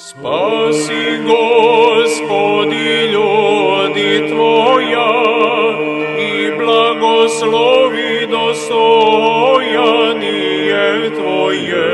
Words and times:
Spasi 0.00 1.04
gospodi 1.26 3.10
ljudi 3.12 4.28
tvoja 4.28 5.12
i 6.18 6.50
blagoslovi 6.58 8.28
dostojanije 8.30 11.10
tvoje. 11.10 11.90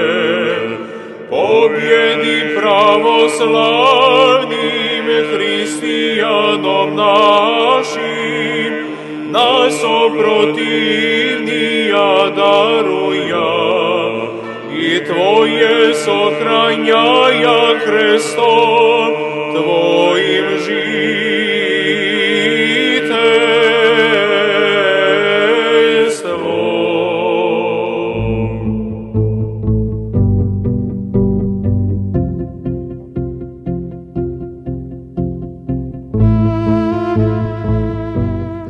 Pobjedi 1.30 2.56
pravoslavnim 2.60 5.06
hristijanom 5.32 6.88
našim, 6.96 8.72
nas 9.30 9.84
oprotivnija 9.84 12.30
daruja 12.36 13.23
i 15.04 15.06
Tvoje 15.06 15.94
sohranjaja 15.94 17.78
Hristom 17.86 19.12
Tvojim 19.52 20.46
žiteljstvom. 20.64 21.04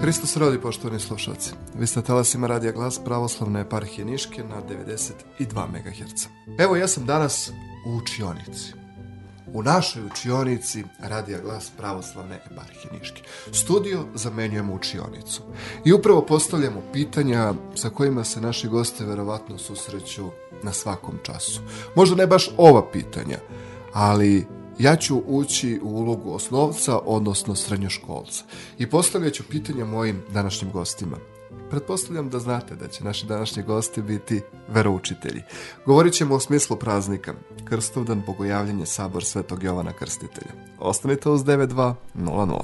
Hristos 0.01 0.37
rodi, 0.37 0.61
poštovani 0.61 1.01
slušalci. 1.01 1.64
Vi 1.79 1.87
ste 1.87 2.03
talasima 2.03 2.47
Radija 2.47 2.73
Glas 2.73 2.99
pravoslavne 3.05 3.61
eparhije 3.61 4.05
Niške 4.05 4.45
na 4.45 4.63
92 5.39 5.67
MHz. 5.69 6.27
Evo, 6.59 6.77
ja 6.77 6.89
sam 6.89 7.07
danas 7.07 7.51
u 7.87 7.97
učionici. 7.97 8.73
U 9.47 9.63
našoj 9.63 10.03
učionici 10.07 10.85
Radija 10.99 11.41
Glas 11.41 11.71
pravoslavne 11.77 12.41
eparhije 12.47 12.93
Niške. 13.01 13.23
Studio 13.53 14.05
zamenjujemo 14.15 14.75
učionicu. 14.75 15.43
I 15.85 15.93
upravo 15.93 16.23
postavljamo 16.23 16.83
pitanja 16.93 17.55
sa 17.75 17.91
kojima 17.91 18.25
se 18.25 18.41
naši 18.41 18.69
goste 18.69 19.05
verovatno 19.05 19.59
susreću 19.59 20.29
na 20.63 20.73
svakom 20.73 21.19
času. 21.23 21.61
Možda 21.97 22.17
ne 22.17 22.27
baš 22.27 22.51
ova 22.57 22.91
pitanja, 22.93 23.39
ali 23.93 24.47
ja 24.79 24.97
ću 24.97 25.23
ući 25.27 25.81
u 25.83 25.89
ulogu 25.89 26.35
osnovca, 26.35 26.99
odnosno 26.99 27.55
srednjoškolca. 27.55 28.45
I 28.79 28.91
postavljat 28.91 29.33
ću 29.33 29.43
pitanja 29.51 29.85
mojim 29.85 30.23
današnjim 30.33 30.73
gostima. 30.73 31.17
Pretpostavljam 31.75 32.31
da 32.31 32.39
znate 32.39 32.75
da 32.75 32.89
će 32.89 33.05
naši 33.05 33.27
današnji 33.27 33.63
gosti 33.63 34.03
biti 34.03 34.43
veroučitelji. 34.69 35.43
Govorit 35.87 36.15
ćemo 36.15 36.35
o 36.35 36.41
smislu 36.41 36.77
praznika. 36.77 37.35
Krstovdan, 37.65 38.23
bogojavljanje, 38.27 38.87
sabor 38.87 39.25
Svetog 39.25 39.63
Jovana 39.63 39.93
Krstitelja. 39.93 40.53
Ostanite 40.79 41.29
uz 41.29 41.45
9200. 41.45 42.63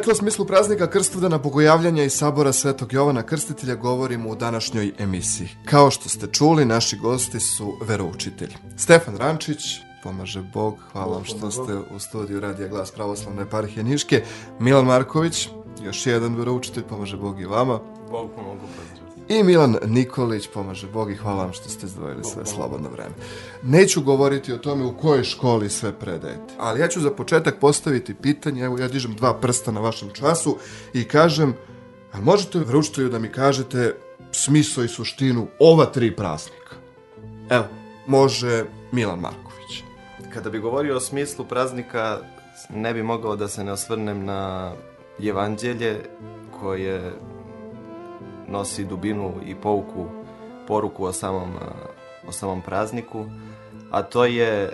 Dakle, 0.00 0.12
u 0.12 0.16
smislu 0.16 0.44
praznika 0.44 0.90
Krstovdana 0.90 1.38
Bogojavljanja 1.38 2.04
i 2.04 2.10
sabora 2.10 2.52
Svetog 2.52 2.92
Jovana 2.92 3.22
Krstitelja 3.22 3.74
govorimo 3.74 4.30
u 4.30 4.34
današnjoj 4.34 4.92
emisiji. 4.98 5.48
Kao 5.64 5.90
što 5.90 6.08
ste 6.08 6.26
čuli, 6.26 6.64
naši 6.64 6.96
gosti 6.96 7.40
su 7.40 7.72
veroučitelji. 7.82 8.54
Stefan 8.76 9.16
Rančić, 9.16 9.58
pomaže 10.02 10.42
Bog, 10.42 10.78
hvala 10.92 11.14
vam 11.14 11.24
što 11.24 11.50
ste 11.50 11.74
u 11.94 11.98
studiju 11.98 12.40
Radija 12.40 12.68
Glas 12.68 12.90
Pravoslavne 12.90 13.42
eparhije 13.42 13.84
Niške. 13.84 14.24
Milan 14.60 14.84
Marković, 14.84 15.48
još 15.84 16.06
jedan 16.06 16.34
veroučitelj, 16.34 16.82
pomaže 16.82 17.16
Bog 17.16 17.40
i 17.40 17.44
vama. 17.44 17.80
Bog 18.10 18.30
pomogu 18.36 18.66
pozdrav. 18.76 18.99
I 19.30 19.42
Milan 19.42 19.76
Nikolić, 19.86 20.48
pomaže 20.54 20.86
Bog 20.86 21.10
i 21.10 21.16
hvala 21.16 21.44
vam 21.44 21.52
što 21.52 21.68
ste 21.68 21.86
izdvojili 21.86 22.24
sve 22.24 22.46
slobodno 22.46 22.88
vreme. 22.88 23.14
Neću 23.62 24.02
govoriti 24.02 24.52
o 24.52 24.58
tome 24.58 24.84
u 24.84 24.96
kojoj 24.96 25.24
školi 25.24 25.70
sve 25.70 25.92
predajete, 25.92 26.54
ali 26.58 26.80
ja 26.80 26.88
ću 26.88 27.00
za 27.00 27.10
početak 27.10 27.60
postaviti 27.60 28.14
pitanje, 28.14 28.64
evo 28.64 28.78
ja 28.78 28.88
dižem 28.88 29.14
dva 29.14 29.34
prsta 29.34 29.72
na 29.72 29.80
vašem 29.80 30.10
času 30.12 30.56
i 30.94 31.04
kažem, 31.04 31.54
a 32.12 32.20
možete 32.20 32.58
veroučitelju 32.58 33.08
da 33.08 33.18
mi 33.18 33.32
kažete 33.32 33.94
smisao 34.32 34.84
i 34.84 34.88
suštinu 34.88 35.46
ova 35.58 35.86
tri 35.86 36.16
praznika? 36.16 36.74
Evo, 37.50 37.64
može 38.06 38.64
Milan 38.92 39.18
Marković. 39.18 39.82
Kada 40.34 40.50
bi 40.50 40.58
govorio 40.58 40.96
o 40.96 41.00
smislu 41.00 41.44
praznika, 41.44 42.18
ne 42.70 42.94
bi 42.94 43.02
mogao 43.02 43.36
da 43.36 43.48
se 43.48 43.64
ne 43.64 43.72
osvrnem 43.72 44.24
na 44.24 44.72
evanđelje 45.22 46.00
koje 46.60 47.12
nosi 48.50 48.84
dubinu 48.84 49.34
i 49.46 49.54
pouku, 49.54 50.06
poruku 50.66 51.04
o 51.04 51.12
samom, 51.12 51.50
o 52.28 52.32
samom 52.32 52.62
prazniku, 52.62 53.24
a 53.90 54.02
to 54.02 54.24
je 54.24 54.64
e, 54.64 54.70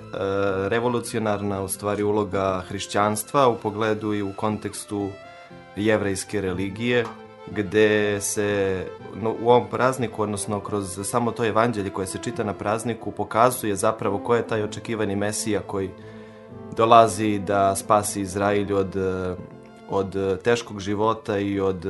revolucionarna 0.69 1.62
u 1.62 1.69
stvari 1.69 2.02
uloga 2.02 2.62
hrišćanstva 2.69 3.49
u 3.49 3.56
pogledu 3.56 4.14
i 4.14 4.23
u 4.23 4.32
kontekstu 4.37 5.08
jevrejske 5.76 6.40
religije, 6.40 7.05
gde 7.50 8.20
se 8.20 8.84
no, 9.14 9.34
u 9.43 9.50
ovom 9.50 9.70
prazniku, 9.70 10.22
odnosno 10.22 10.61
kroz 10.61 11.00
samo 11.05 11.32
to 11.32 11.44
evanđelje 11.44 11.90
koje 11.90 12.06
se 12.06 12.19
čita 12.22 12.44
na 12.44 12.52
prazniku, 12.52 13.11
pokazuje 13.11 13.76
zapravo 13.76 14.19
ko 14.19 14.34
je 14.34 14.46
taj 14.46 14.62
očekivani 14.62 15.17
mesija 15.17 15.61
koji 15.61 15.90
dolazi 16.76 17.38
da 17.38 17.76
spasi 17.76 18.20
Izrael 18.20 18.76
od, 18.76 18.96
od 19.90 20.43
teškog 20.43 20.81
života 20.81 21.38
i 21.38 21.61
od, 21.61 21.87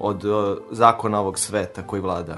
od 0.00 0.24
zakona 0.70 1.20
ovog 1.20 1.38
sveta 1.38 1.82
koji 1.82 2.02
vlada. 2.02 2.36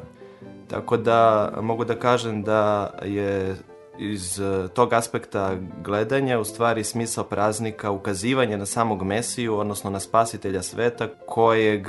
Tako 0.69 0.96
da 0.96 1.52
mogu 1.60 1.84
da 1.84 1.94
kažem 1.94 2.43
da 2.43 2.93
je 3.04 3.56
iz 3.98 4.40
tog 4.75 4.93
aspekta 4.93 5.56
gledanja 5.84 6.38
u 6.38 6.44
stvari 6.44 6.84
smisao 6.84 7.25
praznika 7.25 7.90
ukazivanje 7.90 8.56
na 8.56 8.66
samog 8.66 9.02
Mesiju, 9.02 9.58
odnosno 9.58 9.90
na 9.90 10.00
spasitelja 10.00 10.62
sveta 10.62 11.08
kojeg 11.26 11.87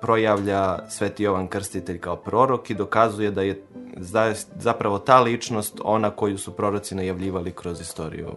projavlja 0.00 0.88
Sveti 0.88 1.22
Jovan 1.22 1.48
Krstitelj 1.48 1.98
kao 1.98 2.16
prorok 2.16 2.70
i 2.70 2.74
dokazuje 2.74 3.30
da 3.30 3.42
je 3.42 4.34
zapravo 4.58 4.98
ta 4.98 5.20
ličnost 5.20 5.80
ona 5.84 6.10
koju 6.10 6.38
su 6.38 6.52
proroci 6.52 6.94
najavljivali 6.94 7.52
kroz 7.52 7.80
istoriju 7.80 8.28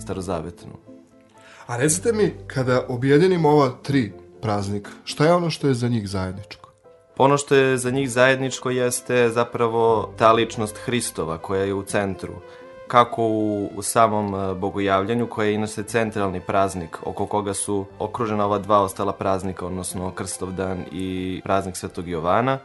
starozavetnu. 0.00 0.72
A 1.66 1.76
recite 1.76 2.12
mi, 2.12 2.32
kada 2.46 2.86
objedinimo 2.88 3.48
ova 3.48 3.70
tri 3.82 4.12
praznika, 4.42 4.90
šta 5.04 5.24
je 5.24 5.32
ono 5.32 5.50
što 5.50 5.68
je 5.68 5.74
za 5.74 5.88
njih 5.88 6.08
zajedničko? 6.08 6.70
Ono 7.18 7.36
što 7.36 7.54
je 7.54 7.78
za 7.78 7.90
njih 7.90 8.10
zajedničko 8.10 8.70
jeste 8.70 9.30
zapravo 9.30 10.12
ta 10.18 10.32
ličnost 10.32 10.76
Hristova 10.76 11.38
koja 11.38 11.64
je 11.64 11.74
u 11.74 11.82
centru. 11.82 12.32
Kako 12.88 13.22
u, 13.22 13.70
u 13.76 13.82
samom 13.82 14.34
e, 14.34 14.54
bogojavljanju, 14.54 15.26
koje 15.26 15.48
je 15.48 15.54
inače 15.54 15.82
centralni 15.82 16.40
praznik, 16.40 16.98
oko 17.06 17.26
koga 17.26 17.54
su 17.54 17.86
okružena 17.98 18.44
ova 18.44 18.58
dva 18.58 18.80
ostala 18.80 19.12
praznika, 19.12 19.66
odnosno 19.66 20.10
Krstov 20.10 20.52
dan 20.52 20.84
i 20.92 21.40
praznik 21.44 21.76
Svetog 21.76 22.08
Jovana, 22.08 22.58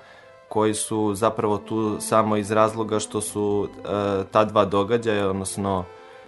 koji 0.49 0.73
su 0.73 1.13
zapravo 1.15 1.57
tu 1.57 1.97
samo 1.99 2.37
iz 2.37 2.51
razloga 2.51 2.99
što 2.99 3.21
su 3.21 3.67
e, 3.67 3.79
ta 4.31 4.45
dva 4.45 4.65
događaja, 4.65 5.29
odnosno 5.29 5.85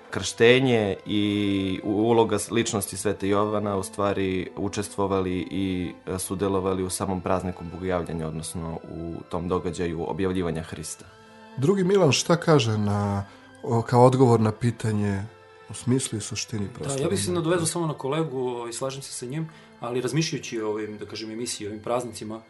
krštenje 0.09 0.95
i 1.05 1.79
uloga 1.83 2.37
ličnosti 2.51 2.97
Svete 2.97 3.27
Jovana 3.27 3.77
u 3.77 3.83
stvari 3.83 4.49
učestvovali 4.55 5.47
i 5.51 5.93
e, 6.07 6.19
sudelovali 6.19 6.83
u 6.83 6.89
samom 6.89 7.21
prazniku 7.21 7.63
bogojavljanja, 7.73 8.27
odnosno 8.27 8.79
u 8.83 9.15
tom 9.29 9.47
događaju 9.47 10.09
objavljivanja 10.09 10.63
Hrista. 10.63 11.05
Drugi 11.57 11.83
Milan 11.83 12.11
šta 12.11 12.35
kaže 12.35 12.77
na, 12.77 13.25
kao 13.85 14.05
odgovor 14.05 14.39
na 14.39 14.51
pitanje 14.51 15.23
u 15.69 15.73
smislu 15.73 16.17
i 16.17 16.21
suštini 16.21 16.67
prosto? 16.73 16.97
Da, 16.97 17.03
ja 17.03 17.09
bih 17.09 17.23
se 17.25 17.31
nadovezao 17.31 17.65
samo 17.65 17.87
na 17.87 17.93
kolegu 17.93 18.67
i 18.69 18.73
slažem 18.73 19.01
se 19.01 19.11
sa 19.11 19.25
njim, 19.25 19.49
ali 19.79 20.01
razmišljajući 20.01 20.61
o 20.61 20.69
ovim, 20.69 20.97
da 20.97 21.05
kažem, 21.05 21.31
emisiji, 21.31 21.67
ovim 21.67 21.79
praznicima, 21.79 22.41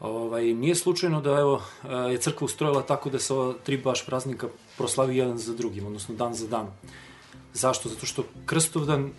Ovaj, 0.00 0.54
nije 0.54 0.74
slučajno 0.74 1.20
da 1.20 1.30
evo, 1.30 1.62
e, 1.84 2.12
je 2.12 2.18
crkva 2.18 2.44
ustrojila 2.44 2.82
tako 2.82 3.10
da 3.10 3.18
se 3.18 3.34
ova 3.34 3.54
tri 3.64 3.76
baš 3.76 4.06
praznika 4.06 4.48
proslavi 4.76 5.16
jedan 5.16 5.38
za 5.38 5.54
drugim, 5.54 5.86
odnosno 5.86 6.14
dan 6.14 6.34
za 6.34 6.48
dan. 6.48 6.66
Zašto? 7.52 7.88
Zato 7.88 8.06
što 8.06 8.24
Krstovdan, 8.46 9.04
e, 9.04 9.10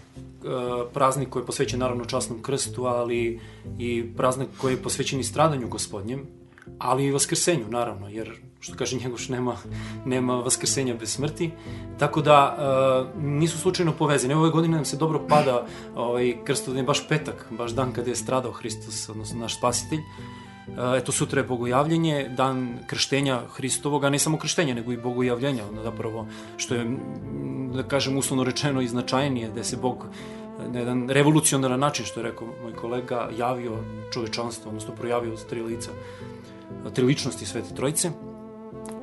praznik 0.93 1.29
koji 1.29 1.41
je 1.43 1.45
posvećen 1.45 1.79
naravno 1.79 2.05
časnom 2.05 2.41
krstu, 2.41 2.85
ali 2.85 3.39
i 3.79 4.03
praznik 4.17 4.49
koji 4.61 4.73
je 4.73 4.83
posvećen 4.83 5.19
i 5.19 5.23
stradanju 5.23 5.67
gospodnjem, 5.67 6.27
ali 6.79 7.05
i 7.05 7.11
vaskrsenju, 7.11 7.65
naravno, 7.69 8.09
jer, 8.09 8.31
što 8.59 8.75
kaže 8.75 8.97
Njegoš, 8.97 9.29
nema, 9.29 9.57
nema 10.05 10.35
vaskrsenja 10.35 10.93
bez 10.93 11.13
smrti. 11.13 11.51
Tako 11.99 12.21
da, 12.21 12.57
e, 13.15 13.19
nisu 13.21 13.57
slučajno 13.57 13.91
povezani. 13.91 14.33
Ove 14.33 14.49
godine 14.49 14.75
nam 14.75 14.85
se 14.85 14.97
dobro 14.97 15.27
pada 15.29 15.65
ovaj, 15.95 16.37
Krstovdan 16.43 16.77
je 16.77 16.87
baš 16.87 17.07
petak, 17.07 17.47
baš 17.51 17.71
dan 17.71 17.93
kada 17.93 18.09
je 18.09 18.15
stradao 18.15 18.51
Hristos, 18.51 19.09
odnosno 19.09 19.39
naš 19.39 19.57
spasitelj. 19.57 19.99
E, 20.67 20.97
eto, 20.97 21.11
sutra 21.11 21.41
je 21.41 21.47
bogojavljenje, 21.47 22.29
dan 22.37 22.79
krštenja 22.87 23.41
Hristovoga, 23.53 24.09
ne 24.09 24.19
samo 24.19 24.37
krštenja, 24.37 24.73
nego 24.73 24.91
i 24.91 24.97
bogojavljenja, 24.97 25.63
zapravo, 25.83 26.27
što 26.57 26.75
je, 26.75 26.85
da 27.73 27.83
kažem, 27.83 28.17
uslovno 28.17 28.43
rečeno 28.43 28.81
i 28.81 28.87
značajnije, 28.87 29.49
da 29.55 29.63
se 29.63 29.77
Bog 29.77 30.05
na 30.73 30.79
jedan 30.79 31.09
revolucionaran 31.09 31.79
način, 31.79 32.05
što 32.05 32.19
je 32.19 32.23
rekao 32.23 32.47
moj 32.63 32.73
kolega, 32.73 33.29
javio 33.37 33.77
čovečanstvo, 34.13 34.69
odnosno 34.69 34.95
projavio 34.95 35.35
tri 35.49 35.61
lica, 35.61 35.91
tri 36.93 37.05
ličnosti 37.05 37.45
Svete 37.45 37.75
Trojice. 37.75 38.11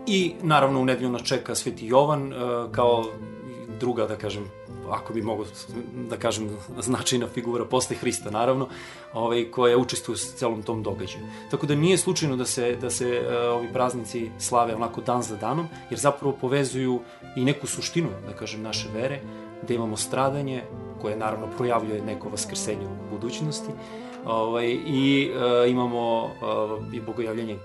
I 0.07 0.35
naravno 0.43 0.81
u 0.81 0.85
nedelju 0.85 1.11
nas 1.11 1.23
čeka 1.23 1.55
Sveti 1.55 1.87
Jovan 1.87 2.33
kao 2.73 3.05
druga, 3.81 4.07
da 4.07 4.17
kažem, 4.17 4.45
ako 4.93 5.13
bi 5.13 5.23
mogo 5.23 5.45
da 6.11 6.17
kažem, 6.17 6.51
značajna 6.81 7.29
figura 7.29 7.65
posle 7.65 7.97
Hrista, 7.97 8.31
naravno, 8.31 8.69
ovaj, 9.13 9.51
koja 9.51 9.79
učestvuje 9.79 10.15
u 10.15 10.19
celom 10.19 10.63
tom 10.63 10.83
događaju. 10.83 11.25
Tako 11.51 11.67
da 11.67 11.75
nije 11.75 11.99
slučajno 11.99 12.37
da 12.37 12.45
se, 12.45 12.77
da 12.81 12.91
se 12.91 13.21
uh, 13.21 13.35
ovi 13.57 13.69
praznici 13.73 14.31
slave 14.39 14.75
onako 14.75 15.01
dan 15.01 15.23
za 15.23 15.37
danom, 15.37 15.69
jer 15.91 16.01
zapravo 16.01 16.37
povezuju 16.41 17.01
i 17.37 17.45
neku 17.45 17.67
suštinu, 17.67 18.09
da 18.27 18.37
kažem, 18.37 18.63
naše 18.63 18.89
vere, 18.95 19.21
da 19.69 19.75
imamo 19.75 19.97
stradanje, 19.97 20.63
koje 21.01 21.17
naravno 21.17 21.47
projavljuje 21.57 22.03
neko 22.03 22.29
vaskrsenje 22.29 22.87
u 22.87 23.11
budućnosti, 23.11 23.71
ovaj, 24.25 24.67
i 24.87 25.31
uh, 25.31 25.71
imamo 25.71 26.25
uh, 26.25 26.95
i 26.95 27.01
bogojavljenje 27.01 27.59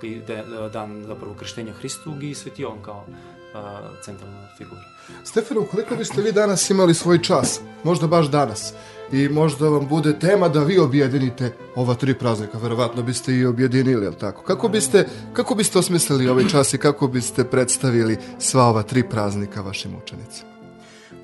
dan 0.74 1.04
zapravo 1.08 1.36
krštenja 1.40 1.74
Hristovog 1.74 2.24
i 2.24 2.36
Sveti 2.36 2.62
Jovan 2.62 2.82
kao 2.82 3.06
uh, 3.08 4.02
centralna 4.02 4.48
figura. 4.58 4.97
Stefano, 5.24 5.64
koliko 5.64 5.96
biste 5.96 6.22
vi 6.22 6.32
danas 6.32 6.70
imali 6.70 6.94
svoj 6.94 7.22
čas, 7.22 7.60
možda 7.84 8.08
baš 8.08 8.28
danas, 8.28 8.74
i 9.12 9.30
možda 9.30 9.70
vam 9.70 9.88
bude 9.88 10.20
tema 10.20 10.50
da 10.50 10.64
vi 10.64 10.80
objedinite 10.80 11.54
ova 11.76 11.96
tri 11.96 12.14
praznika, 12.14 12.58
verovatno 12.58 13.04
biste 13.04 13.34
i 13.34 13.46
objedinili, 13.46 14.06
jel 14.06 14.14
tako? 14.14 14.42
Kako 14.42 14.70
biste, 14.70 15.08
kako 15.34 15.56
biste 15.56 15.80
osmislili 15.80 16.28
ovaj 16.28 16.48
čas 16.48 16.74
i 16.74 16.78
kako 16.78 17.08
biste 17.08 17.44
predstavili 17.44 18.18
sva 18.40 18.64
ova 18.64 18.84
tri 18.84 19.04
praznika 19.04 19.62
vašim 19.62 19.96
učenicima? 20.04 20.57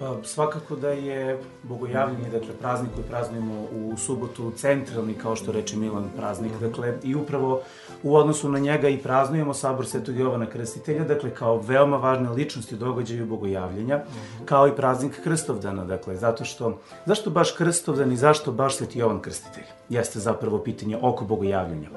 Pa, 0.04 0.24
svakako 0.24 0.76
da 0.76 0.90
je 0.90 1.40
bogojavljanje, 1.64 2.30
dakle, 2.32 2.54
praznik 2.60 2.92
koji 2.94 3.08
praznujemo 3.08 3.54
u 3.72 3.98
subotu 3.98 4.52
centralni, 4.52 5.14
kao 5.14 5.36
što 5.36 5.52
reče 5.52 5.78
Milan, 5.78 6.10
praznik, 6.18 6.52
dakle, 6.62 6.94
i 7.04 7.16
upravo 7.16 7.62
u 8.04 8.16
odnosu 8.16 8.50
na 8.50 8.60
njega 8.60 8.90
i 8.90 8.98
praznujemo 8.98 9.54
sabor 9.54 9.86
Svetog 9.86 10.18
Jovana 10.18 10.46
Krstitelja, 10.46 11.04
dakle, 11.04 11.30
kao 11.30 11.58
veoma 11.58 11.98
važne 11.98 12.30
ličnosti 12.30 12.76
događaju 12.76 13.26
bogojavljenja, 13.26 14.02
kao 14.46 14.68
i 14.68 14.76
praznik 14.76 15.24
Krstovdana, 15.24 15.86
dakle, 15.86 16.16
zato 16.16 16.46
što, 16.46 16.80
zašto 17.06 17.30
baš 17.30 17.52
Krstovdan 17.52 18.12
i 18.12 18.18
zašto 18.18 18.52
baš 18.52 18.78
Sveti 18.78 19.00
Jovan 19.00 19.22
Krstitelj? 19.22 19.64
Jeste 19.90 20.20
zapravo 20.20 20.58
pitanje 20.58 20.98
oko 21.02 21.26
bogojavljenja. 21.26 21.90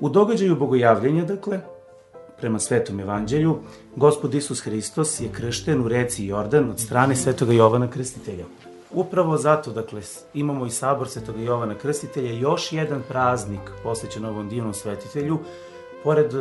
U 0.00 0.08
događaju 0.08 0.56
bogojavljenja, 0.56 1.24
dakle, 1.24 1.60
prema 2.40 2.58
Svetom 2.58 3.00
evanđelju, 3.00 3.58
Gospod 3.96 4.34
Isus 4.34 4.60
Hristos 4.60 5.20
je 5.20 5.32
kršten 5.32 5.80
u 5.80 5.88
reci 5.88 6.26
Jordan 6.26 6.70
od 6.70 6.80
strane 6.80 7.16
Svetoga 7.16 7.52
Jovana 7.52 7.90
Krstitelja. 7.90 8.44
Upravo 8.92 9.36
zato, 9.36 9.70
dakle, 9.70 10.00
imamo 10.34 10.66
i 10.66 10.70
sabor 10.70 11.08
Svetoga 11.08 11.40
Jovana 11.40 11.74
Krstitelja, 11.74 12.32
još 12.32 12.72
jedan 12.72 13.02
praznik 13.08 13.60
posvećen 13.82 14.24
ovom 14.24 14.48
divnom 14.48 14.74
svetitelju, 14.74 15.38
pored 16.04 16.32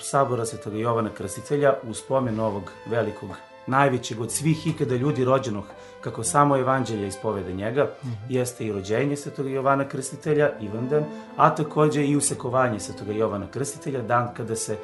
sabora 0.00 0.46
Svetoga 0.46 0.76
Jovana 0.78 1.10
Krstitelja, 1.14 1.74
u 1.88 1.94
spomen 1.94 2.40
ovog 2.40 2.72
velikog, 2.86 3.30
najvećeg 3.66 4.20
od 4.20 4.32
svih 4.32 4.66
ikada 4.66 4.94
ljudi 4.94 5.24
rođenog, 5.24 5.64
kako 6.00 6.24
samo 6.24 6.56
evanđelja 6.56 7.06
ispovede 7.06 7.52
njega, 7.52 7.84
mm 7.84 8.06
-hmm. 8.06 8.16
jeste 8.28 8.66
i 8.66 8.72
rođenje 8.72 9.16
Svetoga 9.16 9.48
Jovana 9.50 9.88
Krstitelja, 9.88 10.50
Ivandan, 10.60 11.04
a 11.36 11.54
takođe 11.54 12.06
i 12.06 12.16
usekovanje 12.16 12.80
Svetoga 12.80 13.12
Jovana 13.12 13.46
Krstitelja, 13.50 14.02
dan 14.02 14.34
kada 14.34 14.56
se 14.56 14.76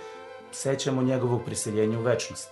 sećamo 0.54 1.02
njegovog 1.02 1.40
priseljenja 1.44 1.99
u 1.99 2.02
večnost. 2.02 2.49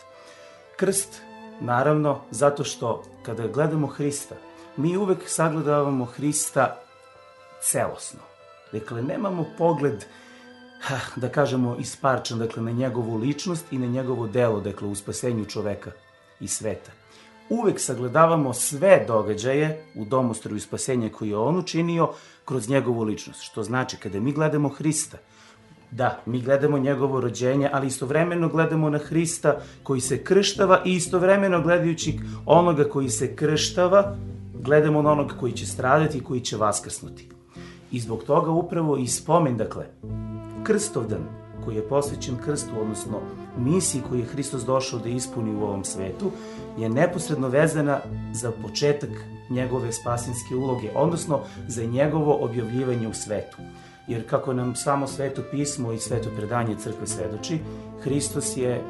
Krst, 0.76 1.22
naravno, 1.60 2.20
zato 2.30 2.64
što 2.64 3.02
kada 3.22 3.46
gledamo 3.46 3.86
Hrista, 3.86 4.34
mi 4.76 4.96
uvek 4.96 5.18
sagledavamo 5.26 6.04
Hrista 6.04 6.82
celosno. 7.62 8.20
Dakle, 8.72 9.02
nemamo 9.02 9.46
pogled, 9.58 10.04
da 11.16 11.28
kažemo, 11.28 11.76
isparčan, 11.80 12.38
dakle, 12.38 12.62
na 12.62 12.70
njegovu 12.70 13.16
ličnost 13.16 13.72
i 13.72 13.78
na 13.78 13.86
njegovo 13.86 14.26
delo, 14.26 14.60
dakle, 14.60 14.88
u 14.88 14.94
spasenju 14.94 15.44
čoveka 15.44 15.90
i 16.40 16.48
sveta. 16.48 16.90
Uvek 17.48 17.80
sagledavamo 17.80 18.52
sve 18.54 19.04
događaje 19.08 19.84
u 19.94 20.04
domostroju 20.04 20.60
spasenja 20.60 21.08
koje 21.08 21.28
je 21.28 21.36
on 21.36 21.58
učinio 21.58 22.12
kroz 22.44 22.68
njegovu 22.68 23.02
ličnost. 23.02 23.42
Što 23.42 23.62
znači, 23.62 23.96
kada 23.96 24.20
mi 24.20 24.32
gledamo 24.32 24.68
Hrista, 24.68 25.18
Da, 25.92 26.18
mi 26.26 26.40
gledamo 26.40 26.78
njegovo 26.78 27.20
rođenje, 27.20 27.70
ali 27.72 27.86
istovremeno 27.86 28.48
gledamo 28.48 28.90
na 28.90 28.98
Hrista 28.98 29.60
koji 29.82 30.00
se 30.00 30.24
krštava 30.24 30.82
i 30.84 30.94
istovremeno 30.94 31.62
gledajući 31.62 32.18
onoga 32.46 32.84
koji 32.84 33.08
se 33.08 33.36
krštava, 33.36 34.16
gledamo 34.54 35.02
na 35.02 35.12
onoga 35.12 35.34
koji 35.40 35.52
će 35.52 35.66
stradati 35.66 36.18
i 36.18 36.20
koji 36.20 36.40
će 36.40 36.56
vaskrsnuti. 36.56 37.28
I 37.92 38.00
zbog 38.00 38.24
toga 38.24 38.50
upravo 38.50 38.96
i 38.96 39.06
spomen, 39.06 39.56
dakle, 39.56 39.86
Krstovdan, 40.64 41.28
koji 41.64 41.76
je 41.76 41.88
posvećen 41.88 42.36
krstu, 42.44 42.70
odnosno 42.80 43.20
misiji 43.58 44.02
koju 44.08 44.20
je 44.20 44.26
Hristos 44.26 44.64
došao 44.64 44.98
da 44.98 45.08
ispuni 45.08 45.54
u 45.54 45.62
ovom 45.62 45.84
svetu, 45.84 46.30
je 46.78 46.88
neposredno 46.88 47.48
vezana 47.48 48.00
za 48.32 48.52
početak 48.62 49.10
njegove 49.50 49.92
spasinske 49.92 50.54
uloge, 50.54 50.90
odnosno 50.94 51.40
za 51.68 51.84
njegovo 51.84 52.44
objavljivanje 52.44 53.08
u 53.08 53.14
svetu. 53.14 53.56
Jer 54.06 54.28
kako 54.30 54.52
nam 54.52 54.74
samo 54.74 55.06
sveto 55.06 55.42
pismo 55.50 55.92
i 55.92 55.98
sveto 55.98 56.30
predanje 56.36 56.76
crkve 56.78 57.06
svedoči, 57.06 57.58
Hristos 58.00 58.56
je 58.56 58.82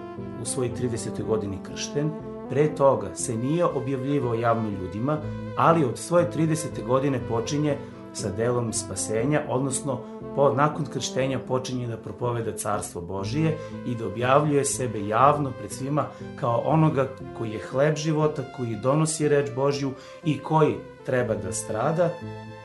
u 0.43 0.45
svojoj 0.45 0.73
30. 0.75 1.25
godini 1.25 1.59
kršten, 1.63 2.11
pre 2.51 2.75
toga 2.75 3.15
se 3.15 3.37
nije 3.37 3.65
objavljivao 3.65 4.35
javno 4.35 4.71
ljudima, 4.71 5.19
ali 5.57 5.85
od 5.85 5.99
svoje 5.99 6.31
30. 6.37 6.87
godine 6.87 7.21
počinje 7.29 7.77
sa 8.13 8.31
delom 8.31 8.73
spasenja, 8.73 9.43
odnosno 9.49 10.01
po, 10.37 10.53
nakon 10.53 10.87
krštenja 10.87 11.39
počinje 11.39 11.87
da 11.87 11.97
propoveda 11.97 12.57
carstvo 12.57 13.01
Božije 13.01 13.59
i 13.87 13.95
da 13.95 14.07
objavljuje 14.07 14.65
sebe 14.65 15.07
javno 15.07 15.53
pred 15.59 15.73
svima 15.73 16.07
kao 16.41 16.63
onoga 16.65 17.09
koji 17.39 17.51
je 17.51 17.67
hleb 17.71 17.97
života, 17.97 18.43
koji 18.57 18.77
donosi 18.77 19.29
reč 19.29 19.51
Božju 19.55 19.93
i 20.25 20.39
koji 20.39 20.77
treba 21.07 21.35
da 21.35 21.53
strada 21.53 22.11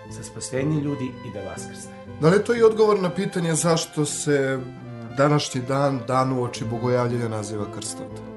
za 0.09 0.23
spasenje 0.23 0.81
ljudi 0.81 1.11
i 1.25 1.33
da 1.33 1.49
vaskrsne. 1.49 1.91
Da 2.21 2.29
li 2.29 2.35
je 2.35 2.43
to 2.43 2.55
i 2.55 2.63
odgovor 2.63 2.99
na 2.99 3.09
pitanje 3.09 3.55
zašto 3.55 4.05
se 4.05 4.59
današnji 5.17 5.61
dan, 5.61 5.99
dan 6.07 6.31
u 6.31 6.43
oči 6.43 6.65
bogojavljenja 6.65 7.27
naziva 7.27 7.65
Krstovdan? 7.75 8.27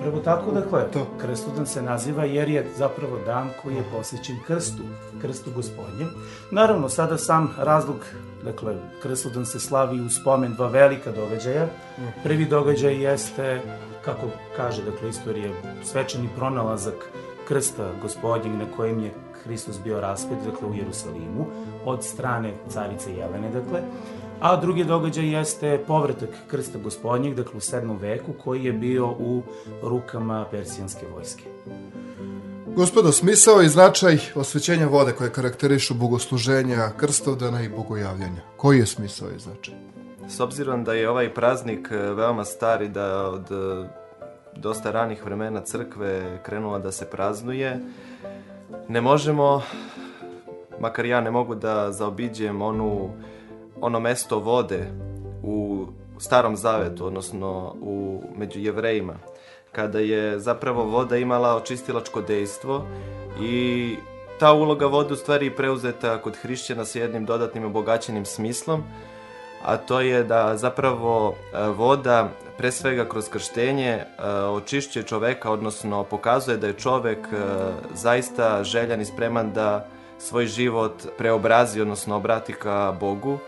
Upravo 0.00 0.20
tako, 0.20 0.50
dakle, 0.50 0.90
To. 0.92 1.06
Krstodan 1.20 1.66
se 1.66 1.82
naziva 1.82 2.24
jer 2.24 2.48
je 2.48 2.66
zapravo 2.76 3.18
dan 3.26 3.48
koji 3.62 3.74
je 3.74 3.84
posvećen 3.92 4.36
krstu, 4.46 4.82
krstu 5.20 5.50
gospodnjem. 5.54 6.08
Naravno, 6.50 6.88
sada 6.88 7.18
sam 7.18 7.54
razlog, 7.58 7.96
dakle, 8.44 8.76
Krstodan 9.02 9.46
se 9.46 9.60
slavi 9.60 10.00
u 10.00 10.08
spomen 10.10 10.54
dva 10.54 10.68
velika 10.68 11.12
događaja. 11.12 11.68
Prvi 12.22 12.44
događaj 12.44 13.02
jeste, 13.02 13.60
kako 14.04 14.26
kaže, 14.56 14.82
dakle, 14.84 15.08
istorija, 15.08 15.52
svečani 15.84 16.28
pronalazak 16.36 17.10
krsta 17.48 17.90
gospodnjeg 18.02 18.54
na 18.54 18.76
kojem 18.76 19.04
je 19.04 19.14
Hristos 19.44 19.76
bio 19.84 20.00
raspet, 20.00 20.38
dakle, 20.44 20.68
u 20.68 20.74
Jerusalimu, 20.74 21.46
od 21.84 22.04
strane 22.04 22.54
carice 22.68 23.12
Jelene, 23.12 23.50
dakle, 23.50 23.80
A 24.40 24.56
drugi 24.56 24.84
događaj 24.84 25.36
jeste 25.36 25.84
povratak 25.86 26.30
krsta 26.46 26.78
gospodnjeg, 26.78 27.34
dakle 27.34 27.52
u 27.56 27.60
7. 27.60 28.00
veku, 28.00 28.32
koji 28.44 28.64
je 28.64 28.72
bio 28.72 29.08
u 29.08 29.42
rukama 29.82 30.46
persijanske 30.50 31.06
vojske. 31.14 31.44
Gospodo, 32.76 33.12
smisao 33.12 33.62
i 33.62 33.68
značaj 33.68 34.18
osvećenja 34.34 34.86
vode 34.86 35.12
koje 35.12 35.32
karakterišu 35.32 35.94
bogosluženja 35.94 36.90
Krstovdana 36.96 37.62
i 37.62 37.68
bogojavljanja. 37.68 38.42
Koji 38.56 38.78
je 38.78 38.86
smisao 38.86 39.28
i 39.36 39.38
značaj? 39.38 39.74
S 40.28 40.40
obzirom 40.40 40.84
da 40.84 40.94
je 40.94 41.10
ovaj 41.10 41.34
praznik 41.34 41.88
e, 41.90 41.96
veoma 41.96 42.44
stari, 42.44 42.88
da 42.88 43.28
od 43.28 43.50
e, 43.50 43.88
dosta 44.56 44.90
ranih 44.90 45.24
vremena 45.24 45.60
crkve 45.60 46.40
krenula 46.42 46.78
da 46.78 46.92
se 46.92 47.10
praznuje, 47.10 47.80
ne 48.88 49.00
možemo, 49.00 49.62
makar 50.80 51.06
ja 51.06 51.20
ne 51.20 51.30
mogu 51.30 51.54
da 51.54 51.92
zaobiđem 51.92 52.62
onu, 52.62 53.10
ono 53.80 54.00
mesto 54.00 54.38
vode 54.38 54.86
u 55.42 55.86
starom 56.18 56.56
zavetu, 56.56 57.06
odnosno 57.06 57.74
u, 57.80 58.22
među 58.36 58.60
jevrejima, 58.60 59.14
kada 59.72 59.98
je 59.98 60.38
zapravo 60.38 60.84
voda 60.84 61.16
imala 61.16 61.56
očistilačko 61.56 62.22
dejstvo 62.22 62.86
i 63.40 63.96
ta 64.40 64.52
uloga 64.52 64.86
vode 64.86 65.12
u 65.12 65.16
stvari 65.16 65.56
preuzeta 65.56 66.22
kod 66.22 66.36
hrišćana 66.36 66.84
sa 66.84 66.98
jednim 66.98 67.24
dodatnim 67.24 67.64
obogaćenim 67.64 68.24
smislom, 68.24 68.82
a 69.64 69.76
to 69.76 70.00
je 70.00 70.24
da 70.24 70.56
zapravo 70.56 71.34
e, 71.34 71.68
voda 71.68 72.28
pre 72.60 72.72
svega 72.72 73.08
kroz 73.08 73.28
krštenje 73.28 73.88
e, 73.88 74.04
očišćuje 74.32 75.02
čoveka, 75.02 75.50
odnosno 75.50 76.04
pokazuje 76.04 76.56
da 76.56 76.66
je 76.66 76.72
čovek 76.72 77.18
e, 77.18 77.36
zaista 77.94 78.64
željan 78.64 79.00
i 79.00 79.04
spreman 79.04 79.52
da 79.52 79.86
svoj 80.18 80.46
život 80.46 80.92
preobrazi, 81.18 81.80
odnosno 81.80 82.16
obrati 82.16 82.52
ka 82.52 82.96
Bogu, 83.00 83.38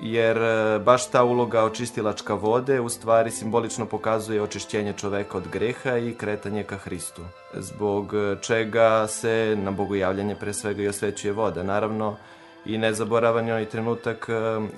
jer 0.00 0.38
e, 0.38 0.78
baš 0.78 1.10
ta 1.10 1.24
uloga 1.24 1.62
očistilačka 1.64 2.34
vode 2.34 2.80
u 2.80 2.88
stvari 2.88 3.30
simbolično 3.30 3.86
pokazuje 3.86 4.42
očišćenje 4.42 4.92
čoveka 4.92 5.38
od 5.38 5.48
greha 5.48 5.96
i 5.96 6.14
kretanje 6.14 6.64
ka 6.64 6.76
Hristu, 6.76 7.22
zbog 7.54 8.14
čega 8.40 9.06
se 9.06 9.56
na 9.62 9.70
bogojavljanje 9.70 10.34
pre 10.34 10.52
svega 10.52 10.82
i 10.82 10.88
osvećuje 10.88 11.32
voda. 11.32 11.62
Naravno, 11.62 12.16
i 12.64 12.78
nezaboravan 12.78 13.46
je 13.46 13.52
onaj 13.52 13.68
trenutak 13.68 14.28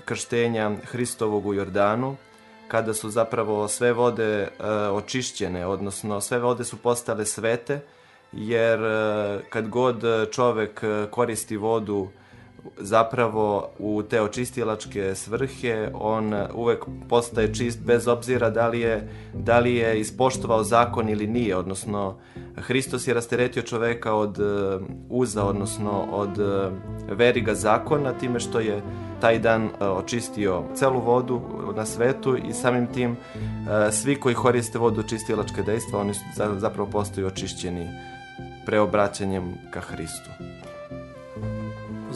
krštenja 0.05 0.71
Hristovog 0.85 1.47
u 1.47 1.55
Jordanu, 1.55 2.17
kada 2.69 2.95
su 2.95 3.11
zapravo 3.11 3.69
sve 3.69 3.93
vode 3.93 4.41
e, 4.43 4.49
očišćene, 4.93 5.67
odnosno 5.67 6.21
sve 6.21 6.39
vode 6.39 6.65
su 6.65 6.77
postale 6.77 7.25
svete, 7.25 7.81
jer 8.33 8.83
e, 8.83 9.41
kad 9.51 9.69
god 9.69 10.03
čovek 10.33 10.83
e, 10.83 11.07
koristi 11.11 11.57
vodu 11.57 12.09
zapravo 12.79 13.71
u 13.79 14.03
te 14.03 14.23
očistilačke 14.23 15.15
svrhe 15.15 15.91
on 15.95 16.35
uvek 16.55 16.85
postaje 17.09 17.55
čist 17.55 17.81
bez 17.85 18.09
obzira 18.09 18.51
da 18.51 18.69
li 18.69 18.81
je, 18.81 19.09
da 19.35 19.59
li 19.59 19.75
je 19.75 20.01
ispoštovao 20.01 20.65
zakon 20.65 21.09
ili 21.09 21.27
nije, 21.27 21.57
odnosno 21.57 22.17
Hristos 22.61 23.07
je 23.07 23.15
rasteretio 23.15 23.63
čoveka 23.63 24.15
od 24.15 24.39
e, 24.39 24.43
uza, 25.09 25.45
odnosno 25.45 26.07
od 26.11 26.39
e, 26.39 26.71
veriga 27.15 27.55
zakona 27.55 28.13
time 28.13 28.41
što 28.41 28.61
je 28.61 28.83
taj 29.21 29.39
dan 29.39 29.65
e, 29.65 29.85
očistio 29.85 30.63
celu 30.75 31.01
vodu 31.01 31.41
na 31.77 31.87
svetu 31.87 32.37
i 32.37 32.53
samim 32.53 32.87
tim 32.87 33.17
svi 33.91 34.21
koji 34.21 34.35
koriste 34.35 34.79
vodu 34.79 35.03
čistilačke 35.03 35.63
dejstva 35.63 36.01
oni 36.01 36.13
zapravo 36.57 36.91
postaju 36.91 37.27
očišćeni 37.27 37.89
preobraćanjem 38.67 39.55
ka 39.71 39.81
Hristu. 39.81 40.31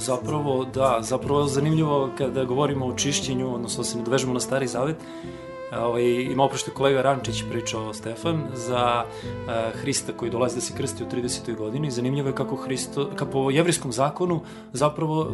Zapravo, 0.03 0.65
da, 0.65 0.99
zapravo 1.01 1.47
zanimljivo 1.47 2.11
kada 2.19 2.45
govorimo 2.45 2.87
o 2.87 2.95
čišćenju, 2.95 3.55
odnosno 3.55 3.83
da 3.83 3.89
se 3.89 3.99
nadovežemo 3.99 4.33
na 4.33 4.41
stari 4.41 4.67
zavet, 4.67 4.97
ovaj, 5.79 6.05
imao 6.05 6.51
što 6.55 6.71
je 6.71 6.75
kolega 6.75 7.03
Rančić 7.03 7.43
pričao 7.51 7.95
Stefan 7.95 8.43
za 8.55 9.05
e, 9.05 9.71
Hrista 9.75 10.13
koji 10.13 10.31
dolazi 10.31 10.55
da 10.55 10.61
se 10.61 10.75
krsti 10.77 11.05
u 11.05 11.07
30. 11.07 11.57
godini. 11.57 11.91
Zanimljivo 11.91 12.29
je 12.29 12.35
kako 12.35 12.57
Hristo, 12.57 13.11
kako 13.17 13.31
po 13.31 13.51
jevrijskom 13.51 13.93
zakonu 13.93 14.41
zapravo 14.73 15.31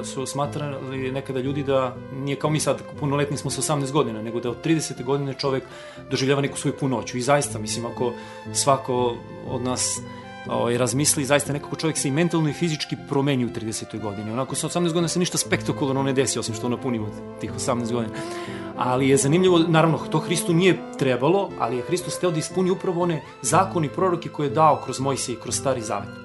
e, 0.00 0.04
su 0.04 0.26
smatrali 0.26 1.12
nekada 1.12 1.40
ljudi 1.40 1.62
da 1.62 1.96
nije 2.14 2.36
kao 2.36 2.50
mi 2.50 2.60
sad 2.60 2.82
punoletni 3.00 3.36
smo 3.36 3.50
sa 3.50 3.74
18 3.74 3.92
godina, 3.92 4.22
nego 4.22 4.40
da 4.40 4.50
od 4.50 4.64
30. 4.64 5.04
godine 5.04 5.34
čovek 5.34 5.64
doživljava 6.10 6.42
neku 6.42 6.58
svoju 6.58 6.74
punoću. 6.80 7.18
I 7.18 7.22
zaista, 7.22 7.58
mislim, 7.58 7.86
ako 7.86 8.12
svako 8.52 9.16
od 9.50 9.62
nas 9.62 10.00
ovaj, 10.48 10.78
razmisli, 10.78 11.24
zaista 11.24 11.52
nekako 11.52 11.76
čovjek 11.76 11.98
se 11.98 12.08
i 12.08 12.10
mentalno 12.10 12.48
i 12.48 12.52
fizički 12.52 12.96
promeni 13.08 13.44
u 13.44 13.48
30. 13.48 14.00
godini. 14.00 14.30
Onako 14.30 14.54
sa 14.54 14.68
18 14.68 14.86
godina 14.86 15.08
se 15.08 15.18
ništa 15.18 15.38
spektakularno 15.38 16.02
ne 16.02 16.12
desi, 16.12 16.38
osim 16.38 16.54
što 16.54 16.68
napunimo 16.68 17.08
tih 17.40 17.52
18 17.52 17.92
godina. 17.92 18.14
Ali 18.76 19.08
je 19.08 19.16
zanimljivo, 19.16 19.58
naravno, 19.58 19.98
to 19.98 20.18
Hristu 20.18 20.54
nije 20.54 20.78
trebalo, 20.98 21.50
ali 21.58 21.76
je 21.76 21.82
Hristos 21.82 22.18
teo 22.18 22.30
da 22.30 22.38
ispuni 22.38 22.70
upravo 22.70 23.02
one 23.02 23.22
zakoni 23.42 23.88
proroke 23.88 24.28
koje 24.28 24.46
je 24.46 24.54
dao 24.54 24.80
kroz 24.84 25.00
Mojsije 25.00 25.36
i 25.36 25.40
kroz 25.40 25.54
Stari 25.54 25.80
Zavet. 25.80 26.21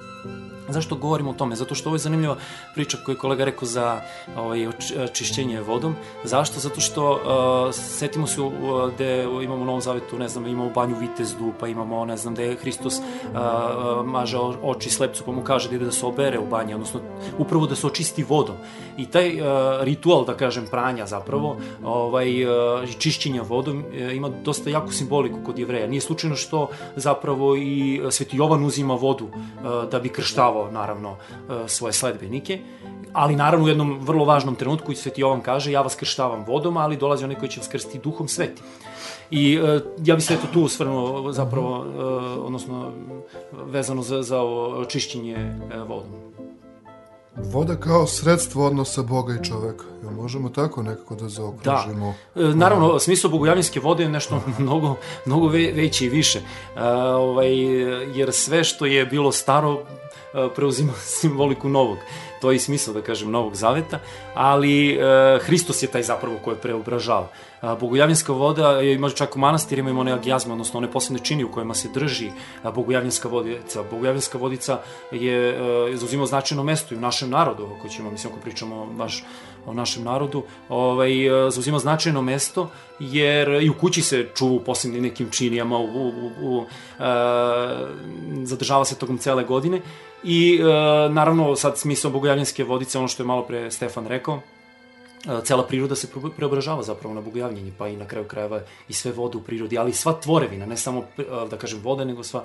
Zašto 0.68 0.96
govorimo 0.96 1.30
o 1.30 1.34
tome? 1.34 1.56
Zato 1.56 1.74
što 1.74 1.88
ovo 1.88 1.94
je 1.94 1.98
zanimljiva 1.98 2.36
priča 2.74 2.98
koju 3.04 3.14
je 3.14 3.18
kolega 3.18 3.44
rekao 3.44 3.68
za 3.68 4.00
ovaj, 4.36 4.66
oč- 4.66 5.12
čišćenje 5.12 5.60
vodom. 5.60 5.94
Zašto? 6.24 6.60
Zato 6.60 6.80
što 6.80 7.10
uh, 7.12 7.74
setimo 7.74 8.26
se 8.26 8.40
uh, 8.40 8.52
gde 8.94 9.24
imamo 9.42 9.62
u 9.62 9.64
Novom 9.64 9.80
Zavetu, 9.80 10.18
ne 10.18 10.28
znam, 10.28 10.46
imamo 10.46 10.70
banju 10.70 10.96
Vitezdu, 11.00 11.52
pa 11.60 11.68
imamo, 11.68 12.04
ne 12.04 12.16
znam, 12.16 12.34
gde 12.34 12.56
Hristos 12.56 12.98
uh, 12.98 13.02
uh, 13.34 14.06
maže 14.06 14.38
oči 14.62 14.90
slepcu, 14.90 15.22
pa 15.26 15.32
mu 15.32 15.42
kaže 15.42 15.68
da 15.68 15.76
ide 15.76 15.84
da 15.84 15.92
se 15.92 16.06
obere 16.06 16.38
u 16.38 16.46
banji, 16.46 16.74
odnosno 16.74 17.00
upravo 17.38 17.66
da 17.66 17.74
se 17.74 17.86
očisti 17.86 18.24
vodom. 18.28 18.56
I 18.96 19.06
taj 19.06 19.40
uh, 19.40 19.46
ritual, 19.80 20.24
da 20.24 20.34
kažem, 20.34 20.66
pranja 20.70 21.06
zapravo, 21.06 21.56
ovaj, 21.84 22.44
uh, 22.44 22.88
čišćenja 22.98 23.42
vodom 23.42 23.78
uh, 23.78 24.14
ima 24.14 24.28
dosta 24.44 24.70
jaku 24.70 24.92
simboliku 24.92 25.38
kod 25.46 25.58
jevreja. 25.58 25.86
Nije 25.86 26.00
slučajno 26.00 26.36
što 26.36 26.68
zapravo 26.96 27.56
i 27.56 28.00
Sveti 28.10 28.36
Jovan 28.36 28.64
uzima 28.64 28.94
vodu 28.94 29.24
uh, 29.24 29.90
da 29.90 30.00
bi 30.00 30.08
krštavao, 30.08 30.57
naravno, 30.72 31.10
uh, 31.10 31.16
svoje 31.66 31.92
sledbenike, 31.92 32.58
ali 33.12 33.36
naravno 33.36 33.66
u 33.66 33.68
jednom 33.68 33.98
vrlo 34.00 34.24
važnom 34.24 34.54
trenutku 34.54 34.92
i 34.92 34.96
Sveti 34.96 35.20
Jovan 35.20 35.40
kaže 35.40 35.72
ja 35.72 35.82
vas 35.82 35.94
krštavam 35.94 36.44
vodom, 36.46 36.76
ali 36.76 36.96
dolazi 36.96 37.24
onaj 37.24 37.38
koji 37.38 37.48
će 37.48 37.60
vas 37.60 37.68
krstiti 37.68 37.98
duhom 37.98 38.28
sveti. 38.28 38.62
I 39.30 39.60
uh, 39.60 39.82
ja 40.04 40.14
bih 40.14 40.24
se 40.24 40.34
eto 40.34 40.46
tu 40.52 40.64
osvrnuo 40.64 41.32
zapravo, 41.32 41.78
uh, 41.78 42.44
odnosno 42.46 42.92
vezano 43.52 44.02
za, 44.02 44.22
za 44.22 44.40
čišćenje 44.88 45.54
vodom. 45.88 46.10
Voda 47.42 47.76
kao 47.76 48.06
sredstvo 48.06 48.66
odnosa 48.66 49.02
Boga 49.02 49.34
i 49.34 49.44
čoveka. 49.44 49.84
Jel 50.02 50.12
možemo 50.12 50.48
tako 50.48 50.82
nekako 50.82 51.14
da 51.14 51.28
zaokružimo? 51.28 52.14
Da. 52.34 52.42
E, 52.42 52.54
naravno, 52.54 52.98
smisao 52.98 53.30
bogojavljanske 53.30 53.80
vode 53.80 54.02
je 54.02 54.08
nešto 54.08 54.42
mnogo, 54.58 54.96
mnogo 55.26 55.48
ve, 55.48 55.72
veće 55.74 56.06
i 56.06 56.08
više. 56.08 56.38
E, 56.38 56.82
ovaj, 57.14 57.52
jer 58.18 58.32
sve 58.32 58.64
što 58.64 58.86
je 58.86 59.06
bilo 59.06 59.32
staro 59.32 59.78
e, 60.34 60.48
preuzima 60.54 60.92
simboliku 61.20 61.68
novog. 61.68 61.98
To 62.40 62.50
je 62.50 62.56
i 62.56 62.58
smisao, 62.58 62.94
da 62.94 63.02
kažem, 63.02 63.30
novog 63.30 63.54
zaveta, 63.54 63.98
ali 64.34 64.94
e, 64.94 65.38
Hristos 65.42 65.82
je 65.82 65.88
taj 65.88 66.02
zapravo 66.02 66.38
koje 66.44 66.56
preobražava. 66.56 67.28
A, 67.60 67.74
Bogojavljanska 67.74 68.32
voda 68.32 68.70
je, 68.70 68.94
ima 68.94 69.10
čak 69.10 69.36
u 69.36 69.38
manastirima 69.38 69.90
ima 69.90 70.00
one 70.00 70.12
agijazme, 70.12 70.52
odnosno 70.52 70.78
one 70.78 70.90
posebne 70.90 71.18
čini 71.18 71.44
u 71.44 71.52
kojima 71.52 71.74
se 71.74 71.88
drži 71.94 72.30
a, 72.62 72.70
Bogojavljanska 72.70 73.28
vodica. 73.28 73.82
Bogojavljanska 73.90 74.38
vodica 74.38 74.80
je 75.12 75.50
e, 75.50 75.96
zauzima 75.96 76.26
značajno 76.26 76.64
mesto 76.64 76.94
i 76.94 76.98
u 76.98 77.00
našem 77.00 77.30
narodu, 77.30 77.68
ako 77.78 77.88
ćemo, 77.88 78.10
mislim, 78.10 78.32
ako 78.32 78.42
pričamo 78.42 78.86
baš 78.86 79.24
o 79.68 79.74
našem 79.74 80.04
narodu, 80.04 80.42
ovaj, 80.68 81.46
e, 81.46 81.50
zauzima 81.50 81.78
značajno 81.78 82.22
mesto, 82.22 82.70
jer 82.98 83.48
i 83.48 83.70
u 83.70 83.74
kući 83.74 84.02
se 84.02 84.26
čuva 84.34 84.52
u 84.52 84.64
posebnim 84.64 85.02
nekim 85.02 85.30
činijama, 85.30 85.78
u, 85.78 85.84
u, 85.84 86.30
u, 86.42 86.64
e, 86.64 87.04
zadržava 88.42 88.84
se 88.84 88.98
tokom 88.98 89.18
cele 89.18 89.44
godine 89.44 89.80
i 90.24 90.60
e, 90.60 90.64
naravno 91.08 91.56
sad 91.56 91.78
smisao 91.78 92.10
bogojavljanske 92.10 92.64
vodice, 92.64 92.98
ono 92.98 93.08
što 93.08 93.22
je 93.22 93.26
malo 93.26 93.42
pre 93.42 93.70
Stefan 93.70 94.06
rekao, 94.06 94.40
e, 95.26 95.44
cela 95.44 95.66
priroda 95.66 95.94
se 95.94 96.08
pre- 96.14 96.30
preobražava 96.36 96.82
zapravo 96.82 97.14
na 97.14 97.20
bogojavljenje, 97.20 97.72
pa 97.78 97.88
i 97.88 97.96
na 97.96 98.06
kraju 98.06 98.26
krajeva 98.28 98.60
i 98.88 98.92
sve 98.92 99.12
vode 99.12 99.38
u 99.38 99.42
prirodi, 99.42 99.78
ali 99.78 99.90
i 99.90 99.94
sva 99.94 100.20
tvorevina, 100.20 100.66
ne 100.66 100.76
samo, 100.76 101.04
e, 101.18 101.22
da 101.50 101.56
kažem, 101.56 101.80
voda, 101.82 102.04
nego 102.04 102.24
sva 102.24 102.44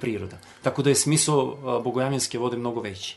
priroda. 0.00 0.36
Tako 0.62 0.82
da 0.82 0.90
je 0.90 0.94
smisao 0.94 1.56
e, 1.56 1.82
bogojavljanske 1.82 2.38
vode 2.38 2.56
mnogo 2.56 2.80
veći. 2.80 3.16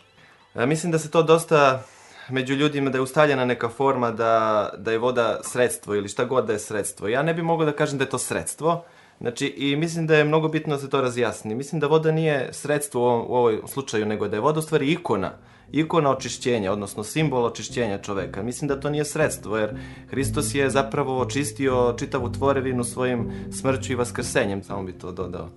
Mislim 0.55 0.91
da 0.91 0.99
se 0.99 1.11
to 1.11 1.23
dosta 1.23 1.83
među 2.29 2.53
ljudima 2.53 2.89
da 2.89 2.97
je 2.97 3.01
ustavljena 3.01 3.45
neka 3.45 3.69
forma 3.69 4.11
da, 4.11 4.69
da 4.77 4.91
je 4.91 4.97
voda 4.97 5.39
sredstvo 5.43 5.95
ili 5.95 6.09
šta 6.09 6.25
god 6.25 6.45
da 6.45 6.53
je 6.53 6.59
sredstvo. 6.59 7.07
Ja 7.07 7.23
ne 7.23 7.33
bih 7.33 7.43
mogao 7.43 7.65
da 7.65 7.71
kažem 7.71 7.97
da 7.97 8.03
je 8.03 8.09
to 8.09 8.17
sredstvo, 8.17 8.83
Znači, 9.21 9.47
i 9.47 9.75
mislim 9.75 10.07
da 10.07 10.15
je 10.15 10.23
mnogo 10.23 10.47
bitno 10.47 10.75
da 10.75 10.81
se 10.81 10.89
to 10.89 11.01
razjasni. 11.01 11.55
Mislim 11.55 11.79
da 11.79 11.87
voda 11.87 12.11
nije 12.11 12.49
sredstvo 12.51 13.01
u 13.01 13.05
ovom, 13.05 13.25
u 13.27 13.35
ovoj 13.35 13.61
slučaju, 13.67 14.05
nego 14.05 14.27
da 14.27 14.35
je 14.35 14.41
voda 14.41 14.59
u 14.59 14.61
stvari 14.61 14.91
ikona. 14.91 15.31
Ikona 15.71 16.11
očišćenja, 16.11 16.71
odnosno 16.71 17.03
simbol 17.03 17.45
očišćenja 17.45 17.97
čoveka. 17.97 18.43
Mislim 18.43 18.67
da 18.67 18.79
to 18.79 18.89
nije 18.89 19.05
sredstvo, 19.05 19.57
jer 19.57 19.77
Hristos 20.09 20.55
je 20.55 20.69
zapravo 20.69 21.19
očistio 21.19 21.95
čitavu 21.99 22.31
tvorevinu 22.31 22.83
svojim 22.83 23.31
smrću 23.51 23.91
i 23.91 23.95
vaskrsenjem, 23.95 24.63
samo 24.63 24.83
bi 24.83 24.93
to 24.93 25.11
dodao. 25.11 25.49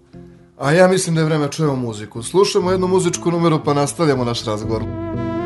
A 0.59 0.73
ja 0.73 0.89
mislim 0.89 1.15
da 1.15 1.21
je 1.21 1.25
vreme 1.25 1.45
da 1.45 1.51
čujemo 1.51 1.77
muziku. 1.77 2.23
Slušamo 2.23 2.71
jednu 2.71 2.87
muzičku 2.87 3.31
numeru 3.31 3.61
pa 3.65 3.75
nastavljamo 3.75 4.25
naš 4.25 4.45
razgovor. 4.45 4.83
Molitva 4.83 5.42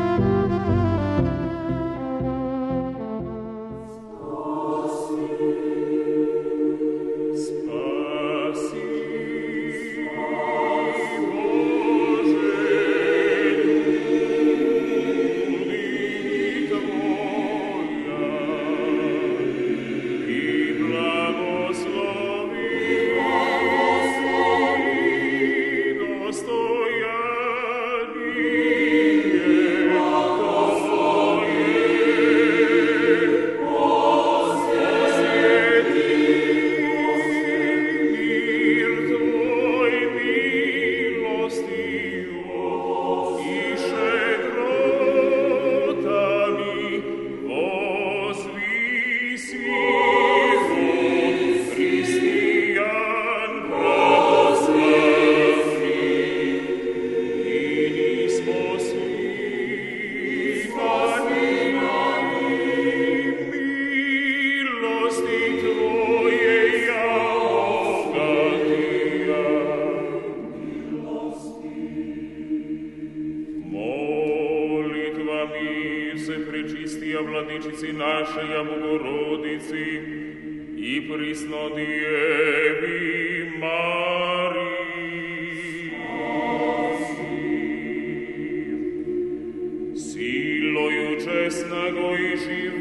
Egoici 91.87 92.76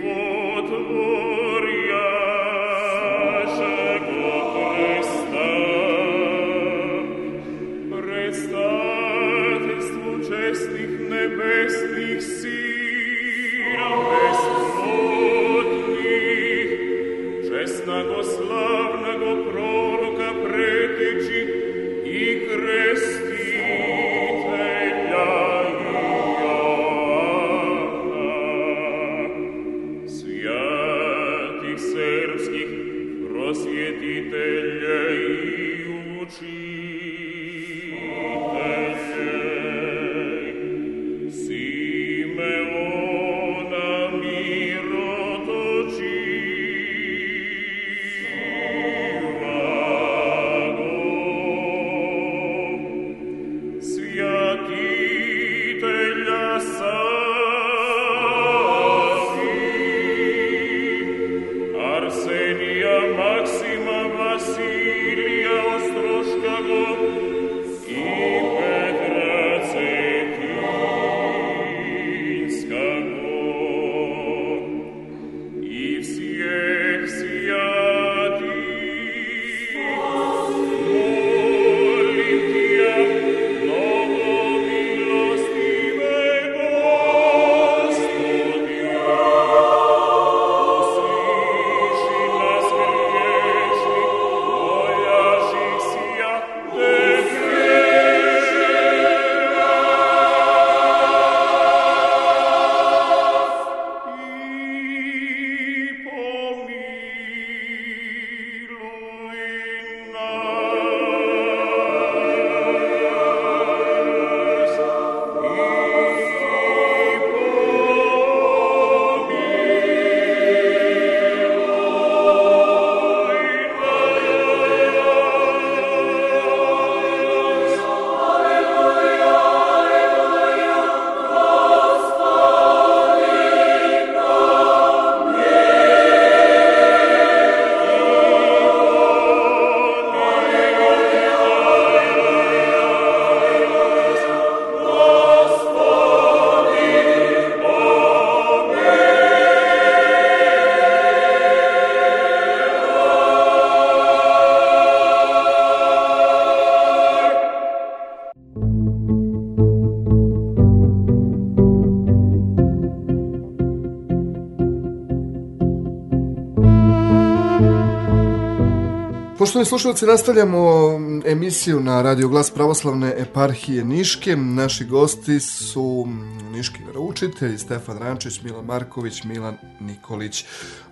Poštovani 169.57 169.69
slušalci, 169.69 170.07
nastavljamo 170.07 170.91
emisiju 171.25 171.81
na 171.81 172.03
Radio 172.03 172.29
Glas 172.29 172.51
Pravoslavne 172.51 173.15
eparhije 173.19 173.85
Niške. 173.85 174.37
Naši 174.37 174.85
gosti 174.85 175.41
su 175.41 176.07
niški 176.53 176.85
veroučitelji 176.87 177.59
Stefan 177.59 177.99
Rančić, 177.99 178.43
Milan 178.43 178.65
Marković, 178.65 179.25
Milan 179.25 179.57
Nikolić. 179.81 180.45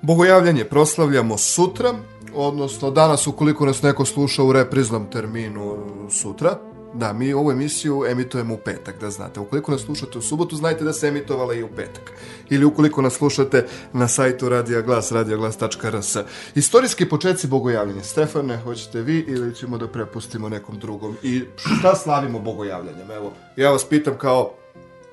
Bogojavljanje 0.02 0.64
proslavljamo 0.64 1.38
sutra, 1.38 1.94
odnosno 2.34 2.90
danas 2.90 3.26
ukoliko 3.26 3.66
nas 3.66 3.82
neko 3.82 4.04
sluša 4.04 4.42
u 4.42 4.52
repriznom 4.52 5.06
terminu 5.10 5.76
sutra, 6.10 6.58
Da, 6.94 7.12
mi 7.12 7.32
ovu 7.32 7.50
emisiju 7.50 8.04
emitujemo 8.08 8.54
u 8.54 8.56
petak, 8.56 9.00
da 9.00 9.10
znate. 9.10 9.40
Ukoliko 9.40 9.72
nas 9.72 9.80
slušate 9.80 10.18
u 10.18 10.22
subotu, 10.22 10.56
znajte 10.56 10.84
da 10.84 10.92
se 10.92 11.08
emitovala 11.08 11.54
i 11.54 11.62
u 11.62 11.68
petak. 11.68 12.12
Ili 12.50 12.64
ukoliko 12.64 13.02
nas 13.02 13.12
slušate 13.12 13.66
na 13.92 14.08
sajtu 14.08 14.48
Radija 14.48 14.80
Glas, 14.80 15.12
radioglas.rs. 15.12 16.16
Istorijski 16.54 17.08
početci 17.08 17.46
bogojavljenja. 17.46 18.02
Stefane, 18.02 18.56
hoćete 18.56 19.02
vi 19.02 19.18
ili 19.28 19.54
ćemo 19.54 19.78
da 19.78 19.88
prepustimo 19.88 20.48
nekom 20.48 20.78
drugom? 20.78 21.16
I 21.22 21.42
šta 21.56 21.94
slavimo 21.94 22.38
bogojavljanjem? 22.38 23.10
Evo, 23.10 23.32
ja 23.56 23.70
vas 23.70 23.84
pitam 23.84 24.18
kao 24.18 24.54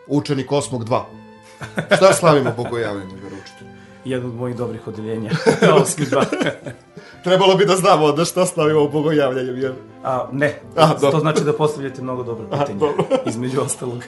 učenik 0.07 0.51
osmog 0.51 0.85
2. 0.85 1.01
Šta 1.97 2.13
slavimo 2.13 2.53
bogojavljanjem, 2.57 3.19
veručite? 3.23 3.65
Jedno 4.05 4.29
od 4.29 4.35
mojih 4.35 4.55
dobrih 4.55 4.87
odeljenja. 4.87 5.31
Osmi 5.81 6.05
dva. 6.05 6.25
Trebalo 7.23 7.55
bi 7.55 7.65
da 7.65 7.75
znamo 7.75 8.05
onda 8.05 8.25
šta 8.25 8.45
slavimo 8.45 8.87
bogojavljanjem, 8.87 9.57
jer... 9.57 9.73
A, 10.03 10.27
ne, 10.31 10.61
A, 10.75 10.93
to 10.93 11.19
znači 11.19 11.43
da 11.43 11.53
postavljate 11.53 12.01
mnogo 12.01 12.23
dobro 12.23 12.45
pitanje, 12.51 12.79
između 13.29 13.61
ostalog. 13.61 14.03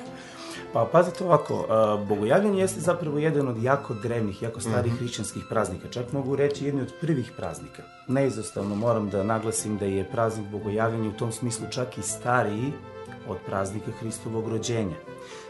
Pa 0.73 0.85
pazite 0.91 1.23
ovako, 1.23 1.65
a, 1.69 1.97
bogojavljanje 2.09 2.59
jeste 2.59 2.79
zapravo 2.79 3.17
jedan 3.17 3.47
od 3.47 3.63
jako 3.63 3.93
drevnih, 3.93 4.41
jako 4.41 4.59
starih 4.59 4.93
hrišćanskih 4.93 5.43
praznika, 5.49 5.87
čak 5.89 6.11
mogu 6.11 6.35
reći 6.35 6.65
jedni 6.65 6.81
od 6.81 6.93
prvih 7.01 7.31
praznika. 7.37 7.83
Neizostavno 8.07 8.75
moram 8.75 9.09
da 9.09 9.23
naglasim 9.23 9.77
da 9.77 9.85
je 9.85 10.09
praznik 10.11 10.47
bogojavljanja 10.47 11.09
u 11.09 11.17
tom 11.17 11.31
smislu 11.31 11.65
čak 11.69 11.97
i 11.97 12.01
stariji 12.01 12.73
od 13.27 13.37
praznika 13.45 13.91
Hristovog 13.99 14.47
rođenja. 14.47 14.95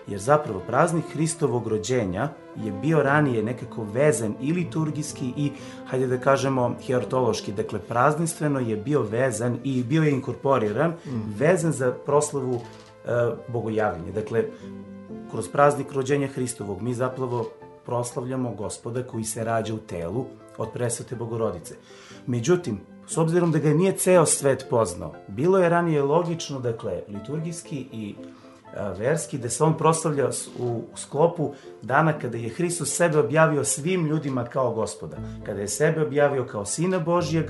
Jer 0.08 0.20
zapravo 0.20 0.60
praznik 0.68 1.06
Hristovog 1.14 1.68
rođenja 1.68 2.30
je 2.56 2.72
bio 2.72 3.04
ranije 3.04 3.44
nekako 3.44 3.84
vezan 3.84 4.36
i 4.42 4.54
liturgijski 4.54 5.34
i, 5.38 5.52
hajde 5.86 6.08
da 6.08 6.18
kažemo, 6.18 6.76
hierotološki. 6.82 7.52
Dakle, 7.52 7.80
prazninstveno 7.80 8.60
je 8.60 8.78
bio 8.78 9.02
vezan 9.02 9.58
i 9.64 9.84
bio 9.84 10.04
je 10.04 10.12
inkorporiran, 10.12 10.94
vezan 11.40 11.72
za 11.72 11.92
proslavu 12.06 12.56
e, 12.56 13.10
bogojavljenja. 13.48 14.12
Dakle, 14.12 14.44
kroz 15.32 15.50
praznik 15.50 15.92
rođenja 15.92 16.28
Hristovog 16.28 16.82
mi 16.82 16.94
zapravo 16.94 17.50
proslavljamo 17.86 18.54
gospoda 18.54 19.04
koji 19.04 19.24
se 19.24 19.44
rađa 19.44 19.74
u 19.74 19.78
telu 19.78 20.26
od 20.58 20.72
presvete 20.74 21.16
bogorodice. 21.16 21.76
Međutim, 22.28 22.80
s 23.08 23.18
obzirom 23.18 23.52
da 23.52 23.60
ga 23.60 23.70
nije 23.70 23.98
ceo 23.98 24.26
svet 24.26 24.66
poznao, 24.70 25.14
bilo 25.28 25.60
je 25.60 25.70
ranije 25.70 26.02
logično, 26.02 26.60
dakle, 26.60 27.02
liturgijski 27.08 27.88
i 27.92 28.16
verski, 28.98 29.38
da 29.38 29.50
se 29.50 29.64
on 29.64 29.78
proslavlja 29.78 30.30
u 30.60 30.82
sklopu 30.96 31.54
dana 31.82 32.20
kada 32.20 32.38
je 32.38 32.50
Hristos 32.50 32.96
sebe 32.96 33.20
objavio 33.20 33.64
svim 33.64 34.06
ljudima 34.08 34.46
kao 34.46 34.74
gospoda. 34.74 35.18
Kada 35.46 35.62
je 35.62 35.68
sebe 35.68 36.02
objavio 36.02 36.46
kao 36.46 36.66
sina 36.66 37.00
Božijeg, 37.00 37.46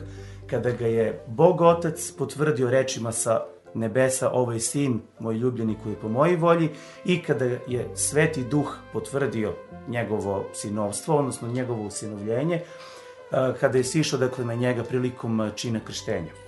kada 0.49 0.71
ga 0.71 0.87
je 0.87 1.23
Bog 1.27 1.61
Otac 1.61 2.11
potvrdio 2.17 2.69
rečima 2.69 3.11
sa 3.11 3.45
nebesa, 3.73 4.29
ovo 4.29 4.51
je 4.51 4.59
sin 4.59 5.01
moj 5.19 5.35
ljubljeni 5.35 5.77
koji 5.83 5.93
je 5.93 5.99
po 5.99 6.09
mojoj 6.09 6.35
volji 6.35 6.69
i 7.05 7.23
kada 7.23 7.45
je 7.45 7.89
Sveti 7.95 8.43
Duh 8.43 8.75
potvrdio 8.93 9.53
njegovo 9.87 10.45
sinovstvo, 10.53 11.17
odnosno 11.17 11.47
njegovo 11.47 11.85
usinovljenje, 11.85 12.61
kada 13.59 13.77
je 13.77 13.83
sišao 13.83 14.19
dakle, 14.19 14.45
na 14.45 14.53
njega 14.53 14.83
prilikom 14.83 15.51
čina 15.55 15.79
krštenja. 15.85 16.42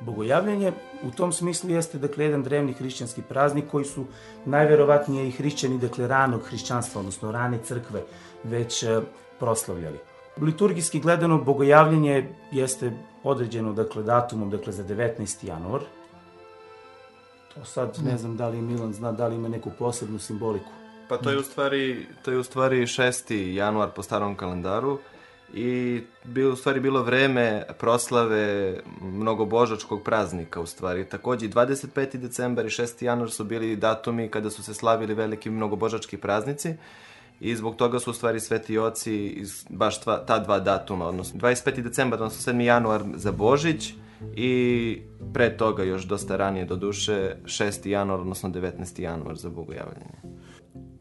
Bogojavljanje 0.00 0.72
u 1.02 1.10
tom 1.10 1.32
smislu 1.32 1.70
jeste 1.70 1.98
dakle 1.98 2.24
jedan 2.24 2.42
drevni 2.42 2.72
hrišćanski 2.72 3.22
praznik 3.22 3.64
koji 3.70 3.84
su 3.84 4.04
najverovatnije 4.44 5.28
i 5.28 5.30
hrišćani 5.30 5.78
dakle 5.78 6.08
ranog 6.08 6.42
hrišćanstva, 6.42 6.98
odnosno 6.98 7.32
rane 7.32 7.58
crkve 7.64 8.02
već 8.44 8.82
e, 8.82 9.00
proslavljali. 9.38 9.98
Liturgijski 10.40 11.00
gledano 11.00 11.38
bogojavljanje 11.38 12.28
jeste 12.52 12.92
određeno 13.22 13.72
dakle 13.72 14.02
datumom 14.02 14.50
dakle 14.50 14.72
za 14.72 14.84
19. 14.84 15.46
januar. 15.46 15.80
To 17.54 17.64
sad 17.64 17.98
ne 18.04 18.18
znam 18.18 18.36
da 18.36 18.48
li 18.48 18.62
Milan 18.62 18.92
zna 18.92 19.12
da 19.12 19.26
li 19.26 19.36
ima 19.36 19.48
neku 19.48 19.70
posebnu 19.78 20.18
simboliku. 20.18 20.70
Pa 21.08 21.18
to 21.18 21.30
je 21.30 21.38
u 21.38 21.42
stvari, 21.42 22.06
to 22.22 22.30
je 22.30 22.38
u 22.38 22.42
stvari 22.42 22.86
6. 22.86 23.34
januar 23.54 23.90
po 23.90 24.02
starom 24.02 24.36
kalendaru 24.36 24.98
i 25.54 26.02
bi 26.24 26.44
u 26.44 26.56
stvari 26.56 26.80
bilo 26.80 27.02
vreme 27.02 27.62
proslave 27.78 28.76
mnogobožačkog 29.02 30.02
praznika 30.02 30.60
u 30.60 30.66
stvari. 30.66 31.04
Takođe 31.04 31.46
i 31.46 31.50
25. 31.50 32.16
decembar 32.16 32.66
i 32.66 32.68
6. 32.68 33.04
januar 33.04 33.30
su 33.30 33.44
bili 33.44 33.76
datumi 33.76 34.28
kada 34.28 34.50
su 34.50 34.62
se 34.62 34.74
slavili 34.74 35.14
veliki 35.14 35.50
mnogobožački 35.50 36.16
praznici 36.16 36.74
i 37.40 37.56
zbog 37.56 37.76
toga 37.76 37.98
su 37.98 38.10
u 38.10 38.14
stvari 38.14 38.40
sveti 38.40 38.78
oci 38.78 39.26
iz 39.26 39.64
baš 39.68 40.00
tva, 40.00 40.16
ta 40.26 40.38
dva 40.38 40.58
datuma, 40.58 41.06
odnosno 41.06 41.40
25. 41.40 41.82
decembar, 41.82 42.22
odnosno 42.22 42.52
7. 42.52 42.60
januar 42.60 43.02
za 43.14 43.32
Božić 43.32 43.94
i 44.34 45.02
pre 45.32 45.56
toga 45.56 45.82
još 45.82 46.02
dosta 46.02 46.36
ranije 46.36 46.64
do 46.64 46.76
duše 46.76 47.36
6. 47.44 47.88
januar, 47.88 48.20
odnosno 48.20 48.48
19. 48.48 49.00
januar 49.00 49.36
za 49.36 49.48
bogojavljanje. 49.48 50.20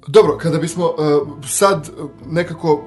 Dobro, 0.07 0.37
kada 0.37 0.57
bismo 0.57 0.85
uh, 0.85 1.45
sad 1.45 1.89
nekako, 2.25 2.83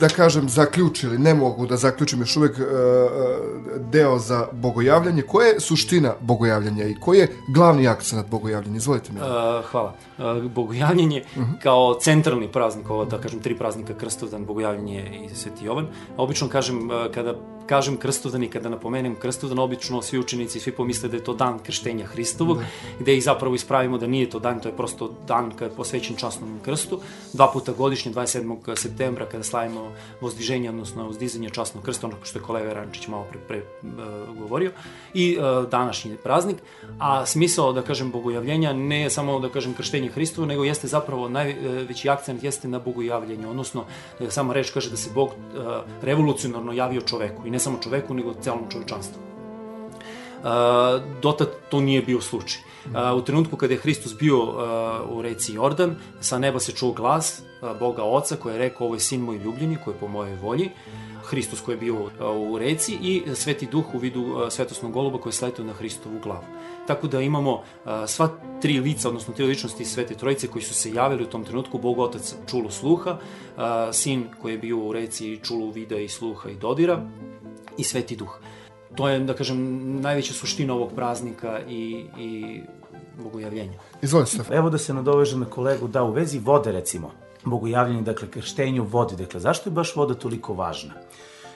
da 0.00 0.08
kažem, 0.08 0.48
zaključili, 0.48 1.18
ne 1.18 1.34
mogu 1.34 1.66
da 1.66 1.76
zaključim 1.76 2.20
još 2.20 2.36
uvek 2.36 2.58
uh, 2.58 2.64
uh, 2.64 3.90
deo 3.92 4.18
za 4.18 4.48
bogojavljanje, 4.52 5.22
koja 5.22 5.46
je 5.46 5.60
suština 5.60 6.14
bogojavljanja 6.20 6.84
i 6.84 6.94
koji 7.00 7.18
je 7.18 7.32
glavni 7.48 7.88
akcent 7.88 8.28
bogojavljanja? 8.30 8.76
Izvolite 8.76 9.12
mi. 9.12 9.20
Uh, 9.20 9.26
hvala. 9.70 9.94
Uh, 10.18 10.50
bogojavljenje 10.50 11.24
kao 11.62 11.98
centralni 12.00 12.52
praznik, 12.52 12.90
ovo 12.90 13.04
da 13.04 13.18
kažem 13.18 13.40
tri 13.40 13.58
praznika, 13.58 13.94
Krstovdan, 13.94 14.44
Bogojavljenje 14.44 15.28
i 15.32 15.34
Sveti 15.34 15.64
Jovan. 15.64 15.86
Obično 16.16 16.48
kažem, 16.48 16.90
uh, 16.90 17.12
kada 17.14 17.34
kažem 17.66 17.96
Krstovdan 17.96 18.42
i 18.42 18.50
kada 18.50 18.68
napomenem 18.68 19.14
Krstovdan, 19.14 19.58
obično 19.58 20.02
svi 20.02 20.18
učenici, 20.18 20.60
svi 20.60 20.72
pomisle 20.72 21.08
da 21.08 21.16
je 21.16 21.24
to 21.24 21.34
dan 21.34 21.58
krštenja 21.58 22.06
Hristovog, 22.06 22.62
gde 23.00 23.16
ih 23.16 23.24
zapravo 23.24 23.54
ispravimo 23.54 23.98
da 23.98 24.06
nije 24.06 24.30
to 24.30 24.38
dan, 24.38 24.60
to 24.60 24.68
je 24.68 24.76
prosto 24.76 25.10
dan 25.26 25.50
kada 25.50 25.64
je 25.64 25.76
posvećen 25.76 26.16
časnom 26.16 26.58
krstu. 26.64 27.00
Dva 27.32 27.50
puta 27.52 27.72
godišnje, 27.72 28.12
27. 28.12 28.76
septembra, 28.76 29.26
kada 29.26 29.44
slavimo 29.44 29.85
vozdiženje, 30.20 30.70
odnosno 30.70 31.08
uzdizanje 31.08 31.50
časnog 31.50 31.84
krsta, 31.84 32.06
ono 32.06 32.16
što 32.22 32.38
je 32.38 32.42
kolega 32.42 32.72
Rančić 32.72 33.08
malo 33.08 33.26
pre, 33.30 33.40
pre 33.48 33.58
uh, 33.58 34.38
govorio, 34.38 34.70
i 35.14 35.38
uh, 35.38 35.68
današnji 35.70 36.16
praznik. 36.16 36.56
A 36.98 37.26
smisao, 37.26 37.72
da 37.72 37.82
kažem, 37.82 38.10
bogojavljenja 38.10 38.72
ne 38.72 39.00
je 39.02 39.10
samo, 39.10 39.40
da 39.40 39.48
kažem, 39.48 39.74
krštenje 39.74 40.08
Hristovo, 40.08 40.46
nego 40.46 40.64
jeste 40.64 40.88
zapravo 40.88 41.28
najveći 41.28 42.08
akcent 42.08 42.44
jeste 42.44 42.68
na 42.68 42.78
bogojavljenju, 42.78 43.50
odnosno, 43.50 43.84
da 44.18 44.30
sama 44.30 44.52
reč 44.52 44.70
kaže 44.70 44.90
da 44.90 44.96
se 44.96 45.10
Bog 45.14 45.28
uh, 45.28 45.64
revolucionarno 46.02 46.72
javio 46.72 47.00
čoveku, 47.00 47.46
i 47.46 47.50
ne 47.50 47.58
samo 47.58 47.78
čoveku, 47.82 48.14
nego 48.14 48.34
celom 48.34 48.70
čovečanstvu. 48.72 49.22
Uh, 50.36 50.42
dotad 51.22 51.48
to 51.70 51.80
nije 51.80 52.02
bio 52.02 52.20
slučaj. 52.20 52.65
U 53.16 53.22
trenutku 53.22 53.56
kada 53.56 53.74
je 53.74 53.80
Hristos 53.80 54.18
bio 54.18 54.38
u 55.10 55.22
reci 55.22 55.54
Jordan, 55.54 55.96
sa 56.20 56.38
neba 56.38 56.60
se 56.60 56.72
čuo 56.72 56.92
glas 56.92 57.42
Boga 57.80 58.02
Oca 58.02 58.36
koji 58.36 58.54
je 58.54 58.58
rekao 58.58 58.84
ovo 58.84 58.94
je 58.94 59.00
sin 59.00 59.20
moj 59.20 59.36
ljubljeni 59.36 59.76
koji 59.84 59.94
je 59.94 60.00
po 60.00 60.08
mojoj 60.08 60.36
volji. 60.36 60.70
Hristos 61.24 61.60
koji 61.60 61.74
je 61.74 61.80
bio 61.80 62.10
u 62.50 62.58
reci 62.58 62.98
i 63.02 63.22
Sveti 63.34 63.66
Duh 63.66 63.94
u 63.94 63.98
vidu 63.98 64.46
svetosnog 64.50 64.92
goluba 64.92 65.18
koji 65.18 65.30
je 65.30 65.34
sletio 65.34 65.64
na 65.64 65.72
Hristovu 65.72 66.18
glavu. 66.22 66.44
Tako 66.86 67.06
da 67.06 67.20
imamo 67.20 67.62
sva 68.06 68.28
tri 68.62 68.80
lica, 68.80 69.08
odnosno 69.08 69.34
tri 69.34 69.44
ličnosti 69.44 69.84
Svete 69.84 70.14
Trojice 70.14 70.46
koji 70.46 70.62
su 70.62 70.74
se 70.74 70.92
javili 70.92 71.22
u 71.22 71.26
tom 71.26 71.44
trenutku, 71.44 71.78
Bog 71.78 71.98
Otac 71.98 72.34
čulo 72.50 72.70
sluha, 72.70 73.10
uh, 73.10 73.62
Sin 73.92 74.24
koji 74.42 74.52
je 74.52 74.58
bio 74.58 74.78
u 74.78 74.92
reci 74.92 75.40
čulo 75.42 75.70
vida 75.70 75.96
i 75.96 76.08
sluha 76.08 76.50
i 76.50 76.54
dodira 76.54 77.08
i 77.78 77.84
Sveti 77.84 78.16
Duh. 78.16 78.38
To 78.94 79.08
je, 79.08 79.20
da 79.20 79.34
kažem, 79.34 80.00
najveća 80.00 80.32
suština 80.32 80.74
ovog 80.74 80.92
praznika 80.94 81.60
i, 81.68 82.04
i 82.18 82.60
bogojavljenja. 83.22 83.78
Izvolite, 84.02 84.30
Stefan. 84.30 84.56
Evo 84.56 84.70
da 84.70 84.78
se 84.78 84.94
nadovežem 84.94 85.40
na 85.40 85.46
kolegu, 85.46 85.88
da 85.88 86.02
u 86.04 86.12
vezi 86.12 86.38
vode 86.38 86.72
recimo, 86.72 87.10
bogojavljenje, 87.44 88.02
dakle 88.02 88.30
krštenju 88.30 88.84
vode, 88.84 89.16
dakle 89.16 89.40
zašto 89.40 89.70
je 89.70 89.74
baš 89.74 89.96
voda 89.96 90.14
toliko 90.14 90.54
važna? 90.54 90.94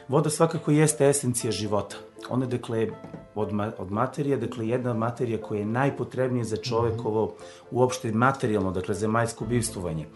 Voda 0.08 0.30
svakako 0.30 0.70
jeste 0.70 1.08
esencija 1.08 1.50
života. 1.52 1.96
Ona 2.30 2.46
dakle 2.46 2.88
od, 3.34 3.52
ma, 3.52 3.72
od 3.78 3.90
materije, 3.92 4.36
dakle 4.36 4.68
jedna 4.68 4.94
materija 4.94 5.38
koja 5.42 5.58
je 5.58 5.66
najpotrebnija 5.66 6.44
za 6.44 6.56
čovekovo 6.56 7.34
uopšte 7.70 8.12
materijalno, 8.12 8.72
dakle 8.72 8.94
zemaljsko 8.94 9.44
bivstvovanje. 9.44 10.06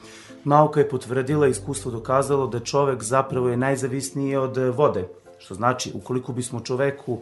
Nauka 0.45 0.81
je 0.81 0.89
potvrdila, 0.89 1.47
iskustvo 1.47 1.91
dokazalo 1.91 2.47
da 2.47 2.61
čovek 2.61 3.03
zapravo 3.03 3.49
je 3.49 3.57
najzavisniji 3.57 4.37
od 4.37 4.57
vode, 4.57 5.09
što 5.39 5.55
znači 5.55 5.93
ukoliko 5.95 6.33
bismo 6.33 6.61
čoveku 6.61 7.21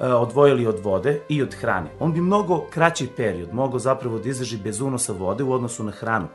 odvojili 0.00 0.66
od 0.66 0.80
vode 0.84 1.20
i 1.28 1.42
od 1.42 1.54
hrane. 1.54 1.90
On 2.00 2.12
bi 2.12 2.20
mnogo 2.20 2.64
kraći 2.70 3.08
period 3.16 3.54
mogao 3.54 3.78
zapravo 3.78 4.18
da 4.18 4.28
izdrži 4.28 4.56
bez 4.56 4.80
unosa 4.80 5.12
vode 5.12 5.44
u 5.44 5.52
odnosu 5.52 5.84
na 5.84 5.90
hranu. 5.90 6.28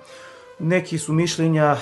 Neki 0.59 0.97
su 0.97 1.13
mišljenja 1.13 1.75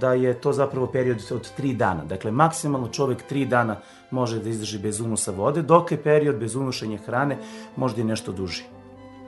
da 0.00 0.12
je 0.12 0.40
to 0.40 0.52
zapravo 0.52 0.86
period 0.86 1.18
od 1.30 1.50
tri 1.56 1.72
dana. 1.74 2.04
Dakle, 2.04 2.30
maksimalno 2.30 2.88
čovek 2.88 3.22
tri 3.22 3.46
dana 3.46 3.76
može 4.10 4.38
da 4.38 4.48
izdrži 4.48 4.78
bez 4.78 5.00
unosa 5.00 5.32
vode, 5.32 5.62
dok 5.62 5.92
je 5.92 6.02
period 6.02 6.36
bez 6.36 6.54
unošenja 6.56 6.98
hrane 7.06 7.38
možda 7.76 8.00
i 8.00 8.04
nešto 8.04 8.32
duži. 8.32 8.62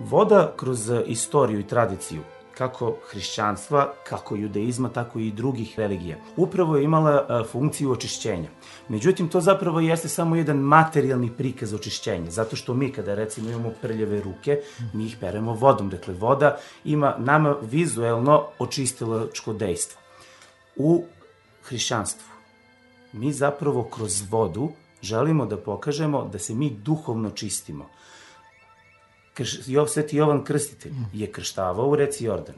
Voda 0.00 0.52
kroz 0.56 0.92
istoriju 1.06 1.60
i 1.60 1.66
tradiciju 1.66 2.20
kako 2.58 2.96
hrišćanstva, 3.10 3.92
kako 4.08 4.36
judeizma, 4.36 4.88
tako 4.88 5.18
i 5.18 5.30
drugih 5.30 5.74
religija. 5.78 6.16
Upravo 6.36 6.76
je 6.76 6.84
imala 6.84 7.26
a, 7.28 7.44
funkciju 7.50 7.90
očišćenja. 7.90 8.48
Međutim, 8.88 9.28
to 9.28 9.40
zapravo 9.40 9.80
jeste 9.80 10.08
samo 10.08 10.36
jedan 10.36 10.56
materijalni 10.56 11.30
prikaz 11.30 11.74
očišćenja, 11.74 12.30
zato 12.30 12.56
što 12.56 12.74
mi 12.74 12.92
kada 12.92 13.14
recimo 13.14 13.50
imamo 13.50 13.72
prljave 13.82 14.20
ruke, 14.20 14.60
mi 14.92 15.06
ih 15.06 15.16
peremo 15.20 15.54
vodom. 15.54 15.90
Dakle, 15.90 16.14
voda 16.14 16.56
ima 16.84 17.14
nama 17.18 17.56
vizuelno 17.62 18.46
očistilačko 18.58 19.52
dejstvo. 19.52 20.00
U 20.76 21.04
hrišćanstvu 21.62 22.28
mi 23.12 23.32
zapravo 23.32 23.82
kroz 23.82 24.22
vodu 24.30 24.68
želimo 25.02 25.46
da 25.46 25.56
pokažemo 25.56 26.28
da 26.32 26.38
se 26.38 26.54
mi 26.54 26.70
duhovno 26.70 27.30
čistimo 27.30 27.93
Jov, 29.66 29.86
Sveti 29.86 30.16
Jovan 30.16 30.44
Krstitelj 30.44 30.92
je 31.12 31.26
krštavao 31.32 31.88
u 31.88 31.96
reci 31.96 32.24
Jordan. 32.24 32.54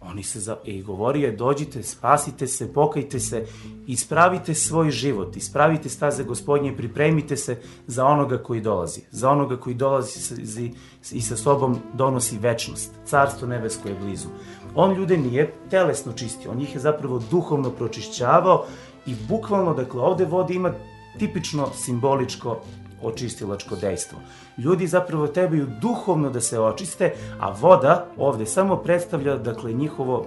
Oni 0.00 0.22
se 0.22 0.40
za, 0.40 0.56
i 0.64 0.82
govorio 0.82 1.26
je, 1.26 1.36
dođite, 1.36 1.82
spasite 1.82 2.46
se, 2.46 2.72
pokajte 2.72 3.20
se, 3.20 3.46
ispravite 3.86 4.54
svoj 4.54 4.90
život, 4.90 5.36
ispravite 5.36 5.88
staze 5.88 6.24
gospodnje 6.24 6.76
pripremite 6.76 7.36
se 7.36 7.58
za 7.86 8.06
onoga 8.06 8.38
koji 8.38 8.60
dolazi. 8.60 9.00
Za 9.10 9.30
onoga 9.30 9.56
koji 9.56 9.74
dolazi 9.74 10.72
i 11.12 11.20
sa 11.20 11.36
sobom 11.36 11.78
donosi 11.94 12.38
večnost. 12.38 12.92
Carstvo 13.04 13.48
nebesko 13.48 13.88
je 13.88 13.94
blizu. 13.94 14.28
On 14.74 14.94
ljude 14.94 15.16
nije 15.16 15.54
telesno 15.70 16.12
čistio, 16.12 16.50
on 16.50 16.60
ih 16.60 16.74
je 16.74 16.80
zapravo 16.80 17.22
duhovno 17.30 17.70
pročišćavao 17.70 18.66
i 19.06 19.14
bukvalno, 19.28 19.74
dakle, 19.74 20.00
ovde 20.00 20.24
vode 20.24 20.54
ima 20.54 20.72
tipično 21.18 21.68
simboličko 21.74 22.60
očistilačko 23.02 23.76
dejstvo. 23.76 24.18
Ljudi 24.58 24.86
zapravo 24.86 25.26
trebaju 25.26 25.66
duhovno 25.80 26.30
da 26.30 26.40
se 26.40 26.60
očiste, 26.60 27.14
a 27.40 27.50
voda 27.60 28.06
ovde 28.16 28.46
samo 28.46 28.76
predstavlja, 28.76 29.36
dakle, 29.36 29.72
njihovo, 29.72 30.26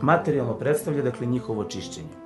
materijalno 0.00 0.54
predstavlja, 0.54 1.02
dakle, 1.02 1.26
njihovo 1.26 1.64
čišćenje. 1.64 2.24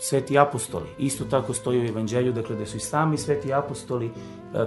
Sveti 0.00 0.38
apostoli, 0.38 0.86
isto 0.98 1.24
tako 1.24 1.54
stoji 1.54 1.80
u 1.80 1.88
evanđelju, 1.88 2.32
dakle, 2.32 2.56
da 2.56 2.66
su 2.66 2.76
i 2.76 2.80
sami 2.80 3.18
sveti 3.18 3.52
apostoli 3.52 4.06
e, 4.06 4.10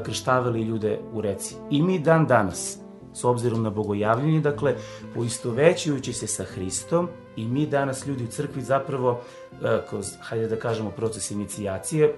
krštavali 0.03 0.61
ljude 0.61 0.99
u 1.13 1.21
reci. 1.21 1.55
I 1.69 1.81
mi 1.81 1.99
dan 1.99 2.25
danas, 2.25 2.77
s 3.13 3.23
obzirom 3.23 3.63
na 3.63 3.69
bogojavljenje, 3.69 4.39
dakle, 4.39 4.75
poistovećujući 5.15 6.13
se 6.13 6.27
sa 6.27 6.43
Hristom, 6.43 7.07
i 7.35 7.47
mi 7.47 7.65
danas 7.65 8.07
ljudi 8.07 8.23
u 8.23 8.27
crkvi 8.27 8.61
zapravo, 8.61 9.21
e, 9.63 9.81
kroz, 9.89 10.05
hajde 10.21 10.47
da 10.47 10.55
kažemo, 10.55 10.89
proces 10.89 11.31
inicijacije, 11.31 12.15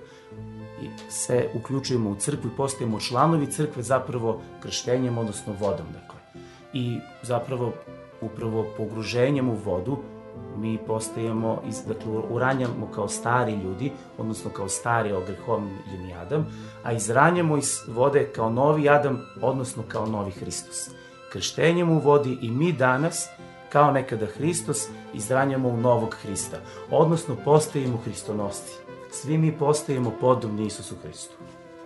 se 1.09 1.49
uključujemo 1.53 2.09
u 2.09 2.15
crkvu 2.15 2.49
i 2.49 2.55
postajemo 2.57 2.99
članovi 2.99 3.51
crkve 3.51 3.83
zapravo 3.83 4.41
krštenjem, 4.59 5.17
odnosno 5.17 5.53
vodom, 5.59 5.85
dakle. 5.93 6.19
I 6.73 6.99
zapravo 7.21 7.73
upravo 8.21 8.65
pogruženjem 8.77 9.49
u 9.49 9.55
vodu 9.65 9.97
mi 10.57 10.77
postajemo, 10.87 11.61
iz, 11.69 11.81
dakle, 11.87 12.11
uranjamo 12.29 12.91
kao 12.95 13.07
stari 13.07 13.53
ljudi, 13.53 13.91
odnosno 14.17 14.51
kao 14.51 14.69
stari 14.69 15.11
ogrehovljeni 15.11 16.13
Adam, 16.21 16.45
a 16.83 16.91
izranjamo 16.91 17.57
iz 17.57 17.77
vode 17.87 18.29
kao 18.35 18.49
novi 18.49 18.89
Adam, 18.89 19.21
odnosno 19.41 19.83
kao 19.87 20.05
novi 20.05 20.31
Hristos. 20.31 20.89
Krštenjem 21.31 21.89
u 21.89 21.99
vodi 21.99 22.37
i 22.41 22.51
mi 22.51 22.73
danas, 22.73 23.29
kao 23.71 23.91
nekada 23.91 24.25
Hristos, 24.25 24.87
izranjamo 25.13 25.69
u 25.69 25.77
novog 25.77 26.17
Hrista, 26.21 26.57
odnosno 26.91 27.35
postajemo 27.45 27.97
hristonosci 27.97 28.82
svi 29.13 29.37
mi 29.37 29.51
postajemo 29.51 30.11
podobni 30.21 30.65
Isusu 30.67 30.95
Hristu. 31.03 31.33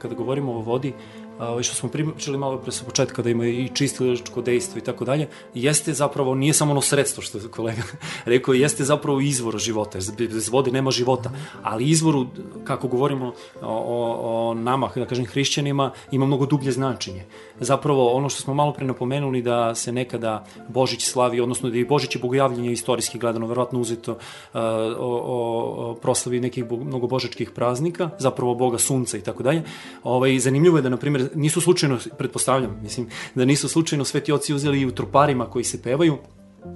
Kada 0.01 0.15
govorimo 0.15 0.51
o 0.51 0.61
vodi, 0.61 0.93
ovaj 1.39 1.63
što 1.63 1.75
smo 1.75 1.89
pričali 1.89 2.37
malo 2.37 2.57
pre 2.57 2.71
sa 2.71 2.85
početka 2.85 3.21
da 3.21 3.29
ima 3.29 3.45
i 3.45 3.69
čistilačko 3.73 4.41
dejstvo 4.41 4.79
i 4.79 4.81
tako 4.81 5.05
dalje, 5.05 5.27
jeste 5.53 5.93
zapravo, 5.93 6.35
nije 6.35 6.53
samo 6.53 6.71
ono 6.71 6.81
sredstvo 6.81 7.23
što 7.23 7.37
je 7.37 7.47
kolega 7.47 7.81
rekao, 8.25 8.53
jeste 8.53 8.83
zapravo 8.83 9.19
izvor 9.19 9.57
života, 9.57 9.99
bez 10.17 10.49
vode 10.49 10.71
nema 10.71 10.91
života, 10.91 11.31
ali 11.63 11.89
izvoru, 11.89 12.25
kako 12.63 12.87
govorimo 12.87 13.33
o, 13.61 13.67
o, 13.67 14.49
o 14.49 14.53
nama, 14.53 14.89
da 14.95 15.05
kažem 15.05 15.25
hrišćanima, 15.25 15.91
ima 16.11 16.25
mnogo 16.25 16.45
dublje 16.45 16.71
značenje. 16.71 17.25
Zapravo, 17.59 18.11
ono 18.13 18.29
što 18.29 18.41
smo 18.41 18.53
malo 18.53 18.73
pre 18.73 18.85
napomenuli 18.85 19.41
da 19.41 19.75
se 19.75 19.91
nekada 19.91 20.45
Božić 20.67 21.05
slavi, 21.05 21.41
odnosno 21.41 21.69
da 21.69 21.77
je 21.77 21.85
Božić 21.85 22.15
i 22.15 22.19
bogojavljenje 22.19 22.71
istorijski 22.71 23.19
gledano, 23.19 23.47
verovatno 23.47 23.79
uzeto 23.79 24.11
uh, 24.11 24.19
o, 24.53 25.21
o, 25.25 25.95
proslavi 26.01 26.39
nekih 26.39 26.65
bog, 26.65 26.83
mnogobožačkih 26.83 27.51
praznika, 27.51 28.09
zapravo 28.19 28.55
Boga 28.55 28.77
Sunca 28.77 29.17
i 29.17 29.21
tako 29.21 29.43
dalje. 29.43 29.63
Ovaj, 30.03 30.39
zanimljivo 30.39 30.77
je 30.77 30.81
da, 30.81 30.89
na 30.89 30.97
primjer, 30.97 31.29
nisu 31.35 31.61
slučajno, 31.61 31.97
pretpostavljam, 32.17 32.79
mislim, 32.83 33.09
da 33.35 33.45
nisu 33.45 33.69
slučajno 33.69 34.05
sveti 34.05 34.31
oci 34.33 34.53
uzeli 34.53 34.81
i 34.81 34.85
u 34.85 34.91
troparima 34.91 35.45
koji 35.45 35.63
se 35.63 35.81
pevaju, 35.81 36.17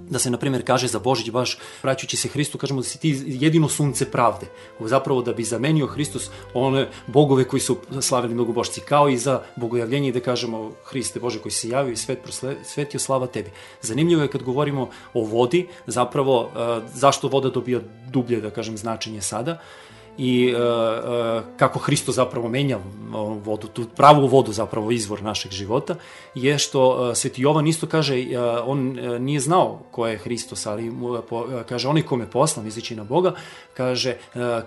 da 0.09 0.19
se, 0.19 0.29
na 0.29 0.37
primjer, 0.37 0.65
kaže 0.65 0.87
za 0.87 0.99
Božić, 0.99 1.29
baš 1.31 1.57
vraćajući 1.83 2.17
se 2.17 2.27
Hristu, 2.27 2.57
kažemo 2.57 2.81
da 2.81 2.87
si 2.87 2.99
ti 2.99 3.23
jedino 3.25 3.69
sunce 3.69 4.11
pravde. 4.11 4.47
Zapravo 4.79 5.21
da 5.21 5.33
bi 5.33 5.43
zamenio 5.43 5.87
Hristos 5.87 6.29
one 6.53 6.89
bogove 7.07 7.43
koji 7.43 7.59
su 7.59 7.77
slavili 8.01 8.33
mnogobožci, 8.33 8.81
kao 8.81 9.09
i 9.09 9.17
za 9.17 9.41
bogojavljenje 9.55 10.11
da 10.11 10.19
kažemo 10.19 10.71
Hriste 10.83 11.19
Bože 11.19 11.39
koji 11.39 11.51
se 11.51 11.69
javio 11.69 11.91
i 11.91 11.97
svet 11.97 12.19
prosvetio, 12.23 12.99
slava 12.99 13.27
tebi. 13.27 13.51
Zanimljivo 13.81 14.21
je 14.21 14.31
kad 14.31 14.43
govorimo 14.43 14.89
o 15.13 15.23
vodi, 15.23 15.67
zapravo 15.87 16.51
zašto 16.93 17.27
voda 17.27 17.49
dobija 17.49 17.79
dublje, 18.11 18.41
da 18.41 18.49
kažem, 18.49 18.77
značenje 18.77 19.21
sada, 19.21 19.61
i 20.17 20.53
uh, 20.53 20.59
uh, 20.59 21.43
kako 21.57 21.79
Hristo 21.79 22.11
zapravo 22.11 22.49
menja 22.49 22.79
vodu, 23.43 23.67
tu 23.67 23.85
pravu 23.95 24.27
vodu 24.27 24.53
zapravo 24.53 24.91
izvor 24.91 25.23
našeg 25.23 25.51
života, 25.51 25.95
je 26.35 26.57
što 26.57 26.89
uh, 26.89 27.15
Sveti 27.15 27.41
Jovan 27.41 27.67
isto 27.67 27.87
kaže, 27.87 28.25
on 28.65 28.97
nije 29.19 29.39
znao 29.39 29.79
ko 29.91 30.07
je 30.07 30.17
Hristos, 30.17 30.65
ali 30.65 30.89
mu, 30.89 31.21
po, 31.29 31.47
kaže, 31.69 31.87
onaj 31.87 32.03
kome 32.03 32.29
poslan, 32.29 32.65
mislići 32.65 32.95
na 32.95 33.03
Boga, 33.03 33.33
kaže, 33.73 34.15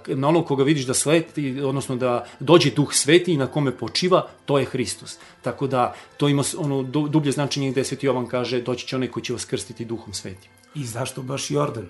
na 0.06 0.28
onog 0.28 0.46
koga 0.46 0.64
vidiš 0.64 0.86
da 0.86 0.94
sveti, 0.94 1.60
odnosno 1.60 1.96
da 1.96 2.26
dođe 2.40 2.70
duh 2.70 2.92
sveti 2.94 3.32
i 3.32 3.36
na 3.36 3.46
kome 3.46 3.76
počiva, 3.76 4.26
to 4.44 4.58
je 4.58 4.64
Hristos. 4.64 5.18
Tako 5.42 5.66
da, 5.66 5.94
to 6.16 6.28
ima 6.28 6.42
ono 6.58 6.82
dublje 6.82 7.32
značenje 7.32 7.70
gde 7.70 7.84
Sveti 7.84 8.06
Jovan 8.06 8.26
kaže, 8.26 8.62
doći 8.62 8.86
će 8.86 8.96
onaj 8.96 9.08
koji 9.08 9.24
će 9.24 9.32
vas 9.32 9.44
krstiti 9.44 9.84
duhom 9.84 10.14
sveti. 10.14 10.48
I 10.74 10.84
zašto 10.84 11.22
baš 11.22 11.50
Jordan? 11.50 11.86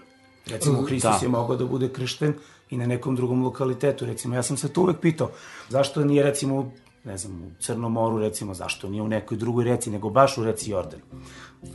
Recimo, 0.47 0.83
Hristos 0.83 1.21
da. 1.21 1.27
je 1.27 1.29
mogao 1.29 1.57
da 1.57 1.65
bude 1.65 1.89
kršten 1.89 2.35
i 2.75 2.79
na 2.79 2.87
nekom 2.87 3.17
drugom 3.17 3.45
lokalitetu. 3.45 4.07
Recimo, 4.07 4.35
ja 4.35 4.43
sam 4.43 4.57
se 4.57 4.69
to 4.69 4.81
uvek 4.83 5.01
pitao, 5.01 5.31
zašto 5.69 6.05
nije, 6.05 6.23
recimo, 6.23 6.73
ne 7.05 7.19
znam, 7.19 7.43
u 7.43 7.51
Crnom 7.61 7.93
moru, 7.93 8.19
recimo, 8.19 8.55
zašto 8.55 8.89
nije 8.89 9.03
u 9.03 9.09
nekoj 9.09 9.37
drugoj 9.37 9.65
reci, 9.65 9.91
nego 9.91 10.11
baš 10.11 10.39
u 10.39 10.45
reci 10.45 10.71
Jordan. 10.71 11.01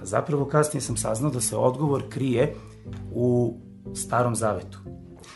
A 0.02 0.06
zapravo 0.06 0.46
kasnije 0.46 0.82
sam 0.82 0.98
saznao 0.98 1.32
da 1.32 1.42
se 1.42 1.58
odgovor 1.58 2.04
krije 2.10 2.56
u 3.12 3.58
Starom 3.96 4.36
Zavetu. 4.36 4.80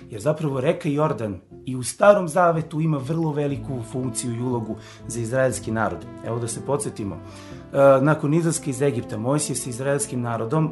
Jer 0.10 0.22
zapravo 0.22 0.62
reka 0.62 0.90
Jordan 0.90 1.40
i 1.66 1.76
u 1.76 1.84
Starom 1.84 2.28
Zavetu 2.28 2.82
ima 2.82 2.98
vrlo 2.98 3.32
veliku 3.32 3.82
funkciju 3.92 4.34
i 4.34 4.42
ulogu 4.42 4.76
za 5.08 5.20
izraelski 5.20 5.72
narod. 5.72 6.06
Evo 6.26 6.40
da 6.40 6.48
se 6.48 6.66
podsjetimo. 6.66 7.16
E, 7.16 7.22
nakon 8.02 8.34
izlaska 8.34 8.70
iz 8.70 8.82
Egipta, 8.82 9.18
Mojsije 9.18 9.56
sa 9.56 9.70
izraelskim 9.70 10.22
narodom 10.22 10.72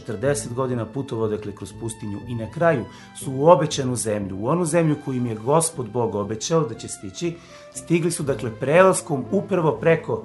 40 0.00 0.54
godina 0.54 0.86
putovao 0.86 1.28
dakle 1.28 1.56
kroz 1.56 1.72
pustinju 1.80 2.20
i 2.28 2.34
na 2.34 2.50
kraju 2.50 2.84
su 3.24 3.32
u 3.32 3.46
obećanu 3.46 3.96
zemlju, 3.96 4.36
u 4.40 4.46
onu 4.46 4.64
zemlju 4.64 4.96
koju 5.04 5.16
im 5.16 5.26
je 5.26 5.34
gospod 5.34 5.90
Bog 5.90 6.14
obećao 6.14 6.64
da 6.64 6.74
će 6.74 6.88
stići, 6.88 7.36
stigli 7.74 8.10
su 8.10 8.22
dakle 8.22 8.50
prelaskom 8.60 9.24
upravo 9.30 9.72
preko 9.72 10.22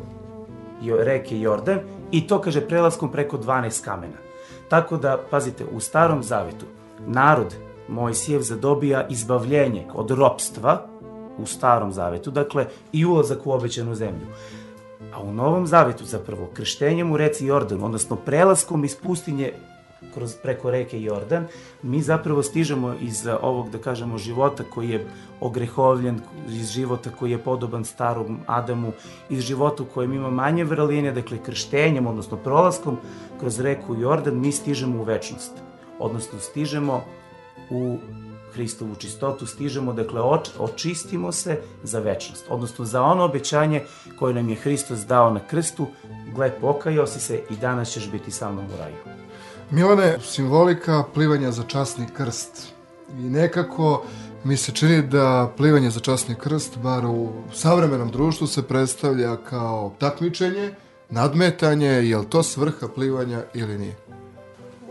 reke 1.00 1.40
Jordan 1.40 1.80
i 2.12 2.28
to 2.28 2.42
kaže 2.42 2.68
prelaskom 2.68 3.12
preko 3.12 3.38
12 3.38 3.84
kamena. 3.84 4.18
Tako 4.70 4.98
da, 4.98 5.18
pazite, 5.32 5.66
u 5.66 5.80
starom 5.80 6.24
zavetu 6.24 6.66
narod 7.08 7.56
Mojsijev 7.88 8.42
zadobija 8.42 9.08
izbavljenje 9.10 9.86
od 9.94 10.12
ropstva 10.12 10.86
u 11.38 11.46
starom 11.46 11.92
zavetu, 11.92 12.32
dakle 12.32 12.66
i 12.92 13.06
ulazak 13.06 13.48
u 13.48 13.52
obećanu 13.52 13.96
zemlju. 13.96 14.28
A 15.14 15.22
u 15.22 15.34
Novom 15.34 15.68
Zavetu 15.68 16.06
zapravo 16.06 16.50
krštenjem 16.54 17.12
u 17.12 17.18
reci 17.18 17.46
Jordan, 17.46 17.84
odnosno 17.84 18.16
prelaskom 18.16 18.84
iz 18.84 18.96
pustinje 18.96 19.54
kroz, 20.14 20.36
preko 20.44 20.72
reke 20.72 21.02
Jordan, 21.02 21.48
mi 21.84 22.02
zapravo 22.02 22.44
stižemo 22.44 22.94
iz 23.02 23.28
ovog, 23.42 23.70
da 23.70 23.78
kažemo, 23.78 24.18
života 24.18 24.64
koji 24.74 24.90
je 24.90 25.06
ogrehovljen, 25.40 26.20
iz 26.50 26.72
života 26.72 27.10
koji 27.20 27.32
je 27.32 27.38
podoban 27.38 27.86
starom 27.86 28.40
Adamu, 28.48 28.92
iz 29.30 29.42
života 29.42 29.84
u 29.84 29.86
kojem 29.86 30.14
ima 30.14 30.30
manje 30.30 30.64
vrline, 30.64 31.12
dakle 31.12 31.38
krštenjem, 31.46 32.08
odnosno 32.08 32.38
prolaskom 32.38 32.98
kroz 33.40 33.60
reku 33.60 33.96
Jordan, 33.96 34.40
mi 34.40 34.52
stižemo 34.52 35.00
u 35.02 35.04
večnost. 35.04 35.52
Odnosno 36.00 36.40
stižemo 36.40 37.02
u 37.70 37.98
Hristovu 38.58 38.96
čistotu 38.96 39.46
stižemo, 39.46 39.94
dakle 39.94 40.22
oč, 40.22 40.50
očistimo 40.60 41.32
se 41.32 41.62
za 41.84 42.00
večnost, 42.00 42.46
odnosno 42.50 42.86
za 42.86 43.02
ono 43.02 43.24
obećanje 43.24 43.84
koje 44.20 44.34
nam 44.34 44.50
je 44.50 44.56
Hristos 44.56 45.00
dao 45.00 45.30
na 45.30 45.40
krstu, 45.48 45.88
gle 46.36 46.52
pokajao 46.62 47.08
si 47.08 47.20
se 47.20 47.42
i 47.50 47.56
danas 47.56 47.90
ćeš 47.90 48.12
biti 48.12 48.32
sa 48.32 48.52
mnom 48.52 48.66
u 48.66 48.78
raju. 48.80 48.96
Milane, 49.72 50.18
simbolika 50.22 51.04
plivanja 51.14 51.52
za 51.52 51.64
časni 51.64 52.08
krst. 52.18 52.74
I 53.10 53.22
nekako 53.22 54.04
mi 54.44 54.58
se 54.58 54.72
čini 54.72 55.02
da 55.02 55.54
plivanje 55.58 55.90
za 55.90 56.00
časni 56.00 56.36
krst, 56.36 56.78
bar 56.78 57.06
u 57.06 57.34
savremenom 57.54 58.12
društvu, 58.12 58.48
se 58.48 58.64
predstavlja 58.64 59.36
kao 59.36 59.94
takmičenje, 60.00 60.74
nadmetanje, 61.10 61.88
je 61.88 62.18
li 62.18 62.30
to 62.30 62.44
svrha 62.44 62.88
plivanja 62.96 63.44
ili 63.54 63.78
nije? 63.78 63.96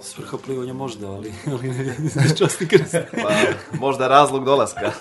Svrha 0.07 0.37
plivanja 0.45 0.73
možda, 0.73 1.11
ali, 1.11 1.33
ali 1.53 1.69
ne, 1.69 1.97
ne 2.15 2.37
časti 2.37 2.69
krst. 2.69 2.97
Pa, 3.23 3.31
možda 3.79 4.09
razlog 4.09 4.45
dolaska. 4.45 4.93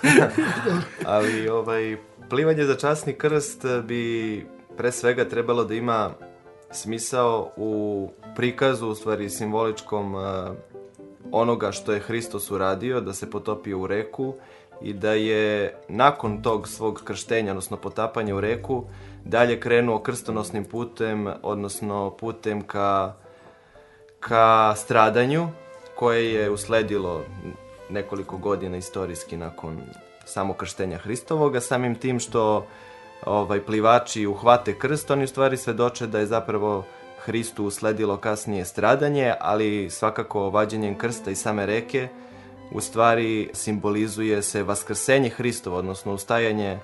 Ali 1.04 1.48
ovaj, 1.48 1.96
plivanje 2.30 2.64
za 2.64 2.74
časni 2.74 3.12
krst 3.12 3.64
bi 3.84 4.46
pre 4.76 4.92
svega 4.92 5.24
trebalo 5.24 5.64
da 5.64 5.74
ima 5.74 6.10
smisao 6.70 7.50
u 7.56 8.08
prikazu, 8.36 8.88
u 8.88 8.94
stvari 8.94 9.30
simboličkom 9.30 10.14
uh, 10.14 10.22
onoga 11.32 11.72
što 11.72 11.92
je 11.92 12.00
Hristos 12.00 12.50
uradio, 12.50 13.00
da 13.00 13.12
se 13.12 13.30
potopio 13.30 13.78
u 13.78 13.86
reku 13.86 14.34
i 14.82 14.92
da 14.92 15.12
je 15.12 15.76
nakon 15.88 16.42
tog 16.42 16.68
svog 16.68 17.02
krštenja, 17.04 17.50
odnosno 17.50 17.76
potapanja 17.76 18.34
u 18.36 18.40
reku, 18.40 18.84
dalje 19.24 19.60
krenuo 19.60 19.98
krstonosnim 19.98 20.64
putem, 20.64 21.28
odnosno 21.42 22.10
putem 22.10 22.62
ka, 22.62 23.14
ka 24.20 24.74
stradanju, 24.76 25.48
koje 25.94 26.32
je 26.32 26.50
usledilo 26.50 27.24
nekoliko 27.90 28.36
godina 28.36 28.76
istorijski 28.76 29.36
nakon 29.36 29.80
samokrštenja 30.24 30.98
Hristovoga, 30.98 31.60
samim 31.60 31.94
tim 31.94 32.20
što 32.20 32.66
ovaj, 33.24 33.60
plivači 33.60 34.26
uhvate 34.26 34.78
krst, 34.78 35.10
oni 35.10 35.24
u 35.24 35.28
stvari 35.28 35.56
svedoče 35.56 36.06
da 36.06 36.18
je 36.18 36.26
zapravo 36.26 36.84
Hristu 37.18 37.64
usledilo 37.64 38.16
kasnije 38.16 38.64
stradanje, 38.64 39.34
ali 39.40 39.90
svakako 39.90 40.50
vađenjem 40.50 40.98
krsta 40.98 41.30
i 41.30 41.34
same 41.34 41.66
reke 41.66 42.08
u 42.72 42.80
stvari 42.80 43.50
simbolizuje 43.52 44.42
se 44.42 44.62
vaskrsenje 44.62 45.30
Hristovo, 45.30 45.76
odnosno 45.76 46.14
ustajanje 46.14 46.78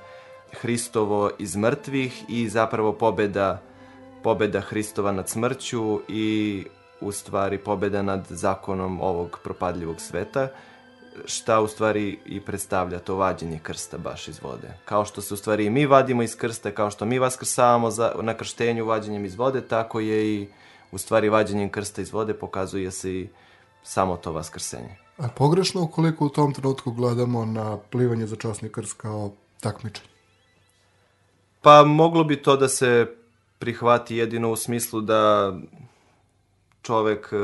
Hristovo 0.53 1.31
iz 1.39 1.57
mrtvih 1.57 2.25
i 2.29 2.49
zapravo 2.49 2.93
pobeda, 2.93 3.63
pobeda 4.23 4.61
Hristova 4.61 5.13
nad 5.13 5.29
smrću 5.29 6.01
i 6.09 6.65
u 7.03 7.13
stvari 7.13 7.59
pobeda 7.59 8.03
nad 8.03 8.27
zakonom 8.29 9.01
ovog 9.01 9.39
propadljivog 9.43 10.01
sveta 10.01 10.49
šta 11.25 11.61
u 11.61 11.69
stvari 11.69 12.19
i 12.27 12.41
predstavlja 12.41 12.99
to 12.99 13.17
vađenje 13.17 13.61
krsta 13.63 13.99
baš 13.99 14.29
iz 14.29 14.43
vode. 14.43 14.75
Kao 14.85 15.05
što 15.05 15.21
se 15.21 15.35
u 15.35 15.37
stvari 15.37 15.67
i 15.67 15.71
mi 15.71 15.87
vadimo 15.87 16.23
iz 16.23 16.37
krsta, 16.37 16.71
kao 16.71 16.91
što 16.91 17.05
mi 17.05 17.19
vaskrsavamo 17.19 17.91
za, 17.91 18.13
na 18.23 18.35
krštenju 18.35 18.85
vađenjem 18.85 19.25
iz 19.25 19.35
vode, 19.35 19.61
tako 19.61 20.01
je 20.01 20.35
i 20.35 20.49
u 20.93 20.99
stvari 20.99 21.29
vađenjem 21.29 21.71
krsta 21.71 22.03
iz 22.03 22.13
vode 22.13 22.35
pokazuje 22.35 22.91
se 22.91 23.15
i 23.15 23.29
samo 23.83 24.17
to 24.17 24.33
vaskrsenje. 24.33 24.97
A 25.19 25.29
pogrešno 25.29 25.83
ukoliko 25.83 26.27
u 26.27 26.29
tom 26.29 26.55
trenutku 26.55 26.93
gledamo 26.93 27.45
na 27.45 27.79
plivanje 27.91 28.27
za 28.27 28.37
časni 28.37 28.69
krst 28.69 28.93
kao 28.93 29.33
takmičenje? 29.61 30.09
Pa 31.63 31.85
moglo 31.85 32.25
bi 32.25 32.43
to 32.43 32.57
da 32.57 32.69
se 32.69 33.07
prihvati 33.59 34.17
jedino 34.17 34.51
u 34.51 34.57
smislu 34.57 35.01
da 35.01 35.53
čovek 36.83 37.33
e, 37.33 37.37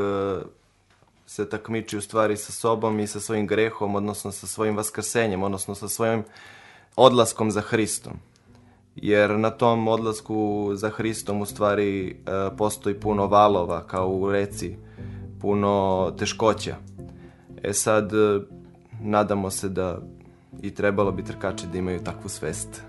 se 1.26 1.48
takmiči 1.48 1.96
u 1.96 2.00
stvari 2.00 2.36
sa 2.36 2.52
sobom 2.52 3.00
i 3.00 3.06
sa 3.06 3.20
svojim 3.20 3.46
grehom, 3.46 3.94
odnosno 3.94 4.32
sa 4.32 4.46
svojim 4.46 4.76
vaskrsenjem, 4.76 5.42
odnosno 5.42 5.74
sa 5.74 5.88
svojim 5.88 6.24
odlaskom 6.96 7.50
za 7.50 7.60
Hristom. 7.60 8.12
Jer 8.96 9.38
na 9.38 9.50
tom 9.50 9.88
odlasku 9.88 10.70
za 10.74 10.90
Hristom 10.90 11.40
u 11.40 11.46
stvari 11.46 12.10
e, 12.10 12.14
postoji 12.56 13.00
puno 13.00 13.26
valova 13.26 13.86
kao 13.86 14.08
u 14.08 14.32
reci, 14.32 14.76
puno 15.40 16.14
teškoća. 16.18 16.76
E 17.62 17.72
sad, 17.72 18.12
e, 18.12 18.40
nadamo 19.00 19.50
se 19.50 19.68
da 19.68 20.00
i 20.62 20.74
trebalo 20.74 21.12
bi 21.12 21.24
trkači 21.24 21.66
da 21.72 21.78
imaju 21.78 22.04
takvu 22.04 22.28
svest. 22.28 22.82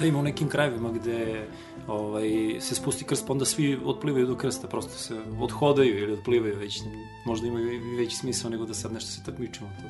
Da 0.00 0.06
ima 0.06 0.18
u 0.18 0.22
nekim 0.22 0.48
krajevima 0.48 0.90
gde 0.90 1.46
ovaj, 1.88 2.30
se 2.60 2.74
spusti 2.74 3.04
krst, 3.04 3.26
pa 3.26 3.32
onda 3.32 3.44
svi 3.44 3.80
otplivaju 3.84 4.26
do 4.26 4.36
krsta, 4.36 4.68
prosto 4.68 4.92
se 4.92 5.14
odhodaju 5.40 5.98
ili 5.98 6.12
otplivaju 6.12 6.58
već, 6.58 6.82
možda 7.26 7.46
imaju 7.46 7.72
i 7.72 7.96
veći 7.96 8.16
smisao 8.16 8.50
nego 8.50 8.66
da 8.66 8.74
sad 8.74 8.92
nešto 8.92 9.10
se 9.10 9.24
takmičimo. 9.24 9.68
To. 9.82 9.88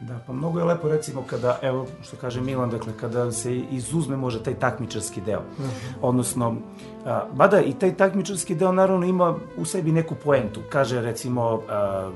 Da, 0.00 0.20
pa 0.26 0.32
mnogo 0.32 0.58
je 0.58 0.64
lepo 0.64 0.88
recimo 0.88 1.22
kada, 1.22 1.58
evo 1.62 1.86
što 2.02 2.16
kaže 2.16 2.40
Milan, 2.40 2.70
dakle 2.70 2.92
kada 3.00 3.32
se 3.32 3.56
izuzme 3.56 4.16
može 4.16 4.42
taj 4.42 4.54
takmičarski 4.54 5.20
deo. 5.20 5.40
Uh 5.40 5.64
-huh. 5.64 5.70
Odnosno, 6.02 6.56
a, 7.04 7.28
mada 7.34 7.60
i 7.60 7.72
taj 7.72 7.96
takmičarski 7.96 8.54
deo 8.54 8.72
naravno 8.72 9.06
ima 9.06 9.36
u 9.56 9.64
sebi 9.64 9.92
neku 9.92 10.14
poentu. 10.24 10.60
Kaže 10.70 11.00
recimo, 11.00 11.62
a, 11.68 12.10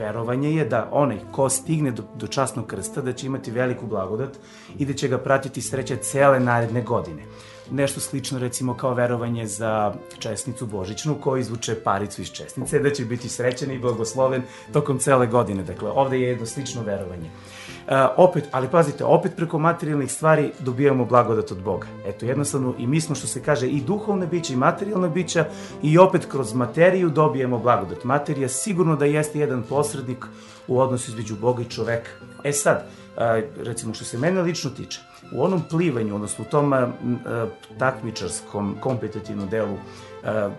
verovanje 0.00 0.50
je 0.56 0.64
da 0.64 0.88
onaj 0.92 1.20
ko 1.32 1.48
stigne 1.48 1.90
do, 1.90 2.02
do 2.16 2.26
časnog 2.26 2.66
krsta 2.66 3.00
da 3.00 3.12
će 3.12 3.26
imati 3.26 3.50
veliku 3.50 3.86
blagodat 3.86 4.38
i 4.78 4.86
da 4.86 4.92
će 4.92 5.08
ga 5.08 5.18
pratiti 5.18 5.62
sreće 5.62 5.96
cele 5.96 6.40
naredne 6.40 6.82
godine 6.82 7.22
nešto 7.70 8.00
slično 8.00 8.38
recimo 8.38 8.74
kao 8.74 8.94
verovanje 8.94 9.46
za 9.46 9.94
česnicu 10.18 10.66
Božićnu 10.66 11.14
ko 11.20 11.36
izvuče 11.36 11.74
paricu 11.84 12.22
iz 12.22 12.30
česnice 12.32 12.78
da 12.78 12.90
će 12.90 13.04
biti 13.04 13.28
srećan 13.28 13.70
i 13.70 13.78
blagosloven 13.78 14.42
tokom 14.72 14.98
cele 14.98 15.26
godine. 15.26 15.62
Dakle, 15.62 15.90
ovde 15.90 16.20
je 16.20 16.28
jedno 16.28 16.46
slično 16.46 16.82
verovanje. 16.82 17.30
Uh, 17.30 17.59
opet, 18.16 18.48
ali 18.50 18.68
pazite, 18.68 19.04
opet 19.04 19.36
preko 19.36 19.58
materijalnih 19.58 20.12
stvari 20.12 20.52
dobijamo 20.58 21.04
blagodat 21.04 21.52
od 21.52 21.62
Boga. 21.62 21.86
Eto, 22.06 22.26
jednostavno 22.26 22.74
i 22.78 22.86
mi 22.86 23.00
smo, 23.00 23.14
što 23.14 23.26
se 23.26 23.42
kaže, 23.42 23.68
i 23.68 23.80
duhovne 23.80 24.26
bića 24.26 24.52
i 24.52 24.56
materijalne 24.56 25.08
bića 25.08 25.44
i 25.82 25.98
opet 25.98 26.26
kroz 26.26 26.54
materiju 26.54 27.10
dobijemo 27.10 27.58
blagodat. 27.58 28.04
Materija 28.04 28.48
sigurno 28.48 28.96
da 28.96 29.04
jeste 29.04 29.38
jedan 29.38 29.62
posrednik 29.62 30.26
u 30.68 30.80
odnosu 30.80 31.10
između 31.10 31.36
Boga 31.36 31.62
i 31.62 31.70
čoveka. 31.70 32.10
E 32.44 32.52
sad, 32.52 32.86
uh, 33.16 33.22
recimo 33.64 33.94
što 33.94 34.04
se 34.04 34.18
mene 34.18 34.42
lično 34.42 34.70
tiče, 34.70 35.00
u 35.32 35.44
onom 35.44 35.62
plivanju, 35.70 36.14
odnosno 36.14 36.44
u 36.48 36.50
tom 36.50 36.72
uh, 36.72 36.88
takmičarskom, 37.78 38.76
kompetitivnom 38.80 39.48
delu 39.48 39.76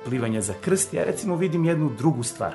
plivanja 0.06 0.41
za 0.41 0.54
krst, 0.62 0.94
ja 0.94 1.04
recimo 1.04 1.36
vidim 1.36 1.65
jednu 1.65 1.89
drugu 1.98 2.24
stvar. 2.24 2.54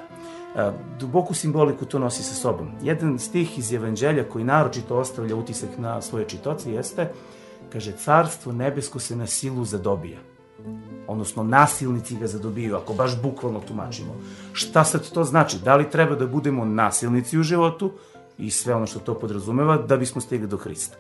Duboku 0.98 1.34
simboliku 1.34 1.84
to 1.84 1.98
nosi 1.98 2.22
sa 2.22 2.34
sobom. 2.34 2.70
Jedan 2.82 3.18
stih 3.18 3.58
iz 3.58 3.72
Evanđelja 3.72 4.24
koji 4.24 4.44
naročito 4.44 4.96
ostavlja 4.96 5.36
utisak 5.36 5.70
na 5.78 6.02
svoje 6.02 6.28
čitoci 6.28 6.70
jeste, 6.70 7.12
kaže, 7.72 7.92
carstvo 7.92 8.52
nebesko 8.52 8.98
se 8.98 9.16
na 9.16 9.26
silu 9.26 9.64
zadobija 9.64 10.18
odnosno 11.06 11.42
nasilnici 11.42 12.16
ga 12.16 12.26
zadobiju, 12.26 12.76
ako 12.76 12.94
baš 12.94 13.22
bukvalno 13.22 13.60
tumačimo. 13.60 14.16
Šta 14.52 14.84
sad 14.84 15.10
to 15.10 15.24
znači? 15.24 15.58
Da 15.64 15.76
li 15.76 15.90
treba 15.90 16.14
da 16.14 16.26
budemo 16.26 16.64
nasilnici 16.64 17.38
u 17.38 17.42
životu 17.42 17.92
i 18.38 18.50
sve 18.50 18.74
ono 18.74 18.86
što 18.86 18.98
to 18.98 19.14
podrazumeva 19.14 19.76
da 19.76 19.96
bismo 19.96 20.20
stigli 20.20 20.48
do 20.48 20.56
Hrista? 20.56 20.96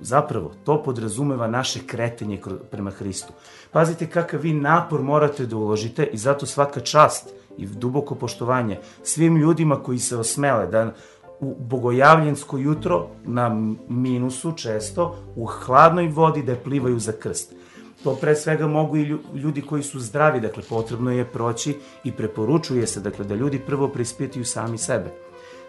Zapravo, 0.00 0.52
to 0.64 0.82
podrazumeva 0.82 1.46
naše 1.46 1.80
kretenje 1.86 2.40
prema 2.70 2.90
Hristu. 2.90 3.32
Pazite 3.72 4.06
kakav 4.06 4.40
vi 4.40 4.52
napor 4.52 5.02
morate 5.02 5.46
da 5.46 5.56
uložite 5.56 6.04
i 6.04 6.18
zato 6.18 6.46
svaka 6.46 6.80
čast 6.80 7.34
i 7.58 7.66
duboko 7.66 8.14
poštovanje 8.14 8.78
svim 9.02 9.36
ljudima 9.36 9.82
koji 9.82 9.98
se 9.98 10.16
osmele 10.16 10.66
da 10.66 10.92
u 11.40 11.54
bogojavljensko 11.58 12.58
jutro 12.58 13.06
na 13.24 13.74
minusu 13.88 14.52
često 14.52 15.16
u 15.36 15.46
hladnoj 15.46 16.08
vodi 16.08 16.42
da 16.42 16.56
plivaju 16.56 16.98
za 16.98 17.12
krst. 17.12 17.54
To 18.04 18.14
pre 18.14 18.34
svega 18.34 18.66
mogu 18.66 18.96
i 18.96 19.16
ljudi 19.34 19.62
koji 19.62 19.82
su 19.82 20.00
zdravi, 20.00 20.40
dakle 20.40 20.62
potrebno 20.68 21.12
je 21.12 21.24
proći 21.24 21.76
i 22.04 22.12
preporučuje 22.12 22.86
se 22.86 23.00
dakle 23.00 23.24
da 23.24 23.34
ljudi 23.34 23.58
prvo 23.58 23.88
preispituju 23.88 24.44
sami 24.44 24.78
sebe 24.78 25.23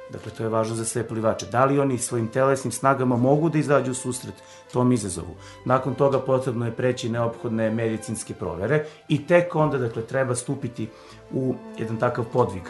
Dakle, 0.09 0.31
to 0.31 0.43
je 0.43 0.49
važno 0.49 0.75
za 0.75 0.85
sve 0.85 1.07
plivače. 1.07 1.45
Da 1.45 1.65
li 1.65 1.79
oni 1.79 1.97
svojim 1.97 2.27
telesnim 2.27 2.71
snagama 2.71 3.17
mogu 3.17 3.49
da 3.49 3.57
izađu 3.57 3.91
u 3.91 3.95
susret 3.95 4.33
tom 4.73 4.91
izazovu? 4.91 5.35
Nakon 5.65 5.95
toga 5.95 6.19
potrebno 6.19 6.65
je 6.65 6.75
preći 6.75 7.09
neophodne 7.09 7.71
medicinske 7.71 8.33
provere 8.33 8.85
i 9.09 9.27
tek 9.27 9.55
onda, 9.55 9.77
dakle, 9.77 10.01
treba 10.01 10.35
stupiti 10.35 10.89
u 11.31 11.55
jedan 11.77 11.97
takav 11.97 12.25
podvig. 12.33 12.63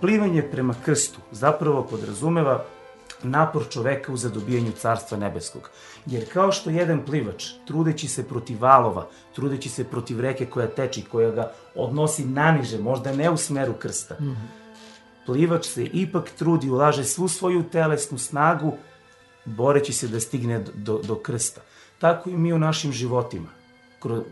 Plivanje 0.00 0.42
prema 0.42 0.74
krstu 0.84 1.20
zapravo 1.32 1.82
podrazumeva 1.82 2.64
napor 3.22 3.68
čoveka 3.68 4.12
u 4.12 4.16
zadobijanju 4.16 4.72
carstva 4.72 5.18
nebeskog. 5.18 5.70
Jer 6.06 6.32
kao 6.32 6.52
što 6.52 6.70
jedan 6.70 7.04
plivač, 7.04 7.44
trudeći 7.66 8.08
se 8.08 8.28
protiv 8.28 8.62
valova, 8.62 9.06
trudeći 9.34 9.68
se 9.68 9.84
protiv 9.84 10.20
reke 10.20 10.46
koja 10.46 10.66
teči, 10.66 11.02
koja 11.02 11.30
ga 11.30 11.52
odnosi 11.74 12.24
naniže, 12.24 12.78
možda 12.78 13.12
ne 13.12 13.30
u 13.30 13.36
smeru 13.36 13.72
krsta, 13.72 14.14
mm 14.20 14.24
-hmm 14.24 14.67
plivač 15.28 15.66
se 15.66 15.84
ipak 15.84 16.30
trudi, 16.38 16.70
ulaže 16.70 17.04
svu 17.04 17.28
svoju 17.28 17.62
telesnu 17.62 18.18
snagu, 18.18 18.72
boreći 19.44 19.92
se 19.92 20.08
da 20.08 20.20
stigne 20.20 20.64
do, 20.74 21.00
do 21.04 21.14
krsta. 21.14 21.60
Tako 21.98 22.30
i 22.30 22.36
mi 22.36 22.52
u 22.52 22.58
našim 22.58 22.92
životima. 22.92 23.48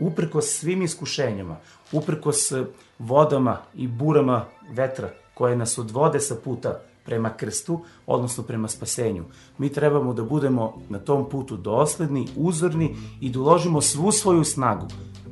Uprko 0.01 0.41
svim 0.41 0.83
iskušenjama, 0.83 1.57
uprko 1.93 2.33
s 2.33 2.53
vodama 2.99 3.59
i 3.75 3.89
burama 3.89 4.45
vetra 4.71 5.11
koje 5.35 5.57
nas 5.57 5.79
odvode 5.79 6.21
sa 6.21 6.35
puta 6.45 6.81
prema 7.05 7.31
krstu, 7.37 7.81
odnosno 8.07 8.45
prema 8.45 8.69
spasenju. 8.69 9.25
Mi 9.59 9.73
trebamo 9.73 10.15
da 10.15 10.23
budemo 10.23 10.83
na 10.89 10.99
tom 10.99 11.29
putu 11.29 11.57
dosledni, 11.57 12.29
uzorni 12.37 12.97
i 13.21 13.31
da 13.31 13.41
uložimo 13.41 13.81
svu 13.81 14.13
svoju 14.13 14.45
snagu 14.45 14.89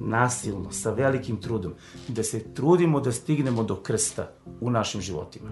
nasilno, 0.06 0.72
sa 0.72 0.90
velikim 0.90 1.36
trudom, 1.36 1.72
da 2.08 2.22
se 2.22 2.54
trudimo 2.54 3.00
da 3.00 3.12
stignemo 3.12 3.62
do 3.62 3.76
krsta 3.76 4.30
u 4.60 4.70
našim 4.70 5.00
životima. 5.00 5.50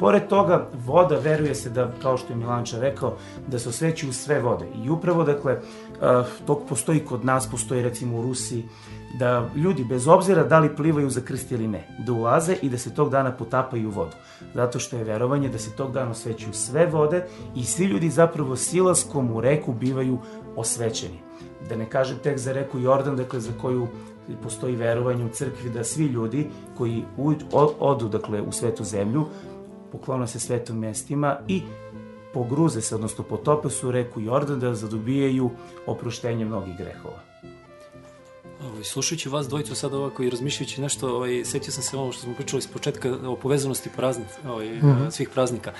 Pored 0.00 0.28
toga, 0.28 0.68
voda 0.86 1.18
veruje 1.18 1.54
se 1.54 1.70
da, 1.70 1.92
kao 2.02 2.16
što 2.16 2.32
je 2.32 2.36
Milanča 2.36 2.80
rekao, 2.80 3.16
da 3.48 3.58
se 3.58 3.68
osvećuju 3.68 4.12
sve 4.12 4.40
vode. 4.40 4.66
I 4.84 4.90
upravo, 4.90 5.24
dakle, 5.24 5.60
to 6.46 6.64
postoji 6.68 7.00
kod 7.00 7.24
nas, 7.24 7.50
postoji 7.50 7.82
recimo 7.82 8.18
u 8.18 8.22
Rusiji, 8.22 8.64
da 9.18 9.48
ljudi, 9.56 9.84
bez 9.84 10.08
obzira 10.08 10.44
da 10.44 10.58
li 10.58 10.76
plivaju 10.76 11.10
za 11.10 11.20
krst 11.20 11.52
ili 11.52 11.68
ne, 11.68 11.88
da 12.06 12.12
ulaze 12.12 12.56
i 12.62 12.68
da 12.68 12.78
se 12.78 12.94
tog 12.94 13.10
dana 13.10 13.32
potapaju 13.32 13.88
u 13.88 13.92
vodu. 13.92 14.16
Zato 14.54 14.78
što 14.78 14.96
je 14.96 15.04
verovanje 15.04 15.48
da 15.48 15.58
se 15.58 15.70
tog 15.76 15.92
dana 15.92 16.10
osvećuju 16.10 16.52
sve 16.52 16.86
vode 16.86 17.26
i 17.54 17.64
svi 17.64 17.84
ljudi 17.84 18.10
zapravo 18.10 18.56
silaskom 18.56 19.30
u 19.30 19.40
reku 19.40 19.72
bivaju 19.72 20.18
osvećeni. 20.56 21.18
Da 21.68 21.76
ne 21.76 21.90
kažem 21.90 22.18
tek 22.22 22.38
za 22.38 22.52
reku 22.52 22.78
Jordan, 22.78 23.16
dakle 23.16 23.40
za 23.40 23.52
koju 23.60 23.88
postoji 24.42 24.76
verovanje 24.76 25.24
u 25.24 25.28
crkvi 25.28 25.70
da 25.70 25.84
svi 25.84 26.04
ljudi 26.04 26.46
koji 26.76 27.04
odu 27.80 28.08
dakle, 28.08 28.40
u 28.42 28.52
svetu 28.52 28.84
zemlju, 28.84 29.26
poklona 29.92 30.26
se 30.26 30.40
svetom 30.40 30.78
mestima 30.78 31.36
i 31.48 31.62
pogruze 32.34 32.80
se, 32.80 32.94
odnosno 32.94 33.24
potope 33.24 33.70
su 33.70 33.88
u 33.88 33.90
reku 33.90 34.20
Jordan 34.20 34.60
da 34.60 34.74
zadobijaju 34.74 35.50
oproštenje 35.86 36.44
mnogih 36.44 36.76
grehova. 36.76 37.20
Ovaj, 38.64 38.84
slušajući 38.84 39.28
vas 39.28 39.48
dvojicu 39.48 39.74
sad 39.74 39.94
ovako 39.94 40.22
i 40.22 40.30
razmišljajući 40.30 40.80
nešto, 40.80 41.16
ovaj, 41.16 41.44
setio 41.44 41.72
sam 41.72 41.82
se 41.82 41.96
ovo 41.96 42.12
što 42.12 42.22
smo 42.22 42.34
pričali 42.34 42.58
iz 42.58 42.66
početka 42.66 43.16
o 43.26 43.36
povezanosti 43.36 43.90
praznik, 43.96 44.26
ovaj, 44.46 44.68
mm 44.68 44.80
-hmm. 44.82 45.10
svih 45.10 45.28
praznika. 45.28 45.72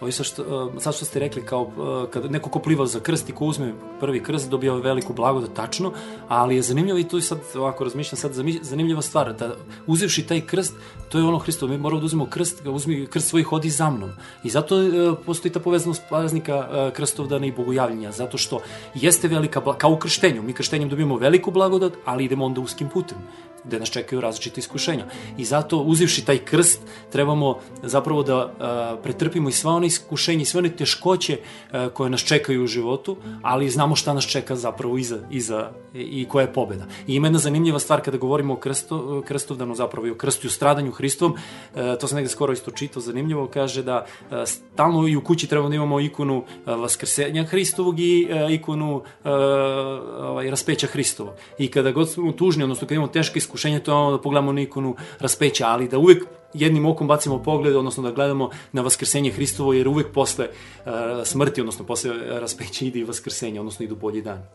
Ovo 0.00 0.12
sad 0.12 0.26
što, 0.26 0.72
sad 0.80 0.94
što 0.94 1.04
ste 1.04 1.18
rekli, 1.18 1.42
kao 1.42 1.70
kad 2.10 2.30
neko 2.30 2.50
ko 2.50 2.58
pliva 2.58 2.86
za 2.86 3.00
krst 3.00 3.28
i 3.28 3.32
ko 3.32 3.44
uzme 3.44 3.74
prvi 4.00 4.22
krst, 4.22 4.50
dobija 4.50 4.74
veliku 4.74 5.12
blagodat, 5.12 5.50
tačno, 5.54 5.92
ali 6.28 6.56
je 6.56 6.62
zanimljivo 6.62 6.98
i 6.98 7.08
tu 7.08 7.20
sad 7.20 7.38
ovako 7.54 7.84
razmišljam 7.84 8.16
sad, 8.16 8.32
zanimljiva 8.62 9.02
stvar, 9.02 9.32
da 9.32 9.56
uzevši 9.86 10.26
taj 10.26 10.40
krst, 10.40 10.74
to 11.08 11.18
je 11.18 11.24
ono 11.24 11.38
Hristo, 11.38 11.66
mi 11.66 11.78
moramo 11.78 12.00
da 12.00 12.06
uzmemo 12.06 12.26
krst, 12.26 12.62
ga 12.62 12.70
uzmi 12.70 13.06
krst 13.06 13.28
svoj 13.28 13.42
hodi 13.42 13.70
za 13.70 13.90
mnom. 13.90 14.10
I 14.44 14.50
zato 14.50 14.82
e, 14.82 14.88
postoji 15.26 15.52
ta 15.52 15.60
povezanost 15.60 16.02
praznika 16.08 16.90
krstovdana 16.94 17.46
i 17.46 17.52
bogojavljenja, 17.52 18.12
zato 18.12 18.38
što 18.38 18.60
jeste 18.94 19.28
velika, 19.28 19.74
kao 19.78 19.90
u 19.90 19.96
krštenju, 19.96 20.42
mi 20.42 20.52
krštenjem 20.52 20.88
dobijemo 20.88 21.16
veliku 21.16 21.50
blagodat, 21.50 21.92
ali 22.04 22.24
idemo 22.24 22.44
onda 22.44 22.60
uskim 22.60 22.88
putem 22.88 23.18
gde 23.66 23.78
nas 23.78 23.90
čekaju 23.90 24.20
različite 24.20 24.60
iskušenja. 24.60 25.04
I 25.38 25.44
zato, 25.44 25.78
uzivši 25.78 26.24
taj 26.24 26.38
krst, 26.38 26.80
trebamo 27.12 27.58
zapravo 27.82 28.22
da 28.22 28.36
a, 28.36 28.96
pretrpimo 29.02 29.48
i 29.48 29.52
sva 29.52 29.72
iskušenja 29.86 30.42
i 30.42 30.44
sve 30.44 30.58
one 30.58 30.68
teškoće 30.76 31.38
a, 31.72 31.88
koje 31.88 32.10
nas 32.10 32.20
čekaju 32.20 32.64
u 32.64 32.66
životu, 32.66 33.16
ali 33.42 33.70
znamo 33.70 33.96
šta 33.96 34.14
nas 34.14 34.24
čeka 34.24 34.56
zapravo 34.56 34.98
iza, 34.98 35.18
iza 35.30 35.70
i 35.94 36.26
koja 36.28 36.42
je 36.42 36.52
pobeda. 36.52 36.86
I 37.06 37.14
ima 37.14 37.26
jedna 37.26 37.38
zanimljiva 37.38 37.78
stvar 37.78 38.00
kada 38.00 38.18
govorimo 38.18 38.54
o 38.54 38.56
krsto, 38.56 39.22
krstovdanu 39.26 39.74
zapravo 39.74 40.06
i 40.06 40.10
o 40.10 40.14
krstu 40.14 40.46
i 40.46 40.48
o 40.48 40.50
stradanju 40.50 40.92
Hristovom, 40.92 41.34
a, 41.74 41.96
to 41.96 42.08
sam 42.08 42.16
negde 42.16 42.30
skoro 42.30 42.52
isto 42.52 42.70
čitao, 42.70 43.02
zanimljivo, 43.02 43.46
kaže 43.46 43.82
da 43.82 44.06
a, 44.30 44.46
stalno 44.46 45.08
i 45.08 45.16
u 45.16 45.24
kući 45.24 45.46
trebamo 45.46 45.68
da 45.68 45.74
imamo 45.74 46.00
ikonu 46.00 46.44
Vaskrsenja 46.66 47.44
Hristovog 47.44 48.00
i 48.00 48.28
ikonu 48.50 49.02
ovaj, 49.24 50.50
raspeća 50.50 50.86
Hristovog. 50.86 51.34
I 51.58 51.68
kada 51.70 51.90
god 51.90 52.10
smo 52.10 52.32
tužni, 52.32 52.62
odnosno 52.62 52.86
kada 52.86 52.94
imamo 52.94 53.12
teške 53.12 53.38
iskušenja, 53.38 53.56
iskušenje 53.56 53.84
to 53.84 53.94
ono 53.94 54.16
da 54.16 54.22
pogledamo 54.22 54.52
na 54.52 54.60
ikonu 54.60 54.96
raspeća, 55.20 55.66
ali 55.68 55.88
da 55.88 55.98
uvek 55.98 56.24
jednim 56.54 56.86
okom 56.86 57.08
bacimo 57.08 57.42
pogled, 57.42 57.76
odnosno 57.76 58.02
da 58.02 58.10
gledamo 58.10 58.50
na 58.72 58.82
vaskrsenje 58.82 59.30
Hristovo, 59.30 59.72
jer 59.72 59.88
uvek 59.88 60.12
posle 60.12 60.48
uh, 60.48 60.92
smrti, 61.24 61.60
odnosno 61.60 61.84
posle 61.86 62.10
raspeća 62.40 62.84
ide 62.84 62.98
i 62.98 63.04
vaskrsenje, 63.04 63.60
odnosno 63.60 63.84
idu 63.84 63.96
bolji 63.96 64.22
dan. 64.22 64.46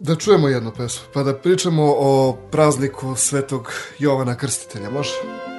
Da 0.00 0.16
čujemo 0.16 0.48
jednu 0.48 0.72
pesmu, 0.76 1.06
pa 1.14 1.22
da 1.22 1.34
pričamo 1.34 1.94
o 1.98 2.36
prazniku 2.50 3.14
svetog 3.16 3.72
Jovana 3.98 4.36
Krstitelja, 4.36 4.90
može? 4.90 5.10
Dragi 5.22 5.49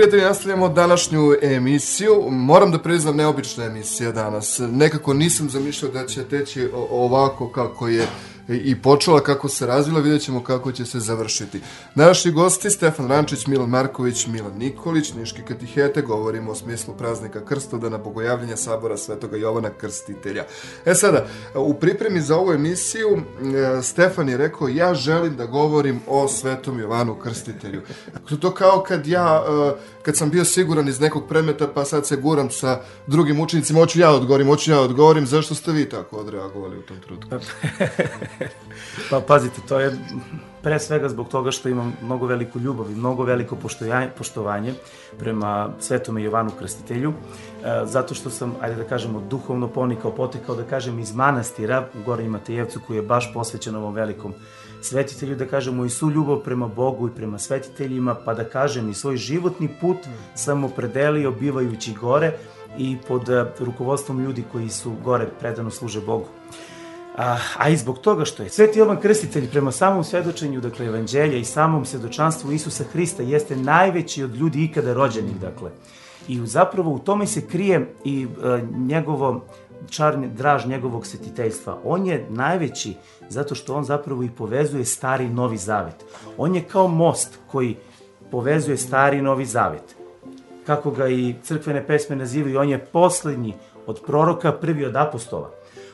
prijatelji, 0.00 0.22
nastavljamo 0.22 0.68
današnju 0.68 1.34
emisiju. 1.42 2.24
Moram 2.30 2.72
da 2.72 2.78
priznam, 2.78 3.16
neobična 3.16 3.64
emisija 3.64 4.12
danas. 4.12 4.60
Nekako 4.70 5.14
nisam 5.14 5.50
zamišljao 5.50 5.92
da 5.92 6.06
će 6.06 6.24
teći 6.24 6.68
ovako 6.90 7.48
kako 7.48 7.88
je 7.88 8.06
i 8.56 8.82
počela, 8.82 9.20
kako 9.20 9.48
se 9.48 9.66
razvila, 9.66 10.00
vidjet 10.00 10.22
ćemo 10.22 10.44
kako 10.44 10.72
će 10.72 10.84
se 10.86 11.00
završiti. 11.00 11.60
Naši 11.94 12.30
gosti, 12.30 12.70
Stefan 12.70 13.08
Rančić, 13.08 13.46
Milan 13.46 13.68
Marković, 13.68 14.26
Milan 14.26 14.58
Nikolić, 14.58 15.12
Niški 15.14 15.42
katihete, 15.42 16.02
govorimo 16.02 16.50
o 16.50 16.54
smislu 16.54 16.94
praznika 16.94 17.44
Krstodana, 17.44 17.98
bogojavljenja 17.98 18.56
sabora 18.56 18.96
Svetoga 18.96 19.36
Jovana 19.36 19.70
Krstitelja. 19.70 20.44
E 20.84 20.94
sada, 20.94 21.26
u 21.54 21.74
pripremi 21.74 22.20
za 22.20 22.36
ovu 22.36 22.52
emisiju, 22.52 23.08
e, 23.18 23.82
Stefan 23.82 24.28
je 24.28 24.36
rekao, 24.36 24.68
ja 24.68 24.94
želim 24.94 25.36
da 25.36 25.46
govorim 25.46 26.00
o 26.06 26.28
Svetom 26.28 26.80
Jovanu 26.80 27.14
Krstitelju. 27.14 27.82
To 28.40 28.50
kao 28.54 28.84
kad 28.88 29.06
ja, 29.06 29.44
e, 29.48 29.80
kad 30.02 30.16
sam 30.16 30.30
bio 30.30 30.44
siguran 30.44 30.88
iz 30.88 31.00
nekog 31.00 31.28
predmeta, 31.28 31.68
pa 31.74 31.84
sad 31.84 32.06
se 32.06 32.16
guram 32.16 32.50
sa 32.50 32.80
drugim 33.06 33.40
učenicima, 33.40 33.80
hoću 33.80 34.00
ja 34.00 34.10
odgovorim, 34.10 34.46
hoću 34.46 34.70
ja 34.70 34.80
odgovorim, 34.80 35.26
zašto 35.26 35.54
ste 35.54 35.72
vi 35.72 35.88
tako 35.88 36.16
odreagovali 36.16 36.78
u 36.78 36.82
tom 36.82 36.96
trenutku? 37.00 37.30
pa 39.10 39.20
pazite, 39.20 39.60
to 39.68 39.80
je 39.80 39.92
pre 40.62 40.78
svega 40.78 41.08
zbog 41.08 41.28
toga 41.28 41.50
što 41.50 41.68
imam 41.68 41.92
mnogo 42.02 42.26
veliku 42.26 42.58
ljubav 42.58 42.90
i 42.90 42.94
mnogo 42.94 43.24
veliko 43.24 43.56
poštovanje 44.18 44.74
prema 45.18 45.70
Svetome 45.80 46.22
Jovanu 46.22 46.50
Krstitelju, 46.58 47.12
e, 47.12 47.80
zato 47.84 48.14
što 48.14 48.30
sam, 48.30 48.54
ajde 48.60 48.76
da 48.76 48.84
kažemo, 48.84 49.20
duhovno 49.20 49.68
ponikao, 49.68 50.10
potekao, 50.10 50.56
da 50.56 50.64
kažem, 50.64 50.98
iz 50.98 51.14
manastira 51.14 51.88
u 52.00 52.04
Gornji 52.04 52.28
Matejevcu, 52.28 52.80
koji 52.86 52.96
je 52.96 53.02
baš 53.02 53.32
posvećen 53.34 53.76
ovom 53.76 53.94
velikom 53.94 54.34
svetitelju, 54.82 55.36
da 55.36 55.46
kažemo 55.46 55.84
i 55.84 55.90
su 55.90 56.10
ljubav 56.10 56.38
prema 56.44 56.68
Bogu 56.68 57.08
i 57.08 57.14
prema 57.16 57.38
svetiteljima, 57.38 58.14
pa 58.24 58.34
da 58.34 58.44
kažem 58.44 58.90
i 58.90 58.94
svoj 58.94 59.16
životni 59.16 59.68
put 59.80 59.98
sam 60.34 60.64
opredelio 60.64 61.30
bivajući 61.30 61.94
gore 61.94 62.32
i 62.78 62.96
pod 63.08 63.28
e, 63.28 63.44
rukovodstvom 63.58 64.24
ljudi 64.24 64.44
koji 64.52 64.68
su 64.68 64.92
gore 65.04 65.28
predano 65.40 65.70
služe 65.70 66.00
Bogu. 66.00 66.26
A, 67.16 67.36
a 67.58 67.68
i 67.68 67.76
zbog 67.76 67.98
toga 67.98 68.24
što 68.24 68.42
je 68.42 68.48
Sveti 68.48 68.78
Jovan 68.78 69.00
Krstitelj 69.00 69.50
prema 69.50 69.72
samom 69.72 70.04
svedočenju, 70.04 70.60
dakle, 70.60 70.86
evanđelja 70.86 71.36
i 71.36 71.44
samom 71.44 71.84
svedočanstvu 71.84 72.52
Isusa 72.52 72.84
Hrista 72.92 73.22
jeste 73.22 73.56
najveći 73.56 74.22
od 74.22 74.34
ljudi 74.34 74.64
ikada 74.64 74.94
rođenih, 74.94 75.40
dakle. 75.40 75.70
I 76.28 76.46
zapravo 76.46 76.90
u 76.90 76.98
tome 76.98 77.26
se 77.26 77.46
krije 77.46 77.94
i 78.04 78.26
a, 78.42 78.60
njegovo 78.78 79.44
čarni 79.90 80.28
draž 80.28 80.66
njegovog 80.66 81.06
svetiteljstva. 81.06 81.78
On 81.84 82.06
je 82.06 82.26
najveći 82.30 82.94
zato 83.28 83.54
što 83.54 83.74
on 83.74 83.84
zapravo 83.84 84.22
i 84.22 84.30
povezuje 84.30 84.84
stari 84.84 85.24
i 85.24 85.30
novi 85.30 85.56
zavet. 85.56 86.04
On 86.38 86.54
je 86.54 86.62
kao 86.62 86.88
most 86.88 87.38
koji 87.50 87.76
povezuje 88.30 88.76
stari 88.76 89.18
i 89.18 89.22
novi 89.22 89.46
zavet. 89.46 89.96
Kako 90.66 90.90
ga 90.90 91.08
i 91.08 91.34
crkvene 91.42 91.86
pesme 91.86 92.16
nazivaju, 92.16 92.60
on 92.60 92.68
je 92.68 92.84
poslednji 92.84 93.54
od 93.86 94.00
proroka, 94.06 94.52
prvi 94.52 94.84
od 94.84 94.96
apostola. 94.96 95.50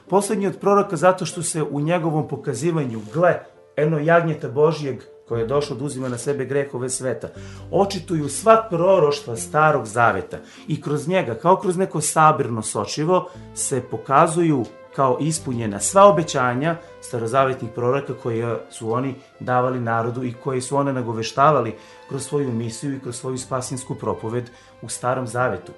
Poslednji 0.08 0.46
od 0.46 0.58
proroka 0.58 0.96
zato 0.96 1.26
što 1.26 1.42
se 1.42 1.62
u 1.62 1.80
njegovom 1.80 2.28
pokazivanju, 2.28 3.00
gle, 3.14 3.40
eno 3.76 3.98
jagnjeta 3.98 4.48
Božijeg 4.48 5.02
koje 5.28 5.40
je 5.40 5.46
došlo 5.46 5.76
da 5.76 5.84
uzima 5.84 6.08
na 6.08 6.18
sebe 6.18 6.44
grehove 6.44 6.90
sveta, 6.90 7.28
očituju 7.70 8.28
sva 8.28 8.66
proroštva 8.70 9.36
starog 9.36 9.86
zaveta 9.86 10.38
i 10.68 10.80
kroz 10.82 11.08
njega, 11.08 11.34
kao 11.34 11.56
kroz 11.56 11.76
neko 11.76 12.00
sabirno 12.00 12.62
sočivo, 12.62 13.28
se 13.54 13.82
pokazuju 13.90 14.64
kao 14.96 15.18
ispunjena 15.20 15.80
sva 15.80 16.04
obećanja 16.04 16.76
starozavetnih 17.00 17.70
proroka 17.74 18.14
koje 18.22 18.56
su 18.70 18.92
oni 18.92 19.14
davali 19.40 19.80
narodu 19.80 20.24
i 20.24 20.34
koje 20.44 20.60
su 20.60 20.76
one 20.76 20.92
nagoveštavali 20.92 21.74
kroz 22.08 22.26
svoju 22.26 22.52
misiju 22.52 22.96
i 22.96 23.00
kroz 23.00 23.16
svoju 23.16 23.38
spasinsku 23.38 23.94
propoved 23.94 24.50
u 24.82 24.88
starom 24.88 25.26
zavetu. 25.26 25.72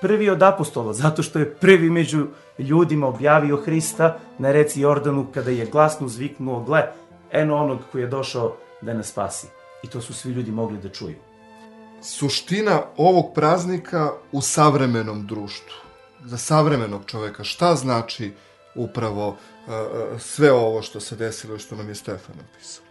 Prvi 0.00 0.30
od 0.30 0.42
apostola, 0.42 0.92
zato 1.02 1.22
što 1.22 1.38
je 1.38 1.54
prvi 1.54 1.90
među 1.90 2.26
ljudima 2.58 3.06
objavio 3.06 3.56
Hrista 3.56 4.18
na 4.38 4.52
reci 4.52 4.80
Jordanu 4.80 5.26
kada 5.34 5.50
je 5.50 5.66
glasno 5.66 6.08
zviknuo, 6.08 6.64
gle, 6.64 6.82
eno 7.32 7.56
onog 7.56 7.78
koji 7.92 8.02
je 8.02 8.08
došao 8.08 8.56
da 8.80 8.94
nas 8.94 9.08
spasi. 9.08 9.46
I 9.82 9.88
to 9.88 10.00
su 10.00 10.14
svi 10.14 10.32
ljudi 10.32 10.50
mogli 10.50 10.78
da 10.78 10.88
čuju. 10.88 11.16
Suština 12.02 12.82
ovog 12.96 13.34
praznika 13.34 14.10
u 14.32 14.40
savremenom 14.40 15.26
društvu, 15.26 15.76
za 16.24 16.36
savremenog 16.36 17.02
čoveka, 17.06 17.44
šta 17.44 17.74
znači 17.74 18.32
upravo 18.74 19.28
uh, 19.28 19.36
sve 20.20 20.52
ovo 20.52 20.82
što 20.82 21.00
se 21.00 21.16
desilo 21.16 21.56
i 21.56 21.58
što 21.58 21.76
nam 21.76 21.88
je 21.88 21.94
Stefan 21.94 22.36
napisao? 22.36 22.84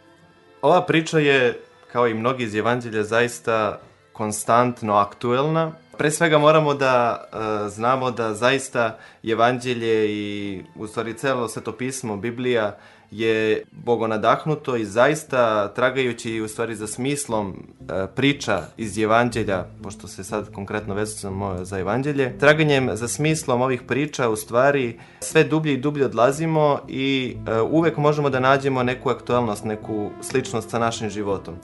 Ova 0.62 0.86
priča 0.86 1.20
je, 1.20 1.62
kao 1.92 2.08
i 2.08 2.14
mnogi 2.14 2.44
iz 2.44 2.56
Evanđelja, 2.56 3.04
zaista 3.04 3.80
konstantno 4.14 4.94
aktuelna. 4.94 5.72
Pre 5.98 6.12
svega 6.12 6.38
moramo 6.38 6.74
da 6.74 7.24
uh, 7.32 7.72
znamo 7.72 8.12
da 8.12 8.34
zaista 8.34 8.98
Evanđelje 9.24 10.12
i 10.12 10.64
u 10.76 10.88
stvari 10.88 11.14
celo 11.14 11.48
svetopismo, 11.48 12.18
Biblija, 12.18 12.78
je 13.12 13.64
bogonadahnuto 13.72 14.76
i 14.76 14.86
zaista 14.86 15.74
tragajući 15.74 16.42
u 16.42 16.48
stvari 16.48 16.76
za 16.76 16.88
smislom 16.88 17.56
e, 17.90 18.08
priča 18.16 18.62
iz 18.78 18.98
Evanđelja, 18.98 19.66
pošto 19.84 20.08
se 20.08 20.24
sad 20.24 20.52
konkretno 20.52 20.94
vezujemo 20.94 21.66
za 21.66 21.80
Evanđelje, 21.80 22.38
traganjem 22.40 22.90
za 22.94 23.08
smislom 23.08 23.62
ovih 23.62 23.82
priča 23.82 24.30
u 24.30 24.36
stvari 24.36 25.00
sve 25.20 25.44
dublje 25.44 25.74
i 25.74 25.78
dublje 25.78 26.06
odlazimo 26.06 26.80
i 26.88 27.38
e, 27.48 27.62
uvek 27.62 27.98
možemo 27.98 28.30
da 28.30 28.40
nađemo 28.40 28.84
neku 28.84 29.10
aktualnost, 29.10 29.64
neku 29.64 30.10
sličnost 30.22 30.70
sa 30.70 30.80
našim 30.80 31.10
životom. 31.10 31.56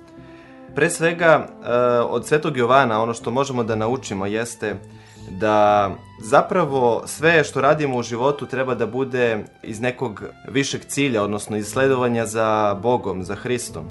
Pre 0.76 0.90
svega, 0.90 1.48
e, 1.64 1.74
od 2.00 2.28
Svetog 2.28 2.58
Jovana 2.58 3.02
ono 3.02 3.14
što 3.14 3.32
možemo 3.32 3.64
da 3.64 3.76
naučimo 3.76 4.26
jeste 4.26 4.76
da 5.30 5.90
zapravo 6.22 7.04
sve 7.06 7.44
što 7.44 7.62
radimo 7.62 7.98
u 7.98 8.04
životu 8.04 8.46
treba 8.46 8.76
da 8.76 8.86
bude 8.86 9.46
iz 9.64 9.82
nekog 9.82 10.24
višeg 10.48 10.82
cilja, 10.86 11.24
odnosno 11.24 11.58
iz 11.58 11.68
sledovanja 11.68 12.26
za 12.26 12.78
Bogom, 12.82 13.24
za 13.24 13.36
Hristom. 13.36 13.86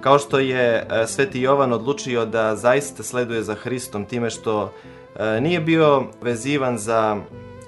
Kao 0.00 0.18
što 0.18 0.38
je 0.38 0.86
e, 0.90 1.06
Sveti 1.06 1.40
Jovan 1.40 1.72
odlučio 1.72 2.26
da 2.26 2.56
zaista 2.56 3.02
sleduje 3.02 3.42
za 3.42 3.54
Hristom 3.54 4.04
time 4.04 4.30
što 4.30 4.72
e, 5.16 5.40
nije 5.40 5.60
bio 5.60 6.04
vezivan 6.22 6.78
za, 6.78 7.16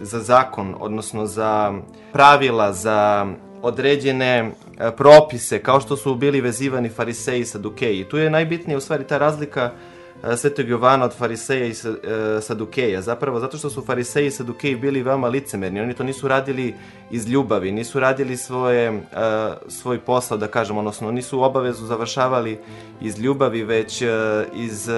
za 0.01 0.21
zakon, 0.21 0.75
odnosno 0.81 1.27
za 1.27 1.73
pravila, 2.13 2.73
za 2.73 3.27
određene 3.63 4.51
propise, 4.97 5.59
kao 5.59 5.81
što 5.81 5.97
su 5.97 6.15
bili 6.15 6.41
vezivani 6.41 6.89
fariseji 6.89 7.41
i 7.41 7.45
sadukeji. 7.45 8.05
Tu 8.05 8.19
je 8.19 8.31
najbitnija 8.31 8.79
u 8.79 8.81
stvari 8.81 9.05
ta 9.05 9.19
razlika 9.19 9.71
E, 10.23 10.37
Svetog 10.37 10.69
Jovana 10.69 11.05
od 11.05 11.15
Fariseja 11.17 11.67
i 11.67 11.71
e, 11.71 12.41
Sadukeja. 12.41 13.03
Zapravo 13.03 13.41
zato 13.41 13.59
što 13.59 13.71
su 13.71 13.85
Fariseji 13.85 14.27
i 14.27 14.31
Sadukeji 14.31 14.77
bili 14.77 15.03
veoma 15.03 15.29
licemerni. 15.29 15.81
Oni 15.81 15.95
to 15.95 16.05
nisu 16.05 16.29
radili 16.29 16.75
iz 17.11 17.29
ljubavi, 17.29 17.73
nisu 17.73 18.01
radili 18.01 18.37
svoje, 18.37 18.89
e, 18.89 19.01
svoj 19.69 19.99
posao, 19.99 20.39
da 20.39 20.47
kažem, 20.47 20.79
odnosno 20.79 21.11
nisu 21.11 21.43
obavezu 21.43 21.87
završavali 21.87 22.59
iz 23.01 23.19
ljubavi, 23.19 23.65
već 23.65 24.03
iz 24.55 24.89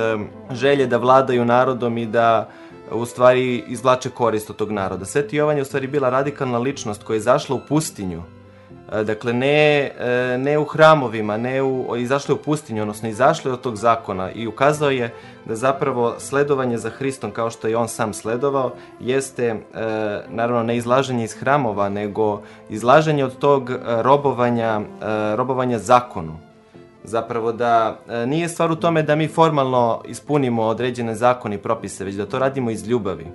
želje 0.51 0.87
da 0.87 0.97
vladaju 0.97 1.45
narodom 1.45 1.99
i 1.99 2.07
da 2.07 2.49
u 2.91 3.07
stvari 3.07 3.64
izvlače 3.68 4.11
korist 4.11 4.51
od 4.51 4.57
tog 4.57 4.72
naroda. 4.72 5.05
Sveti 5.05 5.37
Jovan 5.37 5.57
je 5.57 5.62
u 5.62 5.64
stvari 5.64 5.87
bila 5.87 6.11
radikalna 6.11 6.59
ličnost 6.59 7.03
koja 7.03 7.14
je 7.14 7.20
zašla 7.20 7.57
u 7.57 7.61
pustinju 7.68 8.22
E, 8.22 8.45
dakle, 8.93 9.32
ne, 9.32 9.91
e, 9.99 10.39
ne 10.39 10.59
u 10.59 10.64
hramovima, 10.64 11.37
ne 11.37 11.62
u, 11.62 11.97
izašlo 11.97 12.34
je 12.34 12.41
u 12.41 12.43
pustinju, 12.43 12.82
odnosno 12.82 13.09
izašlo 13.09 13.51
je 13.51 13.55
od 13.55 13.61
tog 13.61 13.76
zakona 13.76 14.30
i 14.30 14.47
ukazao 14.47 14.91
je 14.91 15.14
da 15.45 15.57
zapravo 15.57 16.14
sledovanje 16.18 16.78
za 16.78 16.91
Hristom, 16.91 17.30
kao 17.30 17.51
što 17.51 17.68
je 17.68 17.76
on 17.76 17.89
sam 17.89 18.12
sledovao, 18.12 18.72
jeste 19.01 19.47
e, 19.47 19.57
naravno 20.28 20.62
ne 20.62 20.76
izlaženje 20.76 21.24
iz 21.24 21.34
hramova, 21.34 21.89
nego 21.89 22.43
izlaženje 22.68 23.24
od 23.24 23.39
tog 23.39 23.70
robovanja, 23.87 24.80
robovanja 25.37 25.78
zakonu. 25.78 26.39
Zapravo 27.05 27.53
da 27.53 27.99
nije 28.26 28.49
stvar 28.49 28.72
u 28.72 28.76
tome 28.76 29.03
da 29.03 29.14
mi 29.16 29.28
formalno 29.28 30.03
ispunimo 30.05 30.62
određene 30.62 31.14
zakone 31.14 31.55
i 31.55 31.59
propise, 31.59 32.05
već 32.05 32.14
da 32.14 32.26
to 32.26 32.39
radimo 32.39 32.70
iz 32.70 32.89
ljubavi 32.89 33.26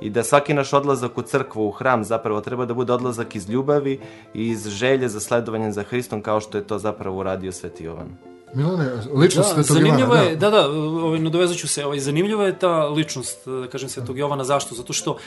i 0.00 0.10
da 0.10 0.22
svaki 0.22 0.54
naš 0.54 0.72
odlazak 0.72 1.18
u 1.18 1.22
crkvu, 1.22 1.68
u 1.68 1.70
hram 1.70 2.04
zapravo 2.04 2.40
treba 2.40 2.64
da 2.64 2.74
bude 2.74 2.92
odlazak 2.92 3.36
iz 3.36 3.48
ljubavi 3.50 4.00
i 4.34 4.48
iz 4.48 4.68
želje 4.68 5.08
za 5.08 5.20
sledovanjem 5.20 5.72
za 5.72 5.82
Hristom 5.82 6.22
kao 6.22 6.40
što 6.40 6.58
je 6.58 6.66
to 6.66 6.78
zapravo 6.78 7.18
uradio 7.18 7.52
Sveti 7.52 7.84
Jovan. 7.84 8.08
Milane, 8.54 8.90
ličnost 9.14 9.48
da, 9.48 9.54
Svetog 9.54 9.76
zanimljivo 9.76 10.14
Jovana. 10.14 10.30
je, 10.30 10.36
da, 10.36 10.50
da, 10.50 10.68
ovaj, 10.68 11.18
nadovezat 11.18 11.56
ću 11.56 11.68
se, 11.68 11.84
ovaj, 11.84 11.98
zanimljiva 11.98 12.44
je 12.44 12.58
ta 12.58 12.88
ličnost, 12.88 13.48
da 13.48 13.66
kažem, 13.66 13.88
Svetog 13.88 14.18
Jovana, 14.18 14.44
zašto? 14.44 14.74
Zato 14.74 14.92
što 14.92 15.10
uh, 15.10 15.18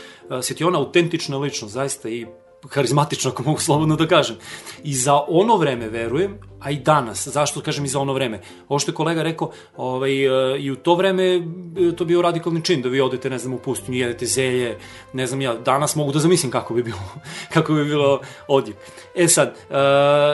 Sveti 0.41 0.63
Jovan 0.63 0.75
autentična 0.75 1.37
ličnost, 1.37 1.73
zaista 1.73 2.09
i 2.09 2.25
harizmatično, 2.67 3.31
ako 3.31 3.43
mogu 3.43 3.59
slobodno 3.59 3.95
da 3.95 4.07
kažem. 4.07 4.35
I 4.83 4.93
za 4.93 5.19
ono 5.27 5.57
vreme, 5.57 5.89
verujem, 5.89 6.39
a 6.59 6.71
i 6.71 6.79
danas, 6.79 7.27
zašto 7.27 7.61
kažem 7.61 7.85
i 7.85 7.87
za 7.87 7.99
ono 7.99 8.13
vreme? 8.13 8.41
Ovo 8.67 8.79
što 8.79 8.91
je 8.91 8.95
kolega 8.95 9.23
rekao, 9.23 9.51
ovaj, 9.77 10.25
e, 10.25 10.59
i 10.59 10.71
u 10.71 10.75
to 10.75 10.95
vreme 10.95 11.23
e, 11.35 11.95
to 11.95 12.05
bio 12.05 12.21
radikalni 12.21 12.63
čin, 12.63 12.81
da 12.81 12.89
vi 12.89 13.01
odete, 13.01 13.29
ne 13.29 13.37
znam, 13.37 13.53
u 13.53 13.57
pustinju, 13.57 13.97
jedete 13.97 14.25
zelje, 14.25 14.77
ne 15.13 15.27
znam 15.27 15.41
ja, 15.41 15.53
danas 15.53 15.95
mogu 15.95 16.11
da 16.11 16.19
zamislim 16.19 16.51
kako 16.51 16.73
bi 16.73 16.83
bilo, 16.83 16.99
kako 17.53 17.73
bi 17.73 17.85
bilo 17.85 18.19
odjev. 18.47 18.75
E 19.15 19.27
sad, 19.27 19.55
uh, 19.69 19.75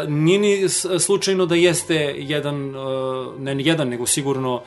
nije 0.10 0.40
ni 0.40 0.70
slučajno 1.00 1.46
da 1.46 1.56
jeste 1.56 2.16
jedan, 2.18 2.74
ne 3.40 3.56
jedan, 3.60 3.90
nego 3.90 4.06
sigurno 4.06 4.62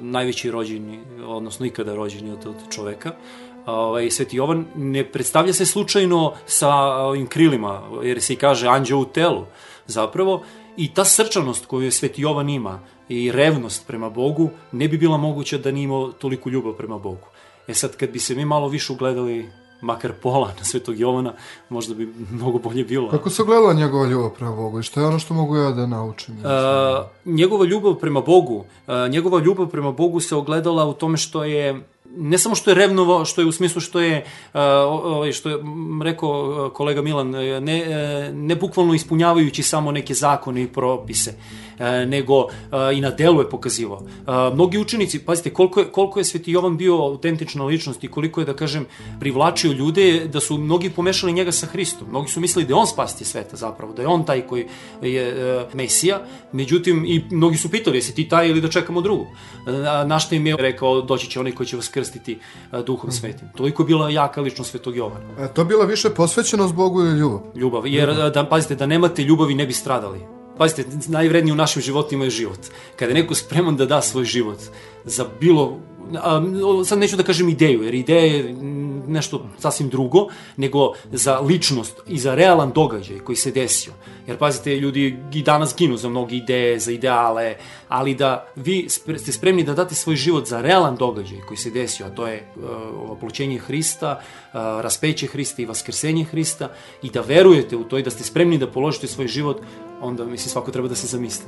najveći 0.00 0.50
rođeni, 0.50 1.00
odnosno 1.26 1.66
ikada 1.66 1.94
rođeni 1.94 2.30
od, 2.30 2.46
od 2.46 2.74
čoveka, 2.74 3.12
ovaj, 3.66 4.10
Sveti 4.10 4.36
Jovan 4.36 4.64
ne 4.76 5.04
predstavlja 5.04 5.52
se 5.52 5.66
slučajno 5.66 6.32
sa 6.46 6.70
ovim 6.84 7.26
krilima, 7.26 7.82
jer 8.02 8.22
se 8.22 8.32
i 8.32 8.36
kaže 8.36 8.68
anđeo 8.68 8.98
u 8.98 9.04
telu, 9.04 9.44
zapravo, 9.86 10.42
i 10.76 10.94
ta 10.94 11.04
srčanost 11.04 11.66
koju 11.66 11.82
je 11.82 11.90
Sveti 11.90 12.22
Jovan 12.22 12.48
ima 12.48 12.80
i 13.08 13.32
revnost 13.32 13.86
prema 13.86 14.10
Bogu 14.10 14.50
ne 14.72 14.88
bi 14.88 14.98
bila 14.98 15.16
moguća 15.16 15.58
da 15.58 15.70
nije 15.70 15.84
imao 15.84 16.12
toliko 16.12 16.48
ljubav 16.48 16.72
prema 16.72 16.98
Bogu. 16.98 17.26
E 17.68 17.74
sad, 17.74 17.96
kad 17.96 18.10
bi 18.10 18.18
se 18.18 18.34
mi 18.34 18.44
malo 18.44 18.68
više 18.68 18.92
ugledali 18.92 19.50
makar 19.80 20.12
pola 20.22 20.48
na 20.58 20.64
Svetog 20.64 21.00
Jovana, 21.00 21.32
možda 21.68 21.94
bi 21.94 22.14
mnogo 22.30 22.58
bolje 22.58 22.84
bilo. 22.84 23.10
Kako 23.10 23.30
se 23.30 23.42
gledala 23.44 23.72
njegova 23.72 24.06
ljubav 24.06 24.30
prema 24.30 24.56
Bogu 24.56 24.80
i 24.80 24.82
što 24.82 25.00
je 25.00 25.06
ono 25.06 25.18
što 25.18 25.34
mogu 25.34 25.56
ja 25.56 25.70
da 25.70 25.86
naučim? 25.86 26.34
Uh, 26.34 26.44
njegova 27.24 27.64
ljubav 27.64 27.94
prema 27.94 28.20
Bogu, 28.20 28.56
uh, 28.56 29.10
njegova 29.10 29.40
ljubav 29.40 29.66
prema 29.66 29.92
Bogu 29.92 30.20
se 30.20 30.36
ogledala 30.36 30.84
u 30.84 30.92
tome 30.92 31.16
što 31.16 31.44
je 31.44 31.80
ne 32.16 32.38
samo 32.38 32.54
što 32.54 32.70
je 32.70 32.74
revnovo, 32.74 33.24
što 33.24 33.40
je 33.40 33.46
u 33.46 33.52
smislu 33.52 33.80
što 33.80 34.00
je, 34.00 34.24
ovaj, 34.54 35.32
što 35.32 35.48
je 35.50 35.58
rekao 36.02 36.70
kolega 36.74 37.02
Milan, 37.02 37.30
ne, 37.30 38.30
ne 38.32 38.56
bukvalno 38.56 38.94
ispunjavajući 38.94 39.62
samo 39.62 39.92
neke 39.92 40.14
zakone 40.14 40.62
i 40.62 40.66
propise, 40.66 41.34
nego 42.06 42.46
i 42.94 43.00
na 43.00 43.10
delu 43.10 43.40
je 43.40 43.50
pokazivao. 43.50 44.02
Mnogi 44.54 44.78
učenici, 44.78 45.18
pazite, 45.18 45.50
koliko 45.50 45.80
je, 45.80 45.86
koliko 45.86 46.20
je 46.20 46.24
Sveti 46.24 46.52
Jovan 46.52 46.76
bio 46.76 46.94
autentična 46.94 47.64
ličnost 47.64 48.04
i 48.04 48.08
koliko 48.08 48.40
je, 48.40 48.44
da 48.44 48.54
kažem, 48.54 48.86
privlačio 49.20 49.72
ljude, 49.72 50.28
da 50.32 50.40
su 50.40 50.58
mnogi 50.58 50.90
pomešali 50.90 51.32
njega 51.32 51.52
sa 51.52 51.66
Hristom. 51.66 52.08
Mnogi 52.10 52.28
su 52.28 52.40
mislili 52.40 52.66
da 52.66 52.72
je 52.72 52.80
on 52.80 52.86
spasti 52.86 53.24
sveta 53.24 53.56
zapravo, 53.56 53.92
da 53.92 54.02
je 54.02 54.08
on 54.08 54.24
taj 54.24 54.40
koji 54.46 54.66
je 55.02 55.66
Mesija, 55.74 56.20
međutim, 56.52 57.04
i 57.06 57.24
mnogi 57.30 57.56
su 57.56 57.70
pitali, 57.70 57.98
jesi 57.98 58.14
ti 58.14 58.28
taj 58.28 58.48
ili 58.48 58.60
da 58.60 58.68
čekamo 58.68 59.00
drugu. 59.00 59.26
Na 60.06 60.18
što 60.18 60.34
im 60.34 60.46
je 60.46 60.56
rekao, 60.56 61.02
doći 61.02 61.30
će 61.30 61.40
onaj 61.40 61.52
koji 61.52 61.66
će 61.66 61.76
vas 61.76 61.88
скрстити 61.94 62.38
Духом 62.86 63.12
Светим. 63.12 63.48
Толико 63.56 63.84
била 63.84 64.10
јака 64.10 64.42
личност 64.42 64.70
Светог 64.70 64.94
Јована. 64.94 65.48
тоа 65.54 65.64
била 65.64 65.86
више 65.86 66.10
посвеќеност 66.10 66.74
Богу 66.74 67.02
и 67.02 67.14
љубов. 67.14 67.54
Љубов, 67.54 67.86
јер 67.86 68.30
да 68.30 68.44
пазите 68.48 68.74
да 68.74 68.86
немате 68.86 69.22
љубови 69.22 69.54
не 69.54 69.66
би 69.66 69.72
страдали. 69.72 70.26
Пазите, 70.58 70.84
највредни 71.10 71.52
у 71.52 71.54
нашим 71.54 71.82
животима 71.82 72.26
е 72.26 72.30
живот. 72.30 72.70
Каде 72.96 73.14
некој 73.14 73.34
спреман 73.34 73.76
да 73.76 73.86
да 73.86 74.02
свој 74.02 74.24
живот 74.24 74.70
за 75.04 75.26
било 75.40 75.78
a, 76.22 76.42
sad 76.84 76.98
neću 76.98 77.16
da 77.16 77.22
kažem 77.22 77.48
ideju, 77.48 77.82
jer 77.82 77.94
ideje 77.94 78.54
nešto 79.08 79.46
sasvim 79.58 79.88
drugo, 79.88 80.26
nego 80.56 80.92
za 81.12 81.38
ličnost 81.38 82.00
i 82.06 82.18
za 82.18 82.34
realan 82.34 82.72
događaj 82.74 83.18
koji 83.18 83.36
se 83.36 83.50
desio. 83.50 83.92
Jer 84.26 84.38
pazite, 84.38 84.76
ljudi 84.76 85.16
i 85.32 85.42
danas 85.42 85.74
ginu 85.78 85.96
za 85.96 86.08
mnogi 86.08 86.36
ideje, 86.36 86.80
za 86.80 86.92
ideale, 86.92 87.56
ali 87.88 88.14
da 88.14 88.46
vi 88.56 88.88
ste 89.16 89.32
spremni 89.32 89.62
da 89.62 89.74
date 89.74 89.94
svoj 89.94 90.16
život 90.16 90.46
za 90.46 90.60
realan 90.60 90.96
događaj 90.96 91.38
koji 91.48 91.58
se 91.58 91.70
desio, 91.70 92.06
a 92.06 92.10
to 92.10 92.26
je 92.26 92.52
uh, 92.56 92.62
oploćenje 93.10 93.58
Hrista, 93.58 94.20
uh, 94.20 94.60
raspeće 94.80 95.26
Hrista 95.26 95.62
i 95.62 95.66
vaskrsenje 95.66 96.24
Hrista 96.24 96.68
i 97.02 97.10
da 97.10 97.20
verujete 97.20 97.76
u 97.76 97.84
to 97.84 97.98
i 97.98 98.02
da 98.02 98.10
ste 98.10 98.24
spremni 98.24 98.58
da 98.58 98.70
položite 98.70 99.06
svoj 99.06 99.26
život, 99.26 99.60
onda 100.00 100.24
mislim 100.24 100.50
svako 100.50 100.70
treba 100.70 100.88
da 100.88 100.94
se 100.94 101.06
zamisli. 101.06 101.46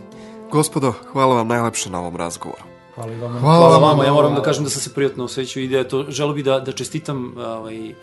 Gospodo, 0.51 0.93
hvala 1.13 1.35
vam 1.35 1.49
najlepše 1.49 1.91
na 1.91 2.01
ovom 2.01 2.17
razgovoru. 2.17 2.76
Hvala 2.97 3.13
vama. 3.23 3.41
Hvala 3.41 3.59
Hvala 3.59 3.79
vam. 3.79 3.83
vama, 3.83 4.05
ja 4.05 4.13
moram 4.13 4.35
da 4.35 4.43
kažem 4.43 4.65
da 4.65 4.71
sam 4.71 4.83
se 4.83 4.95
prijatno 4.95 5.25
osvećao 5.25 5.61
i 5.61 5.69
da 5.69 5.79
je 5.79 5.89
to, 5.89 6.05
želo 6.09 6.33
bi 6.33 6.43
da, 6.43 6.61
da 6.61 6.73
čestitam 6.73 7.35
ovaj, 7.37 7.95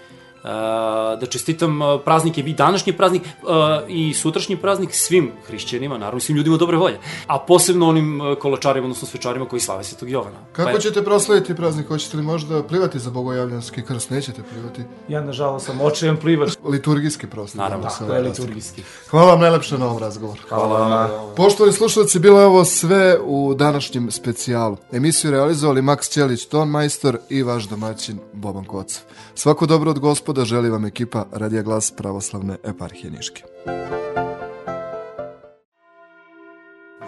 da 1.19 1.25
čestitam 1.29 1.81
a, 1.81 1.97
praznike 2.05 2.41
i 2.41 2.53
današnji 2.53 2.93
praznik 2.93 3.21
a, 3.47 3.81
i 3.87 4.13
sutrašnji 4.13 4.57
praznik 4.57 4.89
svim 4.93 5.31
hrišćanima, 5.47 5.97
naravno 5.97 6.19
svim 6.19 6.37
ljudima 6.37 6.57
dobre 6.57 6.77
volje, 6.77 6.97
a 7.27 7.39
posebno 7.39 7.89
onim 7.89 8.21
kolačarima, 8.41 8.85
odnosno 8.85 9.07
svečarima 9.07 9.45
koji 9.45 9.59
slave 9.59 9.83
Svetog 9.83 10.09
Jovana. 10.09 10.37
Kako 10.51 10.71
Pa- 10.71 10.79
ćete 10.79 11.03
proslaviti 11.03 11.55
praznik? 11.55 11.87
Hoćete 11.87 12.17
li 12.17 12.23
možda 12.23 12.63
plivati 12.63 12.99
za 12.99 13.09
bogojavljanski 13.11 13.81
krst? 13.81 14.09
Nećete 14.09 14.41
plivati? 14.53 14.81
Ja, 15.07 15.21
nažalost, 15.21 15.65
sam 15.65 15.81
očajan 15.81 16.17
plivač. 16.17 16.51
Liturgijski 16.65 17.27
proslavljamo 17.27 17.81
Naravno, 17.83 17.97
To 17.97 18.05
ovaj 18.05 18.17
je 18.17 18.23
praznik. 18.23 18.39
liturgijski. 18.39 18.83
Hvala 19.09 19.31
vam 19.31 19.39
najlepše 19.39 19.77
na 19.77 19.85
ovom 19.85 19.97
razgovoru. 19.99 20.41
Hvala 20.49 20.79
vama. 20.79 21.09
Poštovani 21.35 21.73
slušalci, 21.73 22.19
bilo 22.19 22.39
je 22.39 22.45
ovo 22.45 22.65
sve 22.65 23.17
u 23.25 23.53
današnjem 23.53 24.11
specijalu. 24.11 24.77
Emisiju 24.91 25.31
realizovali 25.31 25.81
Maks 25.81 26.09
Ćelić, 26.09 26.45
ton 26.45 26.69
majstor 26.69 27.17
i 27.29 27.43
vaš 27.43 27.63
domaćin 27.63 28.19
Boban 28.33 28.65
Kocav. 28.65 29.01
Svako 29.35 29.65
dobro 29.65 29.91
od 29.91 29.99
gospoda 29.99 30.32
želi 30.41 30.69
vam 30.69 30.86
ekipa 30.86 31.25
Radija 31.31 31.61
Glas 31.61 31.91
Pravoslavne 31.91 32.57
eparhije 32.63 33.11
Niške. 33.11 33.43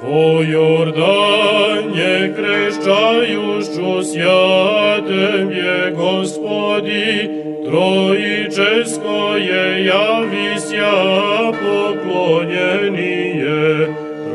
Во 0.03 0.43
Јордање 0.45 2.36
крещајушчу 2.38 3.93
свјатем 4.11 5.49
je 5.49 5.91
Господи, 5.97 7.09
Троическое 7.65 9.65
јавися 9.89 10.93
поклонjenije, 11.61 13.65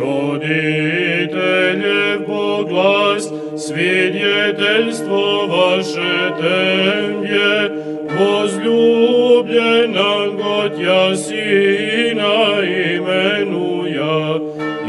Родителje 0.01 2.19
Боглас, 2.27 3.25
свидетельство 3.71 5.47
ваше 5.47 6.35
тембе, 6.41 7.71
возлюблена 8.19 10.11
Готя 10.41 11.05
Сина 11.17 12.39
именуя, 12.65 14.41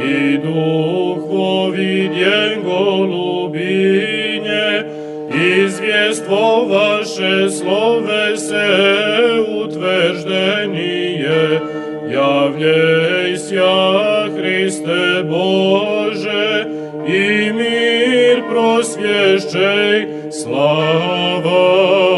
и 0.04 0.06
Духови 0.38 2.08
день 2.08 2.62
голубине, 2.64 4.66
известство 5.30 6.66
ваше 6.66 7.50
словесе 7.52 8.72
утверждение, 9.62 11.62
являйся, 12.10 13.72
Христе 14.36 15.22
Боже, 15.24 16.68
имя 17.08 17.71
возвещай 18.82 20.32
слава. 20.32 22.11